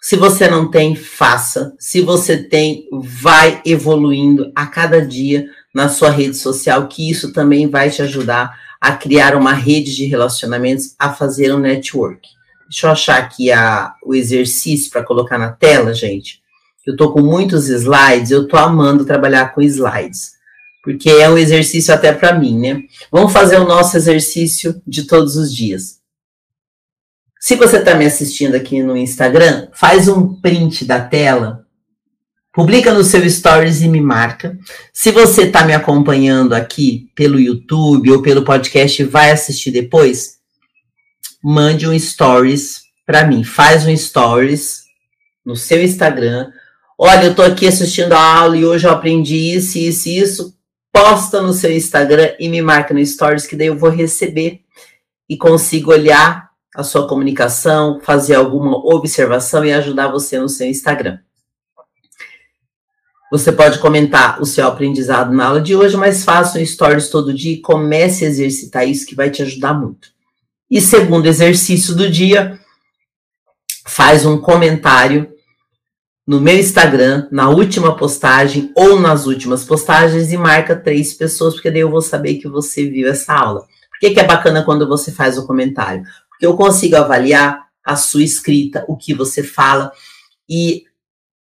Se 0.00 0.16
você 0.16 0.48
não 0.48 0.68
tem, 0.68 0.96
faça. 0.96 1.72
Se 1.78 2.00
você 2.00 2.36
tem, 2.36 2.88
vai 2.92 3.62
evoluindo 3.64 4.50
a 4.56 4.66
cada 4.66 5.00
dia 5.00 5.46
na 5.72 5.88
sua 5.88 6.10
rede 6.10 6.36
social, 6.36 6.88
que 6.88 7.08
isso 7.08 7.32
também 7.32 7.68
vai 7.68 7.88
te 7.88 8.02
ajudar 8.02 8.52
a 8.82 8.96
criar 8.96 9.36
uma 9.36 9.52
rede 9.52 9.94
de 9.94 10.06
relacionamentos, 10.06 10.96
a 10.98 11.12
fazer 11.12 11.54
um 11.54 11.60
network. 11.60 12.28
Deixa 12.68 12.88
eu 12.88 12.90
achar 12.90 13.16
aqui 13.16 13.52
a, 13.52 13.94
o 14.04 14.12
exercício 14.12 14.90
para 14.90 15.04
colocar 15.04 15.38
na 15.38 15.52
tela, 15.52 15.94
gente. 15.94 16.42
Eu 16.84 16.96
tô 16.96 17.12
com 17.12 17.20
muitos 17.20 17.68
slides, 17.68 18.32
eu 18.32 18.48
tô 18.48 18.56
amando 18.56 19.04
trabalhar 19.04 19.54
com 19.54 19.62
slides, 19.62 20.32
porque 20.82 21.08
é 21.08 21.30
um 21.30 21.38
exercício 21.38 21.94
até 21.94 22.12
para 22.12 22.36
mim, 22.36 22.58
né? 22.58 22.82
Vamos 23.08 23.32
fazer 23.32 23.60
o 23.60 23.68
nosso 23.68 23.96
exercício 23.96 24.82
de 24.84 25.04
todos 25.04 25.36
os 25.36 25.54
dias. 25.54 26.00
Se 27.38 27.54
você 27.54 27.76
está 27.76 27.94
me 27.94 28.04
assistindo 28.04 28.56
aqui 28.56 28.82
no 28.82 28.96
Instagram, 28.96 29.68
faz 29.72 30.08
um 30.08 30.34
print 30.40 30.84
da 30.84 31.00
tela 31.00 31.61
Publica 32.52 32.92
no 32.92 33.02
seu 33.02 33.28
stories 33.30 33.80
e 33.80 33.88
me 33.88 34.00
marca. 34.00 34.58
Se 34.92 35.10
você 35.10 35.44
está 35.44 35.64
me 35.64 35.72
acompanhando 35.72 36.52
aqui 36.52 37.08
pelo 37.14 37.40
YouTube 37.40 38.10
ou 38.10 38.20
pelo 38.20 38.44
podcast 38.44 39.00
e 39.00 39.06
vai 39.06 39.30
assistir 39.30 39.70
depois, 39.70 40.36
mande 41.42 41.88
um 41.88 41.98
stories 41.98 42.82
para 43.06 43.26
mim. 43.26 43.42
Faz 43.42 43.86
um 43.86 43.96
stories 43.96 44.82
no 45.42 45.56
seu 45.56 45.82
Instagram. 45.82 46.52
Olha, 46.98 47.24
eu 47.24 47.30
estou 47.30 47.44
aqui 47.44 47.66
assistindo 47.66 48.12
a 48.12 48.20
aula 48.20 48.54
e 48.54 48.66
hoje 48.66 48.86
eu 48.86 48.92
aprendi 48.92 49.54
isso, 49.54 49.78
isso 49.78 50.08
e 50.10 50.18
isso. 50.18 50.54
Posta 50.92 51.40
no 51.40 51.54
seu 51.54 51.72
Instagram 51.72 52.34
e 52.38 52.50
me 52.50 52.60
marca 52.60 52.92
no 52.92 53.04
stories 53.04 53.46
que 53.46 53.56
daí 53.56 53.68
eu 53.68 53.78
vou 53.78 53.88
receber 53.88 54.60
e 55.26 55.38
consigo 55.38 55.90
olhar 55.90 56.50
a 56.76 56.82
sua 56.82 57.08
comunicação, 57.08 57.98
fazer 58.02 58.34
alguma 58.34 58.76
observação 58.76 59.64
e 59.64 59.72
ajudar 59.72 60.08
você 60.08 60.38
no 60.38 60.50
seu 60.50 60.66
Instagram. 60.66 61.18
Você 63.32 63.50
pode 63.50 63.78
comentar 63.78 64.42
o 64.42 64.44
seu 64.44 64.66
aprendizado 64.66 65.32
na 65.32 65.46
aula 65.46 65.60
de 65.62 65.74
hoje, 65.74 65.96
mas 65.96 66.22
faça 66.22 66.58
um 66.58 66.66
stories 66.66 67.08
todo 67.08 67.32
dia 67.32 67.54
e 67.54 67.60
comece 67.62 68.26
a 68.26 68.28
exercitar 68.28 68.86
isso 68.86 69.06
que 69.06 69.14
vai 69.14 69.30
te 69.30 69.40
ajudar 69.40 69.72
muito. 69.72 70.08
E 70.70 70.82
segundo 70.82 71.24
exercício 71.24 71.94
do 71.94 72.10
dia, 72.10 72.60
faz 73.86 74.26
um 74.26 74.36
comentário 74.36 75.32
no 76.26 76.42
meu 76.42 76.58
Instagram, 76.58 77.26
na 77.32 77.48
última 77.48 77.96
postagem 77.96 78.70
ou 78.76 79.00
nas 79.00 79.24
últimas 79.24 79.64
postagens 79.64 80.30
e 80.30 80.36
marca 80.36 80.76
três 80.76 81.14
pessoas, 81.14 81.54
porque 81.54 81.70
daí 81.70 81.80
eu 81.80 81.90
vou 81.90 82.02
saber 82.02 82.34
que 82.34 82.46
você 82.46 82.86
viu 82.86 83.08
essa 83.08 83.32
aula. 83.32 83.60
Por 83.60 83.98
que, 83.98 84.10
que 84.10 84.20
é 84.20 84.24
bacana 84.24 84.62
quando 84.62 84.86
você 84.86 85.10
faz 85.10 85.38
o 85.38 85.46
comentário? 85.46 86.04
Porque 86.28 86.44
eu 86.44 86.54
consigo 86.54 86.96
avaliar 86.96 87.66
a 87.82 87.96
sua 87.96 88.22
escrita, 88.22 88.84
o 88.86 88.94
que 88.94 89.14
você 89.14 89.42
fala 89.42 89.90
e 90.46 90.84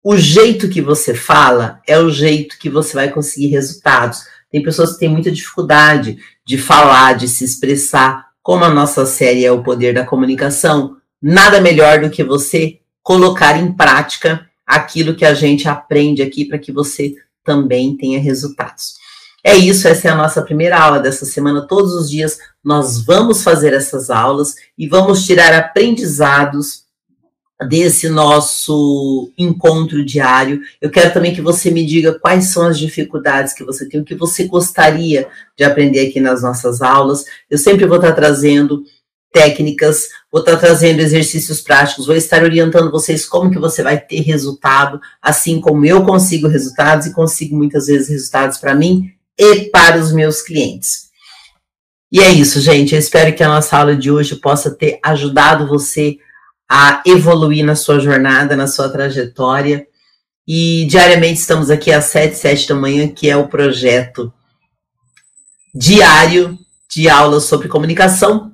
o 0.05 0.15
jeito 0.15 0.69
que 0.69 0.83
você 0.83 1.15
fala 1.15 1.81
é 1.87 1.97
o 1.97 2.11
jeito 2.11 2.59
que 2.59 2.69
você 2.69 2.93
vai 2.93 3.09
conseguir 3.09 3.47
resultados. 3.47 4.23
Tem 4.51 4.61
pessoas 4.61 4.93
que 4.93 4.99
têm 4.99 5.09
muita 5.09 5.31
dificuldade 5.31 6.19
de 6.45 6.59
falar, 6.59 7.13
de 7.13 7.27
se 7.27 7.43
expressar. 7.43 8.27
Como 8.43 8.63
a 8.63 8.69
nossa 8.69 9.03
série 9.07 9.43
é 9.43 9.51
o 9.51 9.63
poder 9.63 9.95
da 9.95 10.05
comunicação, 10.05 10.97
nada 11.19 11.59
melhor 11.59 12.01
do 12.01 12.11
que 12.11 12.23
você 12.23 12.77
colocar 13.01 13.57
em 13.57 13.71
prática 13.71 14.47
aquilo 14.63 15.15
que 15.15 15.25
a 15.25 15.33
gente 15.33 15.67
aprende 15.67 16.21
aqui 16.21 16.45
para 16.45 16.59
que 16.59 16.71
você 16.71 17.15
também 17.43 17.97
tenha 17.97 18.19
resultados. 18.19 18.97
É 19.43 19.55
isso, 19.55 19.87
essa 19.87 20.09
é 20.09 20.11
a 20.11 20.15
nossa 20.15 20.43
primeira 20.43 20.77
aula 20.77 20.99
dessa 20.99 21.25
semana. 21.25 21.67
Todos 21.67 21.93
os 21.93 22.11
dias 22.11 22.37
nós 22.63 23.03
vamos 23.03 23.41
fazer 23.41 23.73
essas 23.73 24.11
aulas 24.11 24.53
e 24.77 24.87
vamos 24.87 25.25
tirar 25.25 25.51
aprendizados 25.51 26.84
desse 27.67 28.09
nosso 28.09 29.31
encontro 29.37 30.03
diário. 30.03 30.61
Eu 30.81 30.89
quero 30.89 31.13
também 31.13 31.33
que 31.33 31.41
você 31.41 31.71
me 31.71 31.85
diga 31.85 32.19
quais 32.19 32.49
são 32.51 32.67
as 32.67 32.77
dificuldades 32.77 33.53
que 33.53 33.63
você 33.63 33.87
tem, 33.87 34.01
o 34.01 34.05
que 34.05 34.15
você 34.15 34.45
gostaria 34.45 35.27
de 35.57 35.63
aprender 35.63 36.07
aqui 36.07 36.19
nas 36.19 36.41
nossas 36.41 36.81
aulas. 36.81 37.23
Eu 37.49 37.57
sempre 37.57 37.85
vou 37.85 37.97
estar 37.97 38.11
trazendo 38.11 38.83
técnicas, 39.31 40.07
vou 40.31 40.41
estar 40.41 40.57
trazendo 40.57 41.01
exercícios 41.01 41.61
práticos, 41.61 42.05
vou 42.05 42.15
estar 42.15 42.43
orientando 42.43 42.91
vocês 42.91 43.25
como 43.25 43.51
que 43.51 43.59
você 43.59 43.83
vai 43.83 43.99
ter 43.99 44.21
resultado, 44.21 44.99
assim 45.21 45.59
como 45.59 45.85
eu 45.85 46.05
consigo 46.05 46.47
resultados 46.47 47.07
e 47.07 47.13
consigo 47.13 47.55
muitas 47.55 47.87
vezes 47.87 48.07
resultados 48.07 48.57
para 48.57 48.75
mim 48.75 49.11
e 49.37 49.69
para 49.69 49.97
os 49.97 50.13
meus 50.13 50.41
clientes. 50.41 51.05
E 52.11 52.19
é 52.21 52.31
isso, 52.31 52.61
gente. 52.61 52.93
Eu 52.93 52.99
espero 52.99 53.35
que 53.35 53.43
a 53.43 53.49
nossa 53.49 53.77
aula 53.77 53.95
de 53.95 54.09
hoje 54.09 54.35
possa 54.35 54.71
ter 54.71 54.99
ajudado 55.03 55.67
você 55.67 56.17
a 56.69 57.01
evoluir 57.05 57.65
na 57.65 57.75
sua 57.75 57.99
jornada, 57.99 58.55
na 58.55 58.67
sua 58.67 58.89
trajetória. 58.89 59.87
E 60.47 60.85
diariamente 60.89 61.39
estamos 61.39 61.69
aqui 61.69 61.91
às 61.91 62.05
7, 62.05 62.35
7 62.35 62.69
da 62.69 62.75
manhã, 62.75 63.07
que 63.07 63.29
é 63.29 63.35
o 63.35 63.47
projeto 63.47 64.31
diário 65.73 66.57
de 66.89 67.09
aulas 67.09 67.43
sobre 67.43 67.67
comunicação 67.67 68.53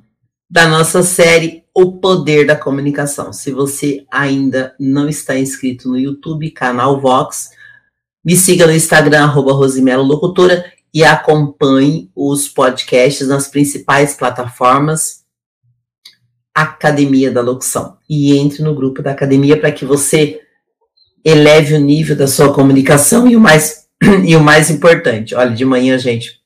da 0.49 0.68
nossa 0.68 1.03
série 1.03 1.64
O 1.74 1.93
Poder 1.93 2.45
da 2.45 2.55
Comunicação. 2.55 3.32
Se 3.32 3.51
você 3.51 4.05
ainda 4.12 4.76
não 4.80 5.07
está 5.07 5.38
inscrito 5.38 5.88
no 5.88 5.97
YouTube, 5.97 6.51
canal 6.51 6.99
Vox, 6.99 7.51
me 8.24 8.36
siga 8.36 8.68
no 8.68 8.74
Instagram, 8.74 9.24
arroba 9.24 9.53
Rosimelo 9.53 10.03
Locutora, 10.03 10.66
e 10.93 11.03
acompanhe 11.03 12.12
os 12.16 12.49
podcasts 12.49 13.28
nas 13.28 13.47
principais 13.47 14.14
plataformas 14.14 15.20
Academia 16.54 17.32
da 17.32 17.41
Locução. 17.41 17.97
E 18.10 18.38
entre 18.38 18.62
no 18.62 18.76
grupo 18.76 19.02
da 19.02 19.12
academia 19.12 19.60
para 19.60 19.72
que 19.72 19.86
você 19.86 20.41
eleve 21.24 21.76
o 21.76 21.80
nível 21.80 22.16
da 22.16 22.28
sua 22.28 22.54
comunicação 22.54 23.28
e 23.28 23.36
o 23.36 23.39
mais, 23.39 23.88
e 24.26 24.36
o 24.36 24.41
mais 24.41 24.70
importante. 24.70 25.36
Olha, 25.36 25.52
de 25.52 25.66
manhã, 25.66 25.97
gente, 25.97 26.41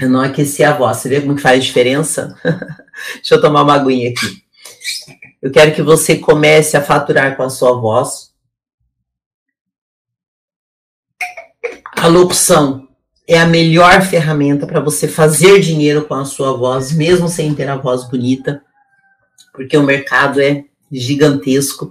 eu 0.00 0.08
não 0.08 0.20
aqueci 0.20 0.62
a 0.62 0.72
voz. 0.72 0.98
Você 0.98 1.08
vê 1.08 1.20
como 1.20 1.38
faz 1.38 1.64
diferença? 1.64 2.36
Deixa 3.16 3.34
eu 3.34 3.40
tomar 3.40 3.62
uma 3.62 3.74
aguinha 3.74 4.10
aqui. 4.10 4.44
Eu 5.40 5.50
quero 5.50 5.74
que 5.74 5.82
você 5.82 6.16
comece 6.16 6.76
a 6.76 6.82
faturar 6.82 7.36
com 7.36 7.42
a 7.42 7.50
sua 7.50 7.78
voz. 7.80 8.32
A 11.96 12.06
locução 12.06 12.88
é 13.26 13.38
a 13.38 13.46
melhor 13.46 14.02
ferramenta 14.02 14.66
para 14.66 14.80
você 14.80 15.08
fazer 15.08 15.60
dinheiro 15.60 16.06
com 16.06 16.14
a 16.14 16.24
sua 16.24 16.56
voz, 16.56 16.92
mesmo 16.92 17.28
sem 17.28 17.54
ter 17.54 17.68
a 17.68 17.76
voz 17.76 18.04
bonita, 18.04 18.62
porque 19.54 19.76
o 19.76 19.84
mercado 19.84 20.40
é 20.40 20.64
gigantesco 20.92 21.90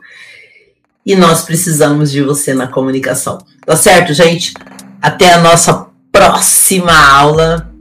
e 1.06 1.16
nós 1.16 1.44
precisamos 1.44 2.12
de 2.12 2.22
você 2.22 2.54
na 2.54 2.68
comunicação. 2.68 3.38
Tá 3.66 3.76
certo, 3.76 4.14
gente? 4.14 4.54
Até 5.02 5.34
a 5.34 5.42
nossa 5.42 5.88
próxima 6.12 6.94
aula. 6.94 7.74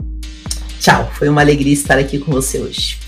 Tchau, 0.80 1.10
foi 1.18 1.28
uma 1.28 1.40
alegria 1.40 1.72
estar 1.72 1.98
aqui 1.98 2.18
com 2.18 2.32
você 2.32 2.58
hoje. 2.58 2.98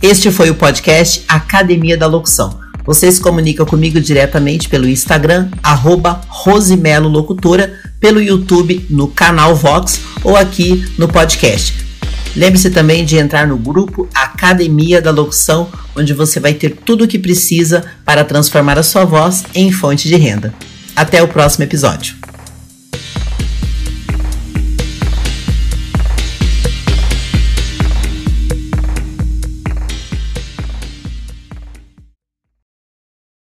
Este 0.00 0.30
foi 0.30 0.50
o 0.50 0.54
podcast 0.54 1.24
Academia 1.26 1.96
da 1.96 2.06
Locução. 2.06 2.60
Você 2.86 3.10
se 3.10 3.20
comunica 3.20 3.66
comigo 3.66 4.00
diretamente 4.00 4.68
pelo 4.68 4.88
Instagram, 4.88 5.50
arroba 5.62 6.20
Rosimelo 6.28 7.08
Locutora, 7.08 7.74
pelo 8.00 8.22
YouTube, 8.22 8.86
no 8.88 9.08
canal 9.08 9.54
Vox 9.54 10.00
ou 10.22 10.36
aqui 10.36 10.86
no 10.96 11.08
podcast. 11.08 11.87
Lembre-se 12.36 12.70
também 12.70 13.04
de 13.04 13.16
entrar 13.16 13.46
no 13.46 13.56
grupo 13.56 14.08
Academia 14.14 15.00
da 15.00 15.10
Locução, 15.10 15.68
onde 15.96 16.12
você 16.12 16.38
vai 16.38 16.54
ter 16.54 16.76
tudo 16.84 17.04
o 17.04 17.08
que 17.08 17.18
precisa 17.18 17.84
para 18.04 18.24
transformar 18.24 18.78
a 18.78 18.82
sua 18.82 19.04
voz 19.04 19.44
em 19.54 19.72
fonte 19.72 20.08
de 20.08 20.16
renda. 20.16 20.52
Até 20.94 21.22
o 21.22 21.28
próximo 21.28 21.64
episódio. 21.64 22.17